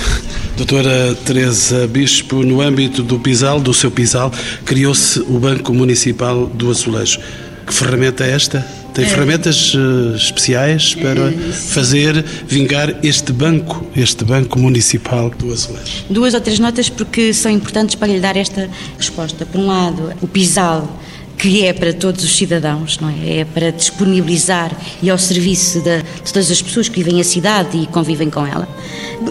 Doutora 0.56 1.16
Teresa 1.26 1.88
Bispo, 1.88 2.44
no 2.44 2.62
âmbito 2.62 3.02
do 3.02 3.20
PISAL, 3.20 3.60
do 3.60 3.74
seu 3.74 3.90
PISAL, 3.90 4.32
criou-se 4.66 5.20
o 5.22 5.40
Banco 5.40 5.74
Municipal 5.74 6.48
do 6.48 6.70
Azulejo. 6.70 7.20
Que 7.66 7.74
ferramenta 7.74 8.24
é 8.24 8.32
esta? 8.32 8.66
Tem 8.94 9.06
é. 9.06 9.10
ferramentas 9.10 9.76
uh, 9.76 10.16
especiais 10.16 10.96
para 10.96 11.30
é, 11.30 11.32
fazer 11.52 12.24
vingar 12.48 12.96
este 13.04 13.32
banco, 13.32 13.86
este 13.96 14.24
banco 14.24 14.58
municipal 14.58 15.30
do 15.30 15.52
azulejo? 15.52 16.06
Duas 16.10 16.34
ou 16.34 16.42
três 16.42 16.58
notas 16.58 16.90
porque 16.90 17.32
são 17.34 17.52
importantes 17.52 17.94
para 17.94 18.08
lhe 18.08 18.20
dar 18.20 18.36
esta 18.36 18.68
resposta. 18.98 19.46
Por 19.46 19.60
um 19.60 19.68
lado, 19.68 20.14
o 20.20 20.28
PISAL 20.28 20.90
que 21.38 21.66
é 21.66 21.72
para 21.72 21.94
todos 21.94 22.24
os 22.24 22.36
cidadãos, 22.36 23.00
não 23.00 23.10
é? 23.10 23.40
É 23.40 23.46
para 23.46 23.72
disponibilizar 23.72 24.76
e 25.02 25.10
ao 25.10 25.18
serviço 25.18 25.82
de, 25.82 26.02
de 26.02 26.34
todas 26.34 26.50
as 26.50 26.62
pessoas 26.62 26.90
que 26.90 27.04
vivem 27.04 27.22
a 27.22 27.24
cidade 27.24 27.78
e 27.78 27.86
convivem 27.88 28.30
com 28.30 28.46
ela. 28.46 28.68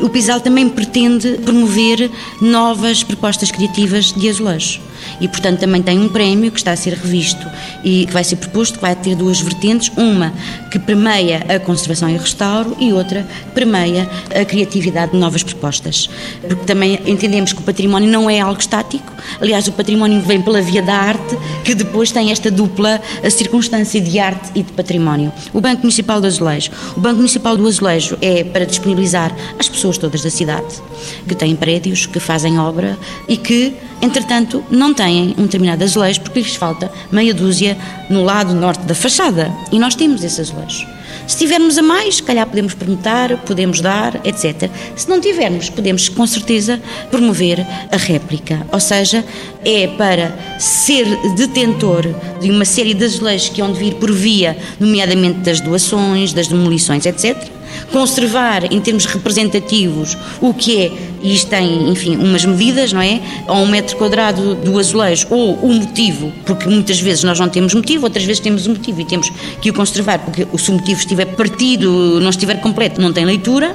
O 0.02 0.08
PISAL 0.08 0.40
também 0.40 0.68
pretende 0.68 1.38
promover 1.44 2.10
novas 2.40 3.02
propostas 3.02 3.50
criativas 3.50 4.12
de 4.12 4.28
azulejo 4.28 4.80
E, 5.20 5.28
portanto, 5.28 5.60
também 5.60 5.82
tem 5.82 5.98
um 5.98 6.08
prémio 6.08 6.50
que 6.50 6.58
está 6.58 6.72
a 6.72 6.76
ser 6.76 6.94
revisto 6.94 7.46
e 7.82 8.06
que 8.06 8.12
vai 8.12 8.24
ser 8.24 8.36
proposto, 8.36 8.74
que 8.74 8.82
vai 8.82 8.94
ter 8.94 9.14
duas 9.14 9.40
vertentes, 9.40 9.90
uma 9.96 10.32
que 10.70 10.78
permeia 10.78 11.44
a 11.48 11.58
conservação 11.58 12.08
e 12.08 12.16
restauro 12.16 12.76
e 12.78 12.92
outra 12.92 13.22
que 13.22 13.50
permeia 13.52 14.08
a 14.34 14.44
criatividade 14.44 15.12
de 15.12 15.18
novas 15.18 15.42
propostas. 15.42 16.08
Porque 16.40 16.64
também 16.66 17.00
entendemos 17.06 17.52
que 17.52 17.60
o 17.60 17.62
património 17.62 18.10
não 18.10 18.28
é 18.28 18.40
algo 18.40 18.60
estático, 18.60 19.12
aliás, 19.40 19.66
o 19.68 19.72
património 19.72 20.20
vem 20.20 20.42
pela 20.42 20.60
via 20.60 20.82
da 20.82 20.94
arte, 20.94 21.36
que 21.64 21.74
depois 21.74 21.95
tem 22.04 22.30
esta 22.30 22.50
dupla 22.50 23.00
circunstância 23.30 24.00
de 24.00 24.18
arte 24.18 24.50
e 24.54 24.62
de 24.62 24.72
património. 24.72 25.32
O 25.52 25.60
Banco 25.60 25.82
Municipal 25.82 26.20
do 26.20 26.26
Azulejo. 26.26 26.70
O 26.96 27.00
Banco 27.00 27.16
Municipal 27.16 27.56
do 27.56 27.66
Azulejo 27.66 28.16
é 28.20 28.44
para 28.44 28.64
disponibilizar 28.66 29.34
às 29.58 29.68
pessoas 29.68 29.98
todas 29.98 30.22
da 30.22 30.30
cidade, 30.30 30.82
que 31.26 31.34
têm 31.34 31.56
prédios, 31.56 32.06
que 32.06 32.20
fazem 32.20 32.58
obra 32.58 32.98
e 33.28 33.36
que, 33.36 33.74
entretanto, 34.00 34.64
não 34.70 34.92
têm 34.92 35.34
um 35.38 35.42
determinado 35.42 35.84
azulejo 35.84 36.20
porque 36.20 36.40
lhes 36.40 36.54
falta 36.54 36.90
meia 37.10 37.34
dúzia 37.34 37.76
no 38.08 38.22
lado 38.22 38.54
norte 38.54 38.84
da 38.84 38.94
fachada. 38.94 39.52
E 39.72 39.78
nós 39.78 39.94
temos 39.94 40.22
esse 40.22 40.40
azulejo. 40.40 40.95
Se 41.26 41.36
tivermos 41.36 41.76
a 41.76 41.82
mais, 41.82 42.16
se 42.16 42.22
calhar 42.22 42.46
podemos 42.46 42.74
permutar, 42.74 43.36
podemos 43.38 43.80
dar, 43.80 44.20
etc. 44.24 44.70
Se 44.94 45.08
não 45.08 45.20
tivermos, 45.20 45.68
podemos 45.68 46.08
com 46.08 46.26
certeza 46.26 46.80
promover 47.10 47.66
a 47.90 47.96
réplica. 47.96 48.66
Ou 48.72 48.80
seja, 48.80 49.24
é 49.64 49.88
para 49.88 50.36
ser 50.58 51.04
detentor 51.34 52.04
de 52.40 52.50
uma 52.50 52.64
série 52.64 52.94
de 52.94 53.04
azulejos 53.04 53.48
que 53.48 53.60
hão 53.60 53.72
de 53.72 53.78
vir 53.78 53.94
por 53.94 54.12
via, 54.12 54.56
nomeadamente 54.78 55.40
das 55.40 55.60
doações, 55.60 56.32
das 56.32 56.48
demolições, 56.48 57.06
etc 57.06 57.56
conservar 57.92 58.72
em 58.72 58.80
termos 58.80 59.04
representativos 59.04 60.16
o 60.40 60.52
que 60.54 60.82
é, 60.82 60.92
e 61.26 61.34
isto 61.34 61.48
tem, 61.48 61.90
enfim, 61.90 62.16
umas 62.16 62.44
medidas, 62.44 62.92
não 62.92 63.02
é? 63.02 63.20
Ou 63.48 63.56
um 63.56 63.66
metro 63.66 63.96
quadrado 63.96 64.54
do 64.54 64.78
azulejo, 64.78 65.26
ou 65.28 65.54
o 65.54 65.72
motivo, 65.74 66.32
porque 66.44 66.68
muitas 66.68 67.00
vezes 67.00 67.24
nós 67.24 67.40
não 67.40 67.48
temos 67.48 67.74
motivo, 67.74 68.04
outras 68.04 68.24
vezes 68.24 68.38
temos 68.38 68.66
o 68.66 68.70
motivo 68.70 69.00
e 69.00 69.04
temos 69.04 69.30
que 69.60 69.68
o 69.68 69.74
conservar, 69.74 70.20
porque 70.20 70.46
se 70.56 70.70
o 70.70 70.74
motivo 70.74 71.00
estiver 71.00 71.26
partido, 71.34 72.20
não 72.20 72.30
estiver 72.30 72.60
completo, 72.60 73.00
não 73.00 73.12
tem 73.12 73.24
leitura, 73.24 73.74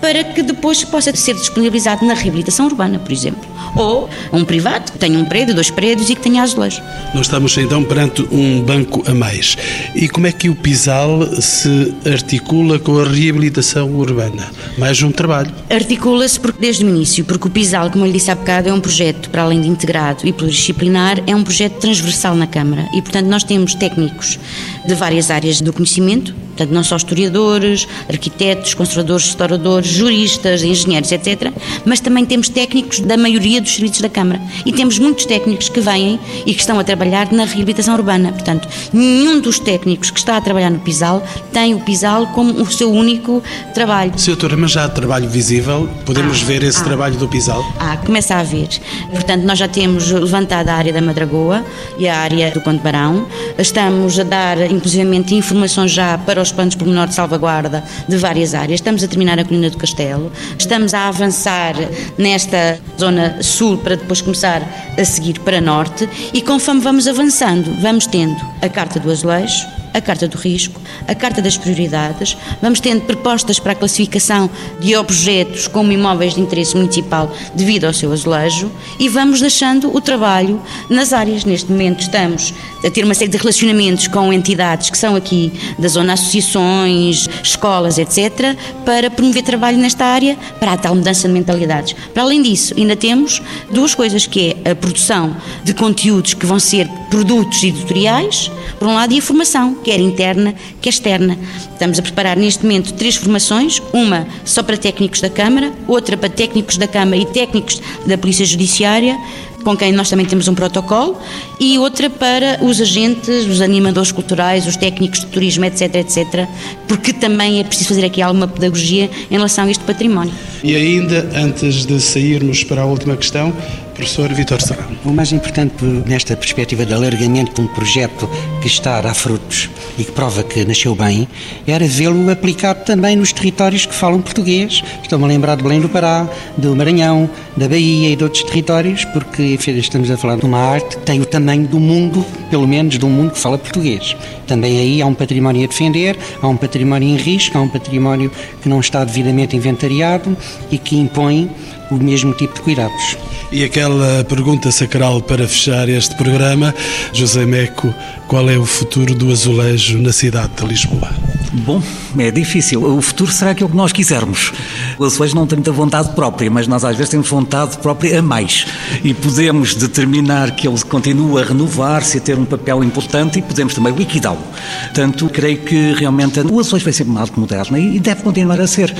para 0.00 0.24
que 0.24 0.42
depois 0.42 0.82
possa 0.84 1.14
ser 1.14 1.34
disponibilizado 1.34 2.04
na 2.04 2.14
reabilitação 2.14 2.66
urbana, 2.66 2.98
por 2.98 3.12
exemplo. 3.12 3.48
Ou 3.76 4.08
um 4.32 4.44
privado 4.44 4.92
que 4.92 4.98
tenha 4.98 5.18
um 5.18 5.24
prédio, 5.24 5.54
dois 5.54 5.70
prédios 5.70 6.08
e 6.10 6.14
que 6.14 6.20
tenha 6.22 6.42
azulejo. 6.42 6.80
Nós 7.14 7.26
estamos 7.26 7.56
então 7.58 7.84
perante 7.84 8.22
um 8.30 8.62
banco 8.62 9.02
a 9.06 9.14
mais. 9.14 9.56
E 9.94 10.08
como 10.08 10.26
é 10.26 10.32
que 10.32 10.48
o 10.48 10.54
PISAL 10.54 11.26
se 11.40 11.94
articula 12.06 12.78
com 12.78 12.98
a 12.98 13.04
reabilitação 13.04 13.92
urbana? 13.94 14.48
Mais 14.78 15.02
um 15.02 15.10
trabalho. 15.10 15.52
Articula-se 15.68 16.38
porque, 16.40 16.60
desde 16.60 16.84
o 16.88 16.94
início, 16.94 17.24
porque 17.24 17.46
o 17.46 17.50
PISAL, 17.50 17.90
como 17.90 18.04
eu 18.04 18.06
lhe 18.06 18.14
disse 18.14 18.30
há 18.30 18.34
bocado, 18.34 18.68
é 18.68 18.72
um 18.72 18.80
projeto, 18.80 19.30
para 19.30 19.42
além 19.42 19.60
de 19.60 19.68
integrado 19.68 20.26
e 20.26 20.32
pluridisciplinar, 20.32 21.22
é 21.26 21.36
um 21.36 21.44
projeto 21.44 21.78
transversal 21.78 22.34
na 22.34 22.46
Câmara. 22.46 22.88
E, 22.94 23.02
portanto, 23.02 23.26
nós 23.26 23.44
temos 23.44 23.74
técnicos 23.74 24.38
de 24.86 24.94
várias 24.94 25.30
áreas 25.30 25.60
do 25.60 25.72
conhecimento, 25.72 26.34
Portanto, 26.58 26.74
não 26.74 26.82
só 26.82 26.96
historiadores, 26.96 27.86
arquitetos, 28.08 28.74
conservadores, 28.74 29.26
restauradores, 29.26 29.88
juristas, 29.88 30.64
engenheiros, 30.64 31.12
etc. 31.12 31.52
Mas 31.84 32.00
também 32.00 32.26
temos 32.26 32.48
técnicos 32.48 32.98
da 32.98 33.16
maioria 33.16 33.60
dos 33.60 33.76
serviços 33.76 34.00
da 34.00 34.08
Câmara. 34.08 34.40
E 34.66 34.72
temos 34.72 34.98
muitos 34.98 35.24
técnicos 35.24 35.68
que 35.68 35.80
vêm 35.80 36.18
e 36.44 36.52
que 36.52 36.60
estão 36.60 36.76
a 36.80 36.82
trabalhar 36.82 37.30
na 37.30 37.44
reabilitação 37.44 37.94
urbana. 37.94 38.32
Portanto, 38.32 38.68
nenhum 38.92 39.40
dos 39.40 39.60
técnicos 39.60 40.10
que 40.10 40.18
está 40.18 40.36
a 40.36 40.40
trabalhar 40.40 40.70
no 40.70 40.80
PISAL 40.80 41.24
tem 41.52 41.76
o 41.76 41.80
PISAL 41.80 42.26
como 42.28 42.60
o 42.60 42.66
seu 42.66 42.90
único 42.90 43.40
trabalho. 43.72 44.12
Sr. 44.16 44.32
Doutora, 44.32 44.56
mas 44.56 44.72
já 44.72 44.84
há 44.84 44.88
trabalho 44.88 45.28
visível? 45.28 45.88
Podemos 46.04 46.42
ah, 46.42 46.44
ver 46.44 46.64
esse 46.64 46.77
ah, 46.80 46.84
trabalho 46.84 47.16
do 47.16 47.28
PISAL? 47.28 47.64
Ah, 47.78 47.96
começa 47.96 48.34
a 48.34 48.40
haver. 48.40 48.68
Portanto, 49.12 49.44
nós 49.44 49.58
já 49.58 49.68
temos 49.68 50.10
levantado 50.10 50.68
a 50.68 50.74
área 50.74 50.92
da 50.92 51.00
Madragoa 51.00 51.64
e 51.98 52.08
a 52.08 52.16
área 52.18 52.50
do 52.50 52.60
Conde 52.60 52.80
Barão. 52.80 53.26
Estamos 53.56 54.18
a 54.18 54.24
dar, 54.24 54.70
inclusivamente, 54.70 55.34
informações 55.34 55.92
já 55.92 56.18
para 56.18 56.42
os 56.42 56.48
os 56.48 56.52
planos 56.52 56.74
por 56.74 56.86
menor 56.86 57.06
de 57.06 57.14
salvaguarda 57.14 57.84
de 58.08 58.16
várias 58.16 58.54
áreas. 58.54 58.80
Estamos 58.80 59.02
a 59.04 59.08
terminar 59.08 59.38
a 59.38 59.44
colina 59.44 59.70
do 59.70 59.76
Castelo, 59.76 60.32
estamos 60.58 60.94
a 60.94 61.08
avançar 61.08 61.74
nesta 62.16 62.78
zona 62.98 63.42
sul 63.42 63.78
para 63.78 63.96
depois 63.96 64.20
começar 64.20 64.62
a 64.98 65.04
seguir 65.04 65.38
para 65.40 65.60
norte 65.60 66.08
e 66.32 66.42
conforme 66.42 66.80
vamos 66.80 67.06
avançando, 67.06 67.70
vamos 67.80 68.06
tendo 68.06 68.36
a 68.62 68.68
Carta 68.68 68.98
do 68.98 69.10
Azulejo, 69.10 69.77
a 69.92 70.00
carta 70.00 70.28
do 70.28 70.36
risco, 70.36 70.80
a 71.06 71.14
carta 71.14 71.40
das 71.40 71.56
prioridades, 71.56 72.36
vamos 72.60 72.80
tendo 72.80 73.02
propostas 73.02 73.58
para 73.58 73.72
a 73.72 73.74
classificação 73.74 74.50
de 74.80 74.96
objetos 74.96 75.66
como 75.66 75.92
imóveis 75.92 76.34
de 76.34 76.40
interesse 76.40 76.76
municipal 76.76 77.34
devido 77.54 77.84
ao 77.84 77.92
seu 77.92 78.12
azulejo 78.12 78.70
e 78.98 79.08
vamos 79.08 79.40
deixando 79.40 79.94
o 79.94 80.00
trabalho 80.00 80.60
nas 80.88 81.12
áreas. 81.12 81.44
Neste 81.44 81.70
momento 81.70 82.00
estamos 82.00 82.52
a 82.84 82.90
ter 82.90 83.04
uma 83.04 83.14
série 83.14 83.30
de 83.30 83.36
relacionamentos 83.36 84.08
com 84.08 84.32
entidades 84.32 84.90
que 84.90 84.98
são 84.98 85.16
aqui 85.16 85.52
da 85.78 85.88
zona, 85.88 86.12
associações, 86.12 87.28
escolas, 87.42 87.98
etc., 87.98 88.56
para 88.84 89.10
promover 89.10 89.42
trabalho 89.42 89.78
nesta 89.78 90.04
área 90.04 90.36
para 90.58 90.72
a 90.72 90.76
tal 90.76 90.94
mudança 90.94 91.26
de 91.26 91.34
mentalidades. 91.34 91.94
Para 92.12 92.22
além 92.22 92.42
disso, 92.42 92.74
ainda 92.76 92.96
temos 92.96 93.42
duas 93.70 93.94
coisas, 93.94 94.26
que 94.26 94.56
é 94.64 94.70
a 94.70 94.74
produção 94.74 95.36
de 95.64 95.74
conteúdos 95.74 96.34
que 96.34 96.46
vão 96.46 96.58
ser 96.58 96.88
produtos 97.10 97.62
editoriais, 97.62 98.50
por 98.78 98.88
um 98.88 98.94
lado, 98.94 99.12
e 99.12 99.18
a 99.18 99.22
formação, 99.22 99.74
quer 99.82 100.00
interna, 100.00 100.54
quer 100.80 100.90
externa. 100.90 101.38
Estamos 101.72 101.98
a 101.98 102.02
preparar 102.02 102.36
neste 102.36 102.64
momento 102.64 102.92
três 102.94 103.16
formações, 103.16 103.80
uma 103.92 104.26
só 104.44 104.62
para 104.62 104.76
técnicos 104.76 105.20
da 105.20 105.30
Câmara, 105.30 105.72
outra 105.86 106.16
para 106.16 106.28
técnicos 106.28 106.76
da 106.76 106.86
Câmara 106.86 107.16
e 107.16 107.26
técnicos 107.26 107.80
da 108.06 108.18
Polícia 108.18 108.44
Judiciária, 108.44 109.16
com 109.64 109.76
quem 109.76 109.92
nós 109.92 110.08
também 110.08 110.24
temos 110.24 110.48
um 110.48 110.54
protocolo, 110.54 111.18
e 111.60 111.78
outra 111.78 112.08
para 112.08 112.58
os 112.62 112.80
agentes, 112.80 113.46
os 113.46 113.60
animadores 113.60 114.12
culturais, 114.12 114.66
os 114.66 114.76
técnicos 114.76 115.20
de 115.20 115.26
turismo, 115.26 115.64
etc, 115.64 115.94
etc, 115.96 116.48
porque 116.86 117.12
também 117.12 117.60
é 117.60 117.64
preciso 117.64 117.88
fazer 117.88 118.06
aqui 118.06 118.22
alguma 118.22 118.48
pedagogia 118.48 119.10
em 119.30 119.34
relação 119.34 119.64
a 119.64 119.70
este 119.70 119.84
património. 119.84 120.32
E 120.62 120.74
ainda, 120.74 121.28
antes 121.36 121.86
de 121.86 122.00
sairmos 122.00 122.64
para 122.64 122.82
a 122.82 122.84
última 122.84 123.16
questão, 123.16 123.54
Professor 123.98 124.32
Vitor 124.32 124.62
Serrano. 124.62 124.96
O 125.04 125.12
mais 125.12 125.32
importante 125.32 125.84
nesta 126.06 126.36
perspectiva 126.36 126.86
de 126.86 126.94
alargamento 126.94 127.52
de 127.52 127.60
um 127.60 127.66
projeto 127.66 128.30
que 128.60 128.68
está 128.68 128.98
a 128.98 129.00
dar 129.00 129.14
frutos 129.14 129.68
e 129.98 130.04
que 130.04 130.12
prova 130.12 130.44
que 130.44 130.64
nasceu 130.64 130.94
bem, 130.94 131.26
era 131.66 131.84
vê-lo 131.84 132.30
aplicado 132.30 132.84
também 132.84 133.16
nos 133.16 133.32
territórios 133.32 133.86
que 133.86 133.94
falam 133.94 134.22
português. 134.22 134.84
Estou-me 135.02 135.24
a 135.24 135.28
lembrar 135.28 135.56
de 135.56 135.64
Belém 135.64 135.80
do 135.80 135.88
Pará, 135.88 136.28
do 136.56 136.76
Maranhão, 136.76 137.28
da 137.56 137.68
Bahia 137.68 138.10
e 138.10 138.14
de 138.14 138.22
outros 138.22 138.44
territórios, 138.44 139.04
porque 139.06 139.54
enfim, 139.54 139.72
estamos 139.72 140.08
a 140.12 140.16
falar 140.16 140.36
de 140.36 140.44
uma 140.44 140.58
arte 140.58 140.96
que 140.96 141.02
tem 141.02 141.20
o 141.20 141.26
tamanho 141.26 141.66
do 141.66 141.80
mundo, 141.80 142.24
pelo 142.50 142.68
menos 142.68 142.98
do 142.98 143.08
mundo 143.08 143.32
que 143.32 143.38
fala 143.40 143.58
português. 143.58 144.16
Também 144.46 144.78
aí 144.78 145.02
há 145.02 145.06
um 145.06 145.14
património 145.14 145.64
a 145.64 145.66
defender, 145.66 146.16
há 146.40 146.46
um 146.46 146.56
património 146.56 147.08
em 147.08 147.16
risco, 147.16 147.58
há 147.58 147.60
um 147.60 147.68
património 147.68 148.30
que 148.62 148.68
não 148.68 148.78
está 148.78 149.04
devidamente 149.04 149.56
inventariado 149.56 150.36
e 150.70 150.78
que 150.78 150.96
impõe 150.96 151.50
o 151.90 151.96
mesmo 151.96 152.32
tipo 152.34 152.54
de 152.54 152.60
cuidados. 152.60 153.16
E 153.50 153.64
aquela 153.64 154.24
pergunta 154.24 154.70
sacral 154.70 155.22
para 155.22 155.48
fechar 155.48 155.88
este 155.88 156.14
programa, 156.16 156.74
José 157.12 157.46
Meco, 157.46 157.94
qual 158.26 158.48
é 158.50 158.58
o 158.58 158.66
futuro 158.66 159.14
do 159.14 159.30
azulejo 159.30 159.98
na 159.98 160.12
cidade 160.12 160.52
de 160.54 160.66
Lisboa? 160.66 161.37
Bom, 161.58 161.82
é 162.18 162.30
difícil. 162.30 162.82
O 162.82 163.02
futuro 163.02 163.30
será 163.30 163.50
aquilo 163.50 163.68
que 163.68 163.76
nós 163.76 163.92
quisermos. 163.92 164.52
O 164.98 165.04
azulejo 165.04 165.34
não 165.34 165.46
tem 165.46 165.56
muita 165.56 165.72
vontade 165.72 166.10
própria, 166.10 166.50
mas 166.50 166.66
nós 166.66 166.84
às 166.84 166.96
vezes 166.96 167.10
temos 167.10 167.28
vontade 167.28 167.78
própria 167.78 168.18
a 168.18 168.22
mais. 168.22 168.66
E 169.02 169.12
podemos 169.12 169.74
determinar 169.74 170.52
que 170.52 170.68
ele 170.68 170.80
continua 170.82 171.42
a 171.42 171.44
renovar-se, 171.44 172.18
a 172.18 172.20
ter 172.20 172.38
um 172.38 172.44
papel 172.44 172.82
importante 172.84 173.38
e 173.38 173.42
podemos 173.42 173.74
também 173.74 173.92
liquidá-lo. 173.94 174.42
Portanto, 174.84 175.28
creio 175.32 175.58
que 175.58 175.92
realmente 175.94 176.40
o 176.40 176.60
azulejo 176.60 176.84
vai 176.84 176.92
ser 176.92 177.04
uma 177.04 177.20
arte 177.20 177.38
moderna 177.38 177.78
e 177.78 177.98
deve 177.98 178.22
continuar 178.22 178.60
a 178.60 178.66
ser. 178.66 178.94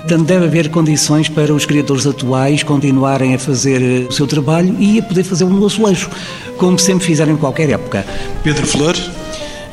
Portanto, 0.00 0.24
deve 0.24 0.46
haver 0.46 0.70
condições 0.70 1.28
para 1.28 1.52
os 1.52 1.66
criadores 1.66 2.06
atuais 2.06 2.62
continuarem 2.62 3.34
a 3.34 3.38
fazer 3.38 4.06
o 4.08 4.12
seu 4.12 4.26
trabalho 4.26 4.76
e 4.78 4.98
a 4.98 5.02
poder 5.02 5.24
fazer 5.24 5.44
um 5.44 5.64
azulejo, 5.64 6.10
como 6.56 6.78
sempre 6.78 7.04
fizeram 7.04 7.32
em 7.32 7.36
qualquer 7.36 7.70
época. 7.70 8.06
Pedro 8.42 8.66
Flor. 8.66 8.94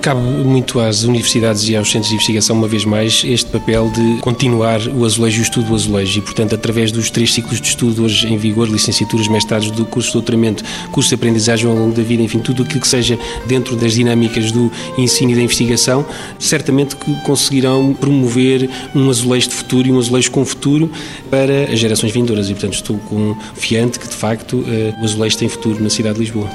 Cabe 0.01 0.19
muito 0.19 0.79
às 0.79 1.03
universidades 1.03 1.69
e 1.69 1.75
aos 1.75 1.91
centros 1.91 2.09
de 2.09 2.15
investigação, 2.15 2.57
uma 2.57 2.67
vez 2.67 2.83
mais, 2.83 3.21
este 3.23 3.51
papel 3.51 3.87
de 3.91 4.17
continuar 4.19 4.81
o 4.87 5.05
azulejo 5.05 5.37
e 5.37 5.41
o 5.41 5.43
estudo 5.43 5.67
do 5.67 5.75
azulejo 5.75 6.17
e, 6.17 6.21
portanto, 6.23 6.55
através 6.55 6.91
dos 6.91 7.11
três 7.11 7.31
ciclos 7.31 7.61
de 7.61 7.67
estudo 7.67 8.03
hoje 8.03 8.25
em 8.25 8.35
vigor, 8.35 8.67
licenciaturas, 8.67 9.27
mestrados, 9.27 9.69
do 9.69 9.85
curso 9.85 10.07
de 10.07 10.13
doutoramento, 10.13 10.63
curso 10.91 11.09
de 11.09 11.15
aprendizagem 11.15 11.69
ao 11.69 11.75
longo 11.75 11.93
da 11.93 12.01
vida, 12.01 12.23
enfim, 12.23 12.39
tudo 12.39 12.63
aquilo 12.63 12.81
que 12.81 12.87
seja 12.87 13.19
dentro 13.45 13.75
das 13.75 13.93
dinâmicas 13.93 14.51
do 14.51 14.71
ensino 14.97 15.33
e 15.33 15.35
da 15.35 15.41
investigação, 15.43 16.03
certamente 16.39 16.95
que 16.95 17.13
conseguirão 17.21 17.93
promover 17.93 18.67
um 18.95 19.07
azulejo 19.07 19.49
de 19.49 19.53
futuro 19.53 19.87
e 19.87 19.91
um 19.91 19.99
azulejo 19.99 20.31
com 20.31 20.43
futuro 20.43 20.91
para 21.29 21.71
as 21.71 21.77
gerações 21.77 22.11
vindouras 22.11 22.49
e, 22.49 22.53
portanto, 22.53 22.73
estou 22.73 22.97
confiante 22.97 23.99
que, 23.99 24.07
de 24.07 24.15
facto, 24.15 24.65
eh, 24.67 24.95
o 24.99 25.05
azulejo 25.05 25.37
tem 25.37 25.47
futuro 25.47 25.83
na 25.83 25.91
cidade 25.91 26.15
de 26.15 26.21
Lisboa. 26.21 26.49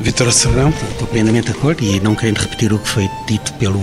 Vitor 0.00 0.32
Serrão. 0.32 0.70
Estou 0.90 1.06
plenamente 1.08 1.52
de 1.52 1.58
acordo 1.58 1.84
e 1.84 2.00
não 2.00 2.14
querendo 2.14 2.38
repetir 2.38 2.72
o 2.72 2.78
que 2.78 2.88
foi 2.88 3.08
dito 3.26 3.52
pelo 3.54 3.80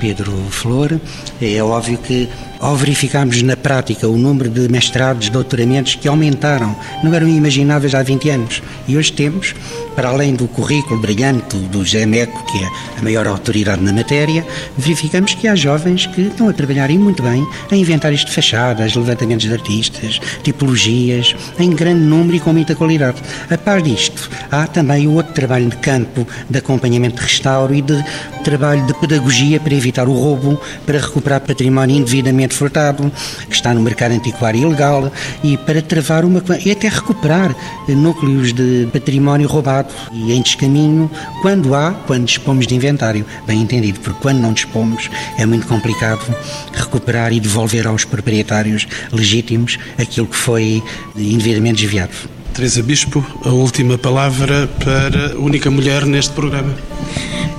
Pedro 0.00 0.32
Flor, 0.50 1.00
é 1.40 1.62
óbvio 1.62 1.98
que 1.98 2.28
ao 2.60 2.76
verificarmos 2.76 3.42
na 3.42 3.56
prática 3.56 4.08
o 4.08 4.16
número 4.16 4.48
de 4.48 4.68
mestrados, 4.68 5.28
doutoramentos 5.28 5.94
que 5.94 6.08
aumentaram, 6.08 6.76
não 7.02 7.14
eram 7.14 7.28
imagináveis 7.28 7.94
há 7.94 8.02
20 8.02 8.30
anos. 8.30 8.62
E 8.88 8.96
hoje 8.96 9.12
temos, 9.12 9.54
para 9.94 10.08
além 10.08 10.34
do 10.34 10.48
currículo 10.48 11.00
brilhante 11.00 11.56
do 11.56 11.84
GEMECO, 11.84 12.44
que 12.46 12.58
é 12.58 12.68
a 12.98 13.02
maior 13.02 13.26
autoridade 13.26 13.82
na 13.82 13.92
matéria, 13.92 14.46
verificamos 14.76 15.34
que 15.34 15.48
há 15.48 15.54
jovens 15.54 16.06
que 16.06 16.22
estão 16.22 16.48
a 16.48 16.52
trabalharem 16.52 16.98
muito 16.98 17.22
bem 17.22 17.46
em 17.70 17.80
inventários 17.80 18.24
de 18.24 18.32
fachadas, 18.32 18.94
levantamentos 18.94 19.46
de 19.46 19.52
artistas, 19.52 20.20
tipologias, 20.42 21.34
em 21.58 21.70
grande 21.70 22.00
número 22.00 22.36
e 22.36 22.40
com 22.40 22.52
muita 22.52 22.74
qualidade. 22.74 23.22
A 23.50 23.58
par 23.58 23.82
disto, 23.82 24.30
há 24.50 24.66
também 24.66 25.06
o 25.06 25.14
outro 25.14 25.32
trabalho 25.32 25.68
de 25.68 25.76
campo 25.76 26.26
de 26.48 26.58
acompanhamento 26.58 27.16
de 27.16 27.22
restauro 27.22 27.74
e 27.74 27.82
de 27.82 28.04
trabalho 28.44 28.86
de 28.86 28.94
pedagogia 28.94 29.58
para 29.60 29.74
evitar 29.74 30.08
o 30.08 30.12
roubo, 30.12 30.60
para 30.84 30.98
recuperar 30.98 31.40
património 31.40 31.96
indevidamente 31.96 32.54
que 33.48 33.54
está 33.54 33.74
no 33.74 33.80
mercado 33.80 34.12
antiquário 34.12 34.60
ilegal, 34.62 35.12
e 35.42 35.56
para 35.56 35.82
travar 35.82 36.24
uma. 36.24 36.42
e 36.64 36.70
até 36.70 36.88
recuperar 36.88 37.54
núcleos 37.88 38.52
de 38.52 38.88
património 38.92 39.48
roubado 39.48 39.92
e 40.12 40.32
em 40.32 40.42
descaminho, 40.42 41.10
quando 41.42 41.74
há, 41.74 41.92
quando 42.06 42.24
dispomos 42.24 42.66
de 42.66 42.74
inventário. 42.74 43.24
Bem 43.46 43.62
entendido, 43.62 44.00
porque 44.00 44.20
quando 44.20 44.38
não 44.38 44.52
dispomos 44.52 45.10
é 45.38 45.46
muito 45.46 45.66
complicado 45.66 46.20
recuperar 46.72 47.32
e 47.32 47.40
devolver 47.40 47.86
aos 47.86 48.04
proprietários 48.04 48.86
legítimos 49.12 49.78
aquilo 49.98 50.26
que 50.26 50.36
foi 50.36 50.82
indevidamente 51.16 51.82
desviado. 51.82 52.12
Teresa 52.54 52.82
Bispo, 52.82 53.24
a 53.44 53.50
última 53.50 53.98
palavra 53.98 54.66
para 54.82 55.34
a 55.34 55.38
única 55.38 55.70
mulher 55.70 56.06
neste 56.06 56.32
programa 56.32 56.74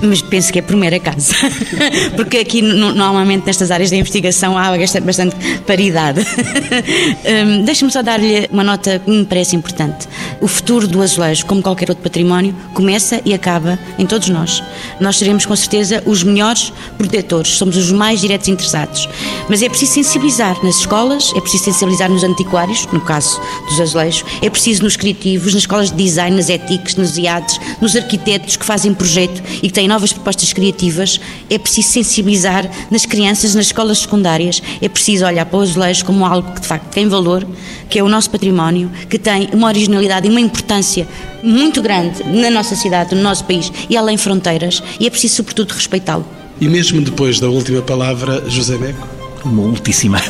mas 0.02 0.22
penso 0.22 0.52
que 0.52 0.58
é 0.58 0.62
a 0.62 0.64
primeira 0.64 0.98
casa, 0.98 1.34
porque 2.16 2.38
aqui 2.38 2.62
normalmente 2.62 3.46
nestas 3.46 3.70
áreas 3.70 3.90
de 3.90 3.96
investigação 3.96 4.56
há 4.56 4.70
bastante 5.02 5.36
paridade. 5.66 6.20
um, 7.46 7.64
Deixe-me 7.64 7.90
só 7.90 8.02
dar-lhe 8.02 8.48
uma 8.50 8.64
nota 8.64 8.98
que 8.98 9.10
me 9.10 9.24
parece 9.24 9.56
importante. 9.56 10.08
O 10.40 10.46
futuro 10.46 10.86
do 10.86 11.02
azulejo, 11.02 11.44
como 11.46 11.62
qualquer 11.62 11.88
outro 11.88 12.02
património, 12.02 12.54
começa 12.74 13.20
e 13.24 13.34
acaba 13.34 13.78
em 13.98 14.06
todos 14.06 14.28
nós. 14.28 14.62
Nós 15.00 15.16
seremos 15.16 15.44
com 15.44 15.56
certeza 15.56 16.02
os 16.06 16.22
melhores 16.22 16.72
protetores, 16.96 17.52
somos 17.52 17.76
os 17.76 17.90
mais 17.90 18.20
diretos 18.20 18.48
interessados. 18.48 19.08
Mas 19.48 19.62
é 19.62 19.68
preciso 19.68 19.92
sensibilizar 19.92 20.56
nas 20.62 20.76
escolas, 20.76 21.32
é 21.34 21.40
preciso 21.40 21.64
sensibilizar 21.64 22.10
nos 22.10 22.22
antiquários, 22.22 22.86
no 22.92 23.00
caso 23.00 23.40
dos 23.68 23.80
azulejos, 23.80 24.24
é 24.42 24.48
preciso 24.48 24.84
nos 24.84 24.96
criativos, 24.96 25.54
nas 25.54 25.62
escolas 25.62 25.90
de 25.90 25.96
design, 25.96 26.36
nas 26.36 26.48
éticas, 26.48 26.94
nos 26.94 27.18
IADs, 27.18 27.58
nos 27.80 27.96
arquitetos 27.96 28.56
que 28.56 28.64
fazem 28.64 28.94
projeto 28.94 29.42
e 29.62 29.68
que 29.68 29.72
têm 29.72 29.87
novas 29.88 30.12
propostas 30.12 30.52
criativas, 30.52 31.20
é 31.50 31.58
preciso 31.58 31.88
sensibilizar 31.88 32.70
nas 32.90 33.06
crianças, 33.06 33.54
nas 33.54 33.66
escolas 33.66 33.98
secundárias, 33.98 34.62
é 34.80 34.88
preciso 34.88 35.24
olhar 35.24 35.46
para 35.46 35.58
o 35.58 35.62
azulejo 35.62 36.04
como 36.04 36.24
algo 36.24 36.52
que 36.52 36.60
de 36.60 36.66
facto 36.66 36.92
tem 36.92 37.08
valor, 37.08 37.46
que 37.88 37.98
é 37.98 38.02
o 38.02 38.08
nosso 38.08 38.30
património, 38.30 38.90
que 39.08 39.18
tem 39.18 39.48
uma 39.52 39.66
originalidade 39.66 40.26
e 40.26 40.30
uma 40.30 40.40
importância 40.40 41.08
muito 41.42 41.80
grande 41.82 42.22
na 42.24 42.50
nossa 42.50 42.76
cidade, 42.76 43.14
no 43.14 43.22
nosso 43.22 43.44
país 43.44 43.72
e 43.88 43.96
além 43.96 44.16
fronteiras, 44.16 44.82
e 45.00 45.06
é 45.06 45.10
preciso 45.10 45.36
sobretudo 45.36 45.72
respeitá-lo. 45.72 46.24
E 46.60 46.68
mesmo 46.68 47.00
depois 47.00 47.40
da 47.40 47.48
última 47.48 47.82
palavra, 47.82 48.44
José 48.48 48.76
Meco? 48.76 49.08
Uma 49.44 49.62
ultíssima. 49.62 50.20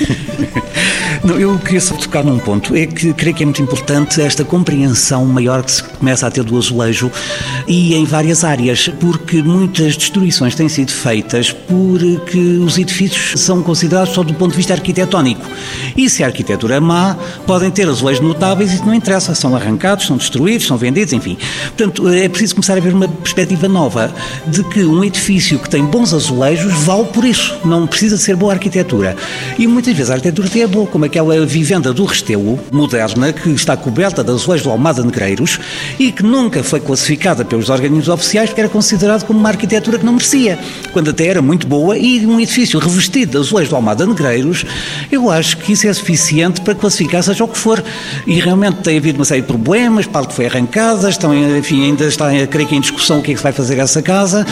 Não, 1.24 1.38
eu 1.38 1.56
queria 1.58 1.80
só 1.80 1.94
tocar 1.94 2.24
num 2.24 2.38
ponto. 2.38 2.74
É 2.74 2.84
que 2.84 3.12
creio 3.12 3.34
que 3.34 3.44
é 3.44 3.46
muito 3.46 3.62
importante 3.62 4.20
esta 4.20 4.44
compreensão 4.44 5.24
maior 5.24 5.62
que 5.62 5.70
se 5.70 5.82
começa 5.84 6.26
a 6.26 6.30
ter 6.30 6.42
do 6.42 6.58
azulejo 6.58 7.12
e 7.68 7.94
em 7.94 8.04
várias 8.04 8.42
áreas, 8.42 8.90
porque 8.98 9.40
muitas 9.40 9.96
destruições 9.96 10.56
têm 10.56 10.68
sido 10.68 10.90
feitas 10.90 11.52
porque 11.52 12.38
os 12.38 12.76
edifícios 12.76 13.40
são 13.40 13.62
considerados 13.62 14.14
só 14.14 14.24
do 14.24 14.34
ponto 14.34 14.50
de 14.50 14.56
vista 14.56 14.72
arquitetónico. 14.72 15.48
E 15.96 16.10
se 16.10 16.24
a 16.24 16.26
arquitetura 16.26 16.76
é 16.76 16.80
má, 16.80 17.16
podem 17.46 17.70
ter 17.70 17.88
azulejos 17.88 18.22
notáveis 18.22 18.74
e 18.74 18.84
não 18.84 18.92
interessa. 18.92 19.32
São 19.34 19.54
arrancados, 19.54 20.06
são 20.06 20.16
destruídos, 20.16 20.66
são 20.66 20.76
vendidos, 20.76 21.12
enfim. 21.12 21.38
Portanto, 21.76 22.08
é 22.08 22.28
preciso 22.28 22.56
começar 22.56 22.76
a 22.76 22.80
ver 22.80 22.94
uma 22.94 23.06
perspectiva 23.06 23.68
nova 23.68 24.12
de 24.46 24.64
que 24.64 24.84
um 24.84 25.04
edifício 25.04 25.58
que 25.60 25.70
tem 25.70 25.84
bons 25.84 26.12
azulejos 26.12 26.72
vale 26.84 27.04
por 27.04 27.24
isso. 27.24 27.56
Não 27.64 27.86
precisa 27.86 28.16
ser 28.16 28.34
boa 28.34 28.54
arquitetura. 28.54 29.16
E 29.56 29.68
muitas 29.82 29.96
vezes 29.96 30.10
a 30.12 30.14
arquitetura 30.14 30.46
até 30.46 30.60
é 30.60 30.66
boa, 30.68 30.86
como 30.86 31.04
aquela 31.04 31.44
vivenda 31.44 31.92
do 31.92 32.04
Restelo, 32.04 32.56
moderna, 32.70 33.32
que 33.32 33.48
está 33.50 33.76
coberta 33.76 34.22
de 34.22 34.30
azulejos 34.30 34.62
do 34.62 34.70
Almada 34.70 35.02
Negreiros 35.02 35.58
e 35.98 36.12
que 36.12 36.22
nunca 36.22 36.62
foi 36.62 36.78
classificada 36.78 37.44
pelos 37.44 37.68
organismos 37.68 38.08
oficiais 38.08 38.50
porque 38.50 38.60
era 38.60 38.70
considerado 38.70 39.24
como 39.24 39.40
uma 39.40 39.48
arquitetura 39.48 39.98
que 39.98 40.06
não 40.06 40.12
merecia, 40.12 40.56
quando 40.92 41.10
até 41.10 41.26
era 41.26 41.42
muito 41.42 41.66
boa 41.66 41.98
e 41.98 42.24
um 42.24 42.38
edifício 42.38 42.78
revestido 42.78 43.32
de 43.32 43.38
azulejos 43.38 43.70
do 43.70 43.74
Almada 43.74 44.06
Negreiros, 44.06 44.64
eu 45.10 45.28
acho 45.28 45.56
que 45.56 45.72
isso 45.72 45.88
é 45.88 45.92
suficiente 45.92 46.60
para 46.60 46.76
classificar 46.76 47.24
seja 47.24 47.42
o 47.42 47.48
que 47.48 47.58
for. 47.58 47.82
E 48.24 48.38
realmente 48.38 48.76
tem 48.82 48.98
havido 48.98 49.18
uma 49.18 49.24
série 49.24 49.40
de 49.40 49.48
problemas, 49.48 50.06
parte 50.06 50.32
foi 50.32 50.46
arrancada, 50.46 51.10
estão, 51.10 51.34
enfim, 51.58 51.86
ainda 51.86 52.04
está, 52.04 52.28
creio 52.46 52.68
que 52.68 52.76
em 52.76 52.80
discussão 52.80 53.18
o 53.18 53.22
que 53.22 53.32
é 53.32 53.34
que 53.34 53.40
se 53.40 53.42
vai 53.42 53.52
fazer 53.52 53.80
essa 53.80 54.00
casa, 54.00 54.46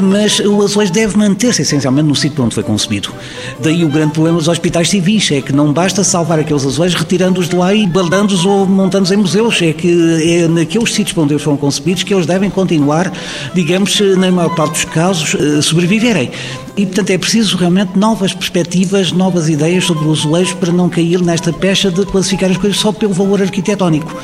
mas 0.00 0.38
o 0.38 0.62
azulejo 0.62 0.92
deve 0.92 1.16
manter-se 1.16 1.62
essencialmente 1.62 2.06
no 2.06 2.14
sítio 2.14 2.44
onde 2.44 2.54
foi 2.54 2.62
concebido. 2.62 3.12
Daí 3.58 3.84
o 3.84 3.88
grande 3.88 4.12
problema 4.12 4.38
dos 4.38 4.48
hospitais 4.60 4.90
civis, 4.90 5.30
é 5.30 5.40
que 5.40 5.54
não 5.54 5.72
basta 5.72 6.04
salvar 6.04 6.38
aqueles 6.38 6.66
azulejos 6.66 7.00
retirando-os 7.00 7.48
de 7.48 7.56
lá 7.56 7.74
e 7.74 7.86
baldando-os 7.86 8.44
ou 8.44 8.66
montando-os 8.66 9.10
em 9.10 9.16
museus, 9.16 9.62
é 9.62 9.72
que 9.72 9.88
é 10.22 10.46
naqueles 10.46 10.92
sítios 10.92 11.16
onde 11.16 11.32
eles 11.32 11.42
foram 11.42 11.56
concebidos 11.56 12.02
que 12.02 12.12
eles 12.12 12.26
devem 12.26 12.50
continuar, 12.50 13.10
digamos, 13.54 13.98
na 14.18 14.30
maior 14.30 14.54
parte 14.54 14.72
dos 14.72 14.84
casos, 14.84 15.34
eh, 15.34 15.62
sobreviverem. 15.62 16.30
E, 16.76 16.84
portanto, 16.84 17.10
é 17.10 17.18
preciso 17.18 17.56
realmente 17.56 17.98
novas 17.98 18.34
perspectivas, 18.34 19.12
novas 19.12 19.48
ideias 19.48 19.84
sobre 19.84 20.06
o 20.06 20.12
azulejo 20.12 20.54
para 20.56 20.70
não 20.70 20.90
cair 20.90 21.22
nesta 21.22 21.52
pecha 21.52 21.90
de 21.90 22.04
classificar 22.04 22.50
as 22.50 22.58
coisas 22.58 22.78
só 22.78 22.92
pelo 22.92 23.14
valor 23.14 23.40
arquitetónico. 23.40 24.14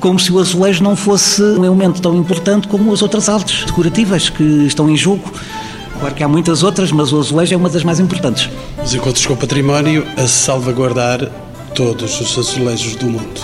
Como 0.00 0.18
se 0.18 0.32
o 0.32 0.38
azulejo 0.38 0.82
não 0.82 0.96
fosse 0.96 1.42
um 1.42 1.64
elemento 1.64 2.00
tão 2.00 2.16
importante 2.16 2.66
como 2.66 2.92
as 2.92 3.02
outras 3.02 3.28
artes 3.28 3.64
decorativas 3.66 4.30
que 4.30 4.42
estão 4.66 4.88
em 4.88 4.96
jogo. 4.96 5.30
Claro 6.02 6.16
que 6.16 6.24
há 6.24 6.26
muitas 6.26 6.64
outras, 6.64 6.90
mas 6.90 7.12
o 7.12 7.20
azulejo 7.20 7.54
é 7.54 7.56
uma 7.56 7.68
das 7.68 7.84
mais 7.84 8.00
importantes. 8.00 8.50
Os 8.84 8.92
encontros 8.92 9.24
com 9.24 9.34
o 9.34 9.36
património 9.36 10.04
a 10.16 10.26
salvaguardar 10.26 11.30
todos 11.76 12.20
os 12.20 12.36
azulejos 12.36 12.96
do 12.96 13.06
mundo. 13.06 13.40